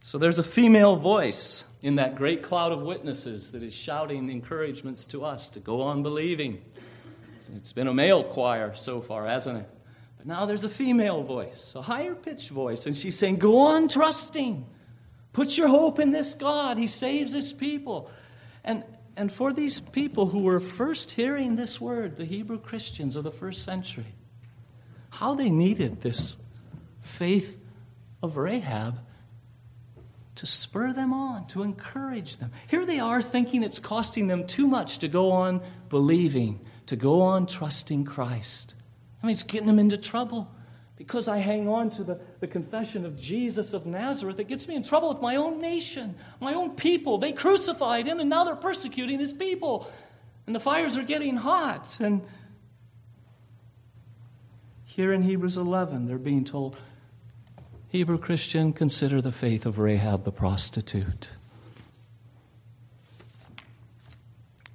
So 0.00 0.16
there's 0.16 0.38
a 0.38 0.42
female 0.42 0.96
voice 0.96 1.66
in 1.82 1.96
that 1.96 2.14
great 2.14 2.42
cloud 2.42 2.72
of 2.72 2.80
witnesses 2.80 3.52
that 3.52 3.62
is 3.62 3.74
shouting 3.74 4.30
encouragements 4.30 5.04
to 5.06 5.26
us 5.26 5.50
to 5.50 5.60
go 5.60 5.82
on 5.82 6.02
believing. 6.02 6.62
It's 7.56 7.74
been 7.74 7.88
a 7.88 7.94
male 7.94 8.24
choir 8.24 8.74
so 8.74 9.02
far, 9.02 9.26
hasn't 9.26 9.58
it? 9.58 9.68
But 10.16 10.26
now 10.26 10.46
there's 10.46 10.64
a 10.64 10.70
female 10.70 11.22
voice, 11.22 11.74
a 11.74 11.82
higher 11.82 12.14
pitched 12.14 12.48
voice, 12.48 12.86
and 12.86 12.96
she's 12.96 13.18
saying, 13.18 13.36
Go 13.36 13.58
on 13.58 13.86
trusting. 13.86 14.64
Put 15.32 15.56
your 15.56 15.68
hope 15.68 15.98
in 15.98 16.12
this 16.12 16.34
God. 16.34 16.78
He 16.78 16.86
saves 16.86 17.32
his 17.32 17.52
people. 17.52 18.10
And, 18.64 18.84
and 19.16 19.32
for 19.32 19.52
these 19.52 19.80
people 19.80 20.26
who 20.26 20.40
were 20.40 20.60
first 20.60 21.12
hearing 21.12 21.56
this 21.56 21.80
word, 21.80 22.16
the 22.16 22.24
Hebrew 22.24 22.58
Christians 22.58 23.16
of 23.16 23.24
the 23.24 23.30
first 23.30 23.64
century, 23.64 24.14
how 25.10 25.34
they 25.34 25.50
needed 25.50 26.00
this 26.00 26.36
faith 27.00 27.58
of 28.22 28.36
Rahab 28.36 28.98
to 30.34 30.46
spur 30.46 30.92
them 30.92 31.12
on, 31.12 31.46
to 31.48 31.62
encourage 31.62 32.38
them. 32.38 32.50
Here 32.66 32.86
they 32.86 32.98
are 32.98 33.22
thinking 33.22 33.62
it's 33.62 33.78
costing 33.78 34.28
them 34.28 34.46
too 34.46 34.66
much 34.66 34.98
to 34.98 35.08
go 35.08 35.32
on 35.32 35.60
believing, 35.88 36.60
to 36.86 36.96
go 36.96 37.20
on 37.20 37.46
trusting 37.46 38.04
Christ. 38.04 38.74
I 39.22 39.26
mean, 39.26 39.32
it's 39.32 39.42
getting 39.42 39.66
them 39.66 39.78
into 39.78 39.98
trouble 39.98 40.50
because 41.02 41.26
I 41.26 41.38
hang 41.38 41.68
on 41.68 41.90
to 41.90 42.04
the, 42.04 42.20
the 42.38 42.46
confession 42.46 43.04
of 43.04 43.18
Jesus 43.18 43.72
of 43.72 43.86
Nazareth. 43.86 44.38
It 44.38 44.46
gets 44.46 44.68
me 44.68 44.76
in 44.76 44.84
trouble 44.84 45.08
with 45.08 45.20
my 45.20 45.34
own 45.34 45.60
nation, 45.60 46.14
my 46.40 46.54
own 46.54 46.76
people. 46.76 47.18
They 47.18 47.32
crucified 47.32 48.06
him 48.06 48.20
and 48.20 48.30
now 48.30 48.44
they're 48.44 48.54
persecuting 48.54 49.18
his 49.18 49.32
people. 49.32 49.90
And 50.46 50.54
the 50.54 50.60
fires 50.60 50.96
are 50.96 51.02
getting 51.02 51.36
hot. 51.36 51.98
And 51.98 52.22
here 54.84 55.12
in 55.12 55.22
Hebrews 55.22 55.56
11, 55.56 56.06
they're 56.06 56.18
being 56.18 56.44
told, 56.44 56.76
Hebrew 57.88 58.16
Christian, 58.16 58.72
consider 58.72 59.20
the 59.20 59.32
faith 59.32 59.66
of 59.66 59.80
Rahab 59.80 60.22
the 60.22 60.30
prostitute. 60.30 61.30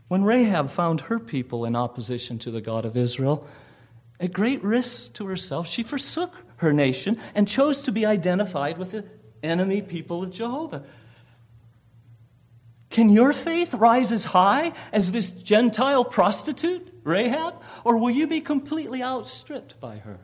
When 0.09 0.25
Rahab 0.25 0.71
found 0.71 1.01
her 1.01 1.19
people 1.19 1.63
in 1.63 1.73
opposition 1.73 2.37
to 2.39 2.51
the 2.51 2.61
God 2.61 2.83
of 2.83 2.97
Israel, 2.97 3.47
at 4.19 4.33
great 4.33 4.63
risk 4.63 5.13
to 5.13 5.27
herself, 5.27 5.67
she 5.67 5.83
forsook 5.83 6.43
her 6.57 6.73
nation 6.73 7.19
and 7.35 7.47
chose 7.47 7.83
to 7.83 7.91
be 7.91 8.05
identified 8.05 8.77
with 8.77 8.91
the 8.91 9.05
enemy 9.43 9.81
people 9.81 10.23
of 10.23 10.31
Jehovah. 10.31 10.83
Can 12.89 13.09
your 13.09 13.33
faith 13.33 13.73
rise 13.73 14.11
as 14.11 14.25
high 14.25 14.73
as 14.91 15.11
this 15.11 15.31
Gentile 15.31 16.03
prostitute, 16.03 16.91
Rahab, 17.03 17.61
or 17.83 17.97
will 17.97 18.09
you 18.09 18.25
be 18.25 18.41
completely 18.41 19.03
outstripped 19.03 19.79
by 19.79 19.97
her? 19.97 20.19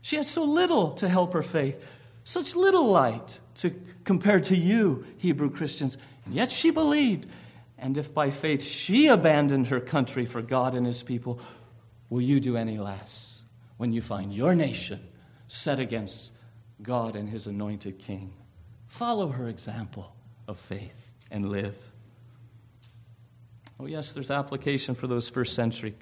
She 0.00 0.16
has 0.16 0.28
so 0.28 0.44
little 0.44 0.92
to 0.94 1.08
help 1.08 1.34
her 1.34 1.42
faith, 1.42 1.84
such 2.24 2.56
little 2.56 2.90
light 2.90 3.38
to, 3.56 3.70
compared 4.04 4.44
to 4.46 4.56
you, 4.56 5.04
Hebrew 5.18 5.50
Christians. 5.50 5.98
And 6.24 6.34
yet 6.34 6.50
she 6.50 6.70
believed. 6.70 7.28
And 7.78 7.96
if 7.96 8.12
by 8.12 8.30
faith 8.30 8.62
she 8.62 9.06
abandoned 9.06 9.68
her 9.68 9.80
country 9.80 10.26
for 10.26 10.42
God 10.42 10.74
and 10.74 10.84
his 10.84 11.02
people, 11.02 11.38
will 12.10 12.20
you 12.20 12.40
do 12.40 12.56
any 12.56 12.78
less 12.78 13.42
when 13.78 13.92
you 13.92 14.02
find 14.02 14.34
your 14.34 14.54
nation 14.54 15.00
set 15.48 15.78
against 15.78 16.32
God 16.82 17.16
and 17.16 17.28
his 17.28 17.46
anointed 17.46 17.98
king? 17.98 18.34
Follow 18.86 19.28
her 19.28 19.48
example 19.48 20.14
of 20.46 20.58
faith 20.58 21.12
and 21.30 21.48
live. 21.48 21.78
Oh, 23.78 23.86
yes, 23.86 24.12
there's 24.12 24.30
application 24.30 24.94
for 24.94 25.06
those 25.06 25.30
first 25.30 25.54
century 25.54 25.94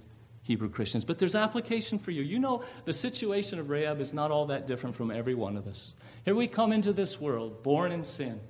Hebrew 0.48 0.70
Christians. 0.70 1.04
But 1.04 1.18
there's 1.18 1.34
application 1.34 1.98
for 1.98 2.10
you. 2.10 2.22
You 2.22 2.38
know, 2.38 2.64
the 2.86 2.94
situation 2.94 3.58
of 3.58 3.68
Rahab 3.68 4.00
is 4.00 4.14
not 4.14 4.30
all 4.30 4.46
that 4.46 4.66
different 4.66 4.96
from 4.96 5.10
every 5.10 5.34
one 5.34 5.58
of 5.58 5.66
us. 5.66 5.94
Here 6.24 6.34
we 6.34 6.48
come 6.48 6.72
into 6.72 6.94
this 6.94 7.20
world, 7.20 7.62
born 7.62 7.92
in 7.92 8.02
sin. 8.02 8.40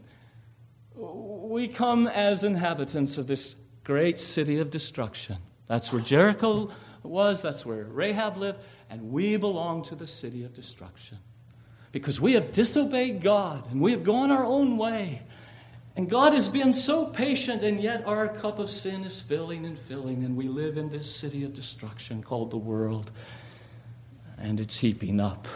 We 0.94 1.66
come 1.66 2.06
as 2.06 2.44
inhabitants 2.44 3.18
of 3.18 3.26
this 3.26 3.56
great 3.82 4.16
city 4.16 4.60
of 4.60 4.70
destruction. 4.70 5.38
That's 5.66 5.92
where 5.92 6.00
Jericho 6.00 6.70
was, 7.06 7.42
that's 7.42 7.64
where 7.64 7.84
Rahab 7.84 8.36
lived, 8.36 8.58
and 8.90 9.10
we 9.10 9.36
belong 9.36 9.82
to 9.84 9.94
the 9.94 10.06
city 10.06 10.44
of 10.44 10.52
destruction. 10.52 11.18
Because 11.92 12.20
we 12.20 12.34
have 12.34 12.52
disobeyed 12.52 13.22
God 13.22 13.70
and 13.70 13.80
we 13.80 13.92
have 13.92 14.04
gone 14.04 14.30
our 14.30 14.44
own 14.44 14.76
way. 14.76 15.22
And 15.96 16.08
God 16.08 16.32
has 16.32 16.48
been 16.48 16.72
so 16.72 17.06
patient, 17.06 17.64
and 17.64 17.80
yet 17.80 18.06
our 18.06 18.28
cup 18.28 18.60
of 18.60 18.70
sin 18.70 19.02
is 19.02 19.20
filling 19.20 19.66
and 19.66 19.76
filling, 19.76 20.22
and 20.22 20.36
we 20.36 20.46
live 20.46 20.78
in 20.78 20.90
this 20.90 21.12
city 21.12 21.42
of 21.42 21.54
destruction 21.54 22.22
called 22.22 22.52
the 22.52 22.56
world. 22.56 23.10
And 24.36 24.60
it's 24.60 24.76
heaping 24.78 25.18
up 25.18 25.48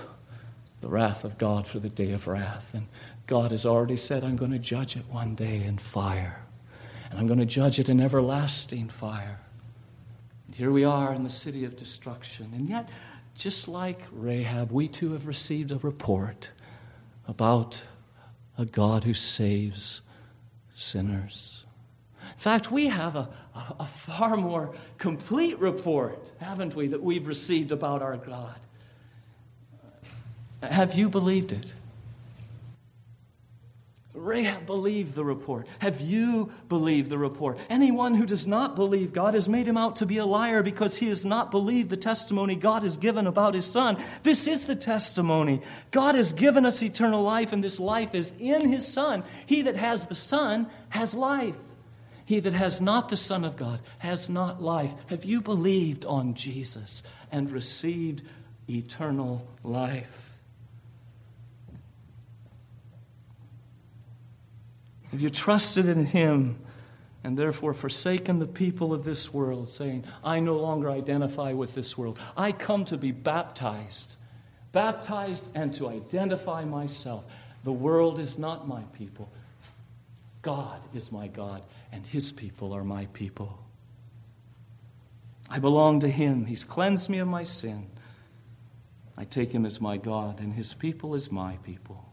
the 0.80 0.88
wrath 0.88 1.22
of 1.22 1.38
God 1.38 1.68
for 1.68 1.78
the 1.78 1.88
day 1.88 2.10
of 2.10 2.26
wrath. 2.26 2.74
And 2.74 2.88
God 3.28 3.52
has 3.52 3.64
already 3.64 3.96
said, 3.96 4.24
I'm 4.24 4.36
going 4.36 4.50
to 4.50 4.58
judge 4.58 4.96
it 4.96 5.04
one 5.08 5.36
day 5.36 5.62
in 5.62 5.78
fire, 5.78 6.42
and 7.08 7.20
I'm 7.20 7.28
going 7.28 7.38
to 7.38 7.46
judge 7.46 7.78
it 7.78 7.88
in 7.88 8.00
everlasting 8.00 8.88
fire. 8.88 9.38
And 10.52 10.58
here 10.58 10.70
we 10.70 10.84
are 10.84 11.14
in 11.14 11.24
the 11.24 11.30
city 11.30 11.64
of 11.64 11.76
destruction. 11.76 12.52
And 12.54 12.68
yet, 12.68 12.90
just 13.34 13.68
like 13.68 14.02
Rahab, 14.12 14.70
we 14.70 14.86
too 14.86 15.14
have 15.14 15.26
received 15.26 15.72
a 15.72 15.78
report 15.78 16.50
about 17.26 17.82
a 18.58 18.66
God 18.66 19.04
who 19.04 19.14
saves 19.14 20.02
sinners. 20.74 21.64
In 22.20 22.38
fact, 22.38 22.70
we 22.70 22.88
have 22.88 23.16
a, 23.16 23.30
a, 23.54 23.86
far 23.86 24.36
more 24.36 24.74
complete 24.98 25.58
report, 25.58 26.32
haven't 26.38 26.76
we, 26.76 26.86
that 26.88 27.02
we've 27.02 27.26
received 27.26 27.72
about 27.72 28.02
our 28.02 28.18
God. 28.18 28.60
Have 30.62 30.92
you 30.92 31.08
believed 31.08 31.52
it? 31.52 31.72
Rahab 34.14 34.66
believed 34.66 35.14
the 35.14 35.24
report. 35.24 35.66
Have 35.78 36.02
you 36.02 36.52
believed 36.68 37.08
the 37.08 37.16
report? 37.16 37.58
Anyone 37.70 38.14
who 38.14 38.26
does 38.26 38.46
not 38.46 38.76
believe 38.76 39.14
God 39.14 39.32
has 39.32 39.48
made 39.48 39.66
him 39.66 39.78
out 39.78 39.96
to 39.96 40.06
be 40.06 40.18
a 40.18 40.26
liar 40.26 40.62
because 40.62 40.96
he 40.96 41.08
has 41.08 41.24
not 41.24 41.50
believed 41.50 41.88
the 41.88 41.96
testimony 41.96 42.54
God 42.54 42.82
has 42.82 42.98
given 42.98 43.26
about 43.26 43.54
his 43.54 43.64
Son. 43.64 43.96
This 44.22 44.46
is 44.46 44.66
the 44.66 44.76
testimony. 44.76 45.62
God 45.90 46.14
has 46.14 46.34
given 46.34 46.66
us 46.66 46.82
eternal 46.82 47.22
life, 47.22 47.52
and 47.52 47.64
this 47.64 47.80
life 47.80 48.14
is 48.14 48.34
in 48.38 48.70
his 48.70 48.86
Son. 48.86 49.24
He 49.46 49.62
that 49.62 49.76
has 49.76 50.06
the 50.06 50.14
Son 50.14 50.68
has 50.90 51.14
life. 51.14 51.56
He 52.26 52.40
that 52.40 52.52
has 52.52 52.82
not 52.82 53.08
the 53.08 53.16
Son 53.16 53.44
of 53.44 53.56
God 53.56 53.80
has 53.98 54.28
not 54.28 54.62
life. 54.62 54.92
Have 55.06 55.24
you 55.24 55.40
believed 55.40 56.04
on 56.04 56.34
Jesus 56.34 57.02
and 57.30 57.50
received 57.50 58.22
eternal 58.68 59.46
life? 59.64 60.31
Have 65.12 65.20
you 65.20 65.28
trusted 65.28 65.88
in 65.88 66.06
Him 66.06 66.58
and 67.22 67.38
therefore 67.38 67.74
forsaken 67.74 68.38
the 68.38 68.46
people 68.46 68.92
of 68.92 69.04
this 69.04 69.32
world, 69.32 69.68
saying, 69.68 70.04
I 70.24 70.40
no 70.40 70.56
longer 70.56 70.90
identify 70.90 71.52
with 71.52 71.74
this 71.74 71.96
world? 71.96 72.18
I 72.36 72.50
come 72.50 72.84
to 72.86 72.96
be 72.96 73.12
baptized, 73.12 74.16
baptized 74.72 75.48
and 75.54 75.72
to 75.74 75.88
identify 75.88 76.64
myself. 76.64 77.26
The 77.62 77.72
world 77.72 78.18
is 78.18 78.38
not 78.38 78.66
my 78.66 78.82
people. 78.94 79.30
God 80.40 80.80
is 80.94 81.12
my 81.12 81.28
God, 81.28 81.62
and 81.92 82.04
His 82.06 82.32
people 82.32 82.72
are 82.72 82.82
my 82.82 83.06
people. 83.12 83.58
I 85.48 85.58
belong 85.58 86.00
to 86.00 86.08
Him. 86.08 86.46
He's 86.46 86.64
cleansed 86.64 87.10
me 87.10 87.18
of 87.18 87.28
my 87.28 87.42
sin. 87.42 87.86
I 89.16 89.24
take 89.24 89.52
Him 89.52 89.66
as 89.66 89.78
my 89.78 89.98
God, 89.98 90.40
and 90.40 90.54
His 90.54 90.72
people 90.72 91.14
as 91.14 91.30
my 91.30 91.58
people. 91.62 92.11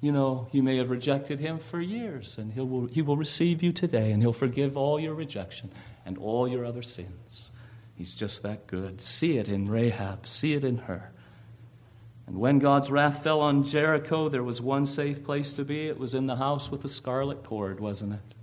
You 0.00 0.12
know, 0.12 0.48
you 0.50 0.62
may 0.62 0.78
have 0.78 0.90
rejected 0.90 1.40
him 1.40 1.58
for 1.58 1.80
years, 1.80 2.38
and 2.38 2.52
he 2.52 2.60
will, 2.60 2.86
he 2.86 3.02
will 3.02 3.16
receive 3.16 3.62
you 3.62 3.72
today, 3.72 4.12
and 4.12 4.22
he'll 4.22 4.32
forgive 4.32 4.76
all 4.76 4.98
your 4.98 5.14
rejection 5.14 5.70
and 6.06 6.16
all 6.16 6.48
your 6.48 6.64
other 6.64 6.82
sins. 6.82 7.50
He's 7.94 8.14
just 8.14 8.42
that 8.42 8.66
good. 8.66 9.02
See 9.02 9.36
it 9.36 9.48
in 9.48 9.66
Rahab, 9.66 10.26
see 10.26 10.54
it 10.54 10.64
in 10.64 10.78
her. 10.78 11.12
And 12.26 12.38
when 12.38 12.60
God's 12.60 12.90
wrath 12.90 13.22
fell 13.22 13.40
on 13.40 13.62
Jericho, 13.62 14.28
there 14.28 14.44
was 14.44 14.62
one 14.62 14.86
safe 14.86 15.22
place 15.22 15.52
to 15.54 15.64
be. 15.64 15.88
It 15.88 15.98
was 15.98 16.14
in 16.14 16.26
the 16.26 16.36
house 16.36 16.70
with 16.70 16.80
the 16.80 16.88
scarlet 16.88 17.44
cord, 17.44 17.80
wasn't 17.80 18.14
it? 18.14 18.34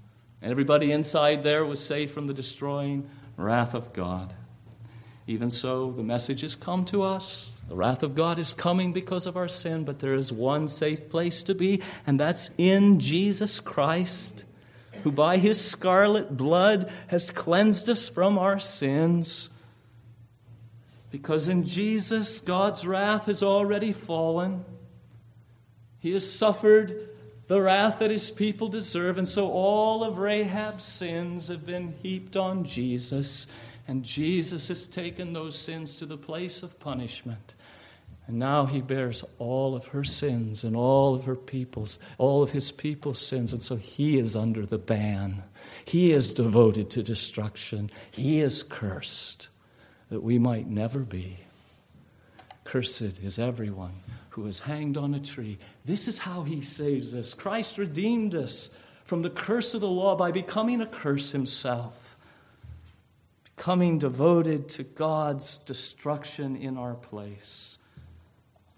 And 0.41 0.51
everybody 0.51 0.91
inside 0.91 1.41
there 1.41 1.65
was 1.65 1.83
safe 1.83 2.11
from 2.11 2.27
the 2.27 2.33
destroying 2.33 3.09
wrath 3.35 3.73
of 3.73 3.93
God. 3.93 4.35
Even 5.29 5.49
so, 5.49 5.91
the 5.91 6.03
message 6.03 6.39
has 6.39 6.55
come 6.55 6.85
to 6.85 7.03
us. 7.03 7.61
The 7.67 7.75
wrath 7.75 8.01
of 8.01 8.15
God 8.15 8.39
is 8.39 8.53
coming 8.53 8.93
because 8.93 9.27
of 9.27 9.35
our 9.35 9.49
sin, 9.49 9.83
but 9.83 9.99
there 9.99 10.15
is 10.15 10.31
one 10.31 10.69
safe 10.69 11.09
place 11.09 11.43
to 11.43 11.53
be, 11.53 11.81
and 12.07 12.17
that's 12.17 12.49
in 12.57 13.01
Jesus 13.01 13.59
Christ, 13.59 14.45
who 15.03 15.11
by 15.11 15.35
his 15.35 15.59
scarlet 15.59 16.37
blood 16.37 16.89
has 17.07 17.29
cleansed 17.29 17.89
us 17.89 18.07
from 18.07 18.37
our 18.37 18.57
sins. 18.57 19.49
Because 21.11 21.49
in 21.49 21.65
Jesus, 21.65 22.39
God's 22.39 22.87
wrath 22.87 23.25
has 23.25 23.43
already 23.43 23.91
fallen. 23.91 24.63
He 25.99 26.13
has 26.13 26.31
suffered 26.31 27.09
the 27.47 27.61
wrath 27.61 27.99
that 27.99 28.11
his 28.11 28.31
people 28.31 28.69
deserve, 28.69 29.17
and 29.17 29.27
so 29.27 29.51
all 29.51 30.05
of 30.05 30.19
Rahab's 30.19 30.85
sins 30.85 31.49
have 31.49 31.65
been 31.65 31.95
heaped 32.01 32.37
on 32.37 32.63
Jesus. 32.63 33.45
And 33.87 34.03
Jesus 34.03 34.67
has 34.67 34.85
taken 34.85 35.31
those 35.33 35.57
sins 35.57 35.95
to 35.97 36.05
the 36.05 36.17
place 36.17 36.61
of 36.61 36.79
punishment. 36.79 37.55
And 38.27 38.37
now 38.37 38.65
he 38.65 38.81
bears 38.81 39.23
all 39.39 39.73
of 39.73 39.85
her 39.87 40.03
sins 40.03 40.65
and 40.65 40.75
all 40.75 41.15
of 41.15 41.23
her 41.23 41.35
people's, 41.35 41.97
all 42.17 42.43
of 42.43 42.51
his 42.51 42.73
people's 42.73 43.19
sins. 43.19 43.53
And 43.53 43.63
so 43.63 43.77
he 43.77 44.19
is 44.19 44.35
under 44.35 44.65
the 44.65 44.77
ban. 44.77 45.43
He 45.85 46.11
is 46.11 46.33
devoted 46.33 46.89
to 46.91 47.03
destruction. 47.03 47.89
He 48.11 48.39
is 48.41 48.63
cursed 48.63 49.47
that 50.09 50.21
we 50.21 50.37
might 50.37 50.67
never 50.67 50.99
be. 50.99 51.37
Cursed 52.65 53.23
is 53.23 53.39
everyone 53.39 53.93
who 54.31 54.45
is 54.45 54.59
hanged 54.59 54.97
on 54.97 55.13
a 55.13 55.19
tree. 55.21 55.57
This 55.85 56.09
is 56.09 56.19
how 56.19 56.43
he 56.43 56.61
saves 56.61 57.15
us. 57.15 57.33
Christ 57.33 57.77
redeemed 57.77 58.35
us 58.35 58.69
from 59.05 59.21
the 59.21 59.29
curse 59.29 59.73
of 59.73 59.79
the 59.79 59.89
law 59.89 60.17
by 60.17 60.31
becoming 60.31 60.81
a 60.81 60.85
curse 60.85 61.31
himself 61.31 62.06
coming 63.57 63.97
devoted 63.97 64.69
to 64.69 64.83
God's 64.83 65.57
destruction 65.57 66.55
in 66.55 66.77
our 66.77 66.93
place. 66.93 67.77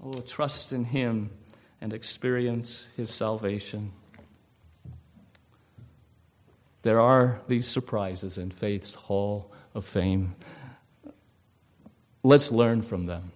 Oh, 0.03 0.13
trust 0.13 0.73
in 0.73 0.85
Him 0.85 1.29
and 1.81 1.93
experience 1.93 2.87
His 2.97 3.11
salvation. 3.11 3.91
There 6.81 7.01
are 7.01 7.41
these 7.47 7.67
surprises 7.67 8.37
in 8.37 8.51
faith's 8.51 8.95
hall 8.95 9.51
of 9.75 9.85
fame. 9.85 10.35
Let's 12.23 12.51
learn 12.51 12.81
from 12.81 13.05
them 13.05 13.33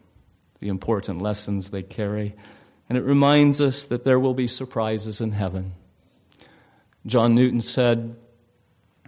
the 0.60 0.70
important 0.70 1.22
lessons 1.22 1.70
they 1.70 1.84
carry. 1.84 2.36
And 2.88 2.98
it 2.98 3.04
reminds 3.04 3.60
us 3.60 3.86
that 3.86 4.06
there 4.06 4.20
will 4.20 4.34
be 4.34 4.48
surprises 4.48 5.20
in 5.20 5.34
heaven. 5.34 5.74
John 7.06 7.36
Newton 7.36 7.60
said 7.60 8.16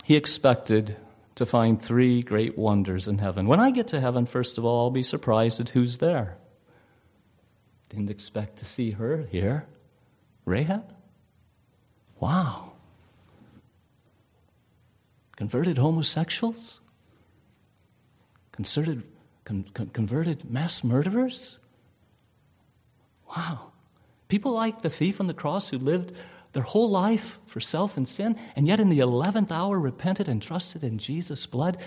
he 0.04 0.18
expected 0.18 0.98
to 1.36 1.46
find 1.46 1.82
three 1.82 2.22
great 2.22 2.58
wonders 2.58 3.08
in 3.08 3.18
heaven. 3.18 3.48
When 3.48 3.60
I 3.60 3.72
get 3.72 3.88
to 3.90 4.00
heaven, 4.00 4.26
first 4.26 4.58
of 4.58 4.66
all, 4.66 4.86
I'll 4.86 4.92
be 4.92 5.04
surprised 5.04 5.60
at 5.60 5.70
who's 5.70 5.98
there. 5.98 6.38
Didn't 7.90 8.10
expect 8.10 8.58
to 8.58 8.66
see 8.66 8.92
her 8.92 9.28
here. 9.30 9.68
Rahab? 10.46 10.94
Wow. 12.20 12.74
Converted 15.36 15.78
homosexuals? 15.78 16.80
Concerted, 18.54 19.04
con, 19.44 19.66
con, 19.74 19.88
converted 19.88 20.50
mass 20.50 20.84
murderers? 20.84 21.58
Wow. 23.36 23.72
People 24.30 24.54
like 24.54 24.82
the 24.82 24.90
thief 24.90 25.20
on 25.20 25.28
the 25.28 25.34
cross 25.34 25.70
who 25.70 25.78
lived 25.78 26.14
their 26.56 26.64
whole 26.64 26.90
life 26.90 27.38
for 27.46 27.60
self 27.60 27.98
and 27.98 28.08
sin, 28.08 28.38
and 28.56 28.66
yet 28.66 28.80
in 28.80 28.88
the 28.88 29.00
11th 29.00 29.52
hour 29.52 29.78
repented 29.78 30.30
and 30.30 30.42
trusted 30.42 30.86
in 30.86 30.98
Jesus' 30.98 31.46
blood. 31.46 31.78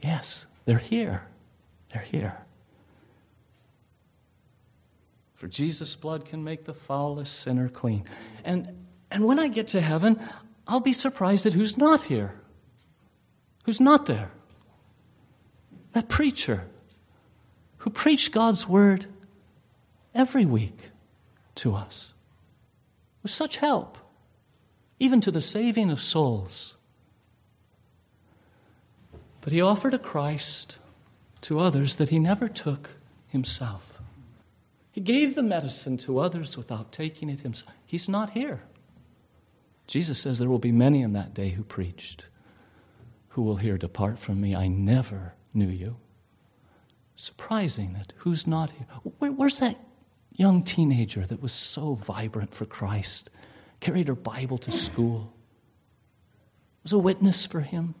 Yes, 0.00 0.46
they're 0.64 0.78
here. 0.78 1.26
They're 1.92 2.04
here. 2.04 2.38
For 5.34 5.48
Jesus' 5.48 5.96
blood 5.96 6.24
can 6.24 6.44
make 6.44 6.66
the 6.66 6.72
foulest 6.72 7.40
sinner 7.40 7.68
clean. 7.68 8.04
And, 8.44 8.86
and 9.10 9.24
when 9.24 9.40
I 9.40 9.48
get 9.48 9.66
to 9.68 9.80
heaven, 9.80 10.20
I'll 10.68 10.78
be 10.78 10.92
surprised 10.92 11.44
at 11.44 11.54
who's 11.54 11.76
not 11.76 12.02
here. 12.02 12.40
Who's 13.64 13.80
not 13.80 14.06
there? 14.06 14.30
That 15.94 16.08
preacher 16.08 16.68
who 17.78 17.90
preached 17.90 18.30
God's 18.30 18.68
word 18.68 19.06
every 20.14 20.44
week 20.44 20.90
to 21.56 21.74
us 21.74 22.12
such 23.32 23.58
help, 23.58 23.98
even 24.98 25.20
to 25.20 25.30
the 25.30 25.40
saving 25.40 25.90
of 25.90 26.00
souls. 26.00 26.76
But 29.40 29.52
he 29.52 29.60
offered 29.60 29.94
a 29.94 29.98
Christ 29.98 30.78
to 31.42 31.60
others 31.60 31.96
that 31.96 32.08
he 32.08 32.18
never 32.18 32.48
took 32.48 32.90
himself. 33.28 34.00
He 34.90 35.00
gave 35.00 35.34
the 35.34 35.42
medicine 35.42 35.96
to 35.98 36.18
others 36.18 36.56
without 36.56 36.90
taking 36.90 37.30
it 37.30 37.40
himself. 37.40 37.72
He's 37.86 38.08
not 38.08 38.30
here. 38.30 38.62
Jesus 39.86 40.18
says 40.18 40.38
there 40.38 40.48
will 40.48 40.58
be 40.58 40.72
many 40.72 41.02
in 41.02 41.12
that 41.14 41.34
day 41.34 41.50
who 41.50 41.62
preached, 41.62 42.26
who 43.30 43.42
will 43.42 43.56
hear, 43.56 43.78
Depart 43.78 44.18
from 44.18 44.40
me, 44.40 44.54
I 44.54 44.68
never 44.68 45.34
knew 45.54 45.68
you. 45.68 45.96
Surprising 47.14 47.94
that 47.94 48.12
who's 48.18 48.46
not 48.46 48.72
here? 48.72 48.86
Where, 49.18 49.32
where's 49.32 49.58
that 49.60 49.76
young 50.38 50.62
teenager 50.62 51.26
that 51.26 51.42
was 51.42 51.52
so 51.52 51.94
vibrant 51.94 52.54
for 52.54 52.64
Christ, 52.64 53.28
carried 53.80 54.08
her 54.08 54.14
Bible 54.14 54.56
to 54.58 54.70
school, 54.70 55.34
was 56.84 56.92
a 56.92 56.98
witness 56.98 57.44
for 57.44 57.60
him. 57.60 57.94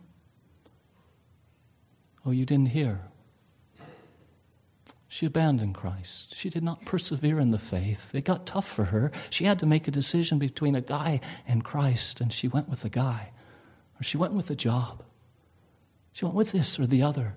Oh, 2.24 2.30
you 2.30 2.46
didn't 2.46 2.68
hear. 2.68 3.00
She 5.08 5.26
abandoned 5.26 5.74
Christ. 5.74 6.36
She 6.36 6.48
did 6.48 6.62
not 6.62 6.84
persevere 6.84 7.40
in 7.40 7.50
the 7.50 7.58
faith. 7.58 8.14
It 8.14 8.24
got 8.24 8.46
tough 8.46 8.68
for 8.68 8.84
her. 8.84 9.10
She 9.30 9.44
had 9.44 9.58
to 9.58 9.66
make 9.66 9.88
a 9.88 9.90
decision 9.90 10.38
between 10.38 10.76
a 10.76 10.80
guy 10.80 11.20
and 11.46 11.64
Christ, 11.64 12.20
and 12.20 12.32
she 12.32 12.46
went 12.46 12.68
with 12.68 12.82
the 12.82 12.90
guy, 12.90 13.30
or 13.98 14.04
she 14.04 14.16
went 14.16 14.34
with 14.34 14.46
the 14.46 14.54
job. 14.54 15.02
She 16.12 16.24
went 16.24 16.36
with 16.36 16.52
this 16.52 16.78
or 16.78 16.86
the 16.86 17.02
other, 17.02 17.34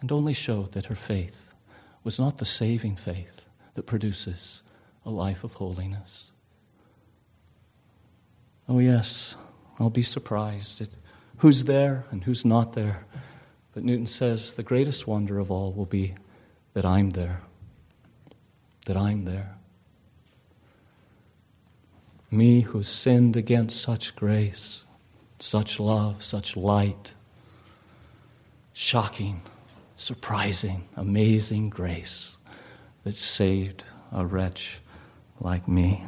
and 0.00 0.10
only 0.10 0.32
showed 0.32 0.72
that 0.72 0.86
her 0.86 0.94
faith 0.94 1.47
was 2.04 2.18
not 2.18 2.38
the 2.38 2.44
saving 2.44 2.96
faith 2.96 3.44
that 3.74 3.84
produces 3.84 4.62
a 5.04 5.10
life 5.10 5.44
of 5.44 5.54
holiness. 5.54 6.30
Oh, 8.68 8.78
yes, 8.78 9.36
I'll 9.78 9.90
be 9.90 10.02
surprised 10.02 10.80
at 10.80 10.88
who's 11.38 11.64
there 11.64 12.04
and 12.10 12.24
who's 12.24 12.44
not 12.44 12.74
there. 12.74 13.06
But 13.72 13.84
Newton 13.84 14.06
says 14.06 14.54
the 14.54 14.62
greatest 14.62 15.06
wonder 15.06 15.38
of 15.38 15.50
all 15.50 15.72
will 15.72 15.86
be 15.86 16.14
that 16.74 16.84
I'm 16.84 17.10
there. 17.10 17.42
That 18.86 18.96
I'm 18.96 19.24
there. 19.24 19.56
Me 22.30 22.60
who 22.60 22.82
sinned 22.82 23.36
against 23.36 23.80
such 23.80 24.14
grace, 24.14 24.84
such 25.38 25.80
love, 25.80 26.22
such 26.22 26.56
light. 26.56 27.14
Shocking 28.72 29.42
surprising, 29.98 30.88
amazing 30.96 31.68
grace 31.68 32.36
that 33.02 33.14
saved 33.14 33.84
a 34.12 34.24
wretch 34.24 34.80
like 35.40 35.66
me. 35.66 36.04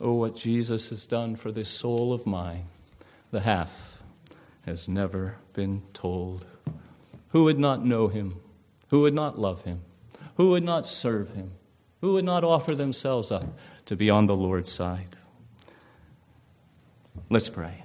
Oh, 0.00 0.14
what 0.14 0.36
Jesus 0.36 0.90
has 0.90 1.06
done 1.06 1.36
for 1.36 1.52
this 1.52 1.68
soul 1.68 2.12
of 2.12 2.26
mine, 2.26 2.64
the 3.30 3.40
half 3.40 4.02
has 4.64 4.88
never 4.88 5.36
been 5.52 5.82
told. 5.92 6.46
Who 7.30 7.44
would 7.44 7.58
not 7.58 7.84
know 7.84 8.08
him? 8.08 8.40
Who 8.88 9.02
would 9.02 9.14
not 9.14 9.38
love 9.38 9.62
him? 9.62 9.82
Who 10.36 10.50
would 10.50 10.64
not 10.64 10.86
serve 10.86 11.34
him? 11.34 11.52
Who 12.00 12.14
would 12.14 12.24
not 12.24 12.44
offer 12.44 12.74
themselves 12.74 13.30
up 13.30 13.44
to 13.86 13.96
be 13.96 14.08
on 14.08 14.26
the 14.26 14.36
Lord's 14.36 14.72
side? 14.72 15.16
Let's 17.28 17.50
pray. 17.50 17.84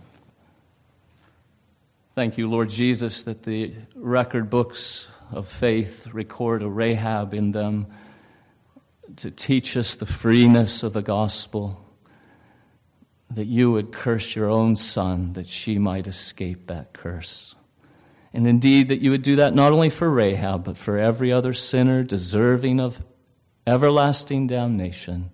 Thank 2.16 2.38
you, 2.38 2.50
Lord 2.50 2.70
Jesus, 2.70 3.24
that 3.24 3.44
the 3.44 3.74
record 3.94 4.50
books 4.50 5.10
of 5.34 5.50
faith 5.50 6.08
record 6.14 6.64
a 6.64 6.70
Rahab 6.70 7.34
in 7.34 7.52
them 7.52 7.88
to 9.18 9.30
teach 9.30 9.76
us 9.76 9.96
the 9.96 10.06
freeness 10.06 10.82
of 10.82 10.94
the 10.94 11.02
gospel, 11.02 11.86
that 13.32 13.48
you 13.48 13.74
would 13.74 13.92
curse 13.92 14.34
your 14.34 14.50
own 14.50 14.78
son 14.78 15.34
that 15.34 15.50
she 15.50 15.78
might 15.78 16.08
escape 16.08 16.68
that 16.68 16.94
curse. 16.94 17.54
And 18.34 18.48
indeed, 18.48 18.88
that 18.88 19.02
you 19.02 19.12
would 19.12 19.22
do 19.22 19.36
that 19.36 19.54
not 19.54 19.74
only 19.74 19.90
for 19.90 20.10
Rahab, 20.10 20.64
but 20.64 20.78
for 20.78 20.98
every 20.98 21.34
other 21.34 21.52
sinner 21.52 22.02
deserving 22.02 22.80
of 22.80 23.04
everlasting 23.68 24.48
damnation 24.48 25.32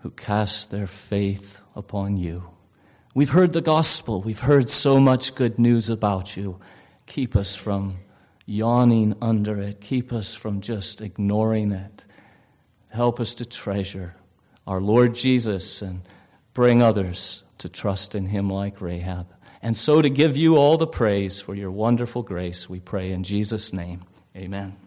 who 0.00 0.10
cast 0.10 0.72
their 0.72 0.88
faith 0.88 1.60
upon 1.76 2.16
you. 2.16 2.48
We've 3.14 3.30
heard 3.30 3.52
the 3.52 3.60
gospel. 3.60 4.22
We've 4.22 4.38
heard 4.38 4.70
so 4.70 4.98
much 4.98 5.34
good 5.34 5.58
news 5.58 5.90
about 5.90 6.36
you. 6.36 6.58
Keep 7.06 7.36
us 7.36 7.54
from 7.54 7.98
yawning 8.46 9.16
under 9.20 9.60
it. 9.60 9.80
Keep 9.80 10.12
us 10.12 10.34
from 10.34 10.62
just 10.62 11.02
ignoring 11.02 11.72
it. 11.72 12.06
Help 12.90 13.20
us 13.20 13.34
to 13.34 13.44
treasure 13.44 14.14
our 14.66 14.80
Lord 14.80 15.14
Jesus 15.14 15.82
and 15.82 16.02
bring 16.54 16.80
others 16.80 17.42
to 17.58 17.68
trust 17.68 18.14
in 18.14 18.26
him 18.26 18.48
like 18.48 18.80
Rahab. 18.80 19.26
And 19.60 19.76
so 19.76 20.00
to 20.00 20.10
give 20.10 20.36
you 20.36 20.56
all 20.56 20.78
the 20.78 20.86
praise 20.86 21.40
for 21.40 21.54
your 21.54 21.70
wonderful 21.70 22.22
grace, 22.22 22.68
we 22.68 22.80
pray 22.80 23.12
in 23.12 23.24
Jesus' 23.24 23.72
name. 23.72 24.02
Amen. 24.34 24.81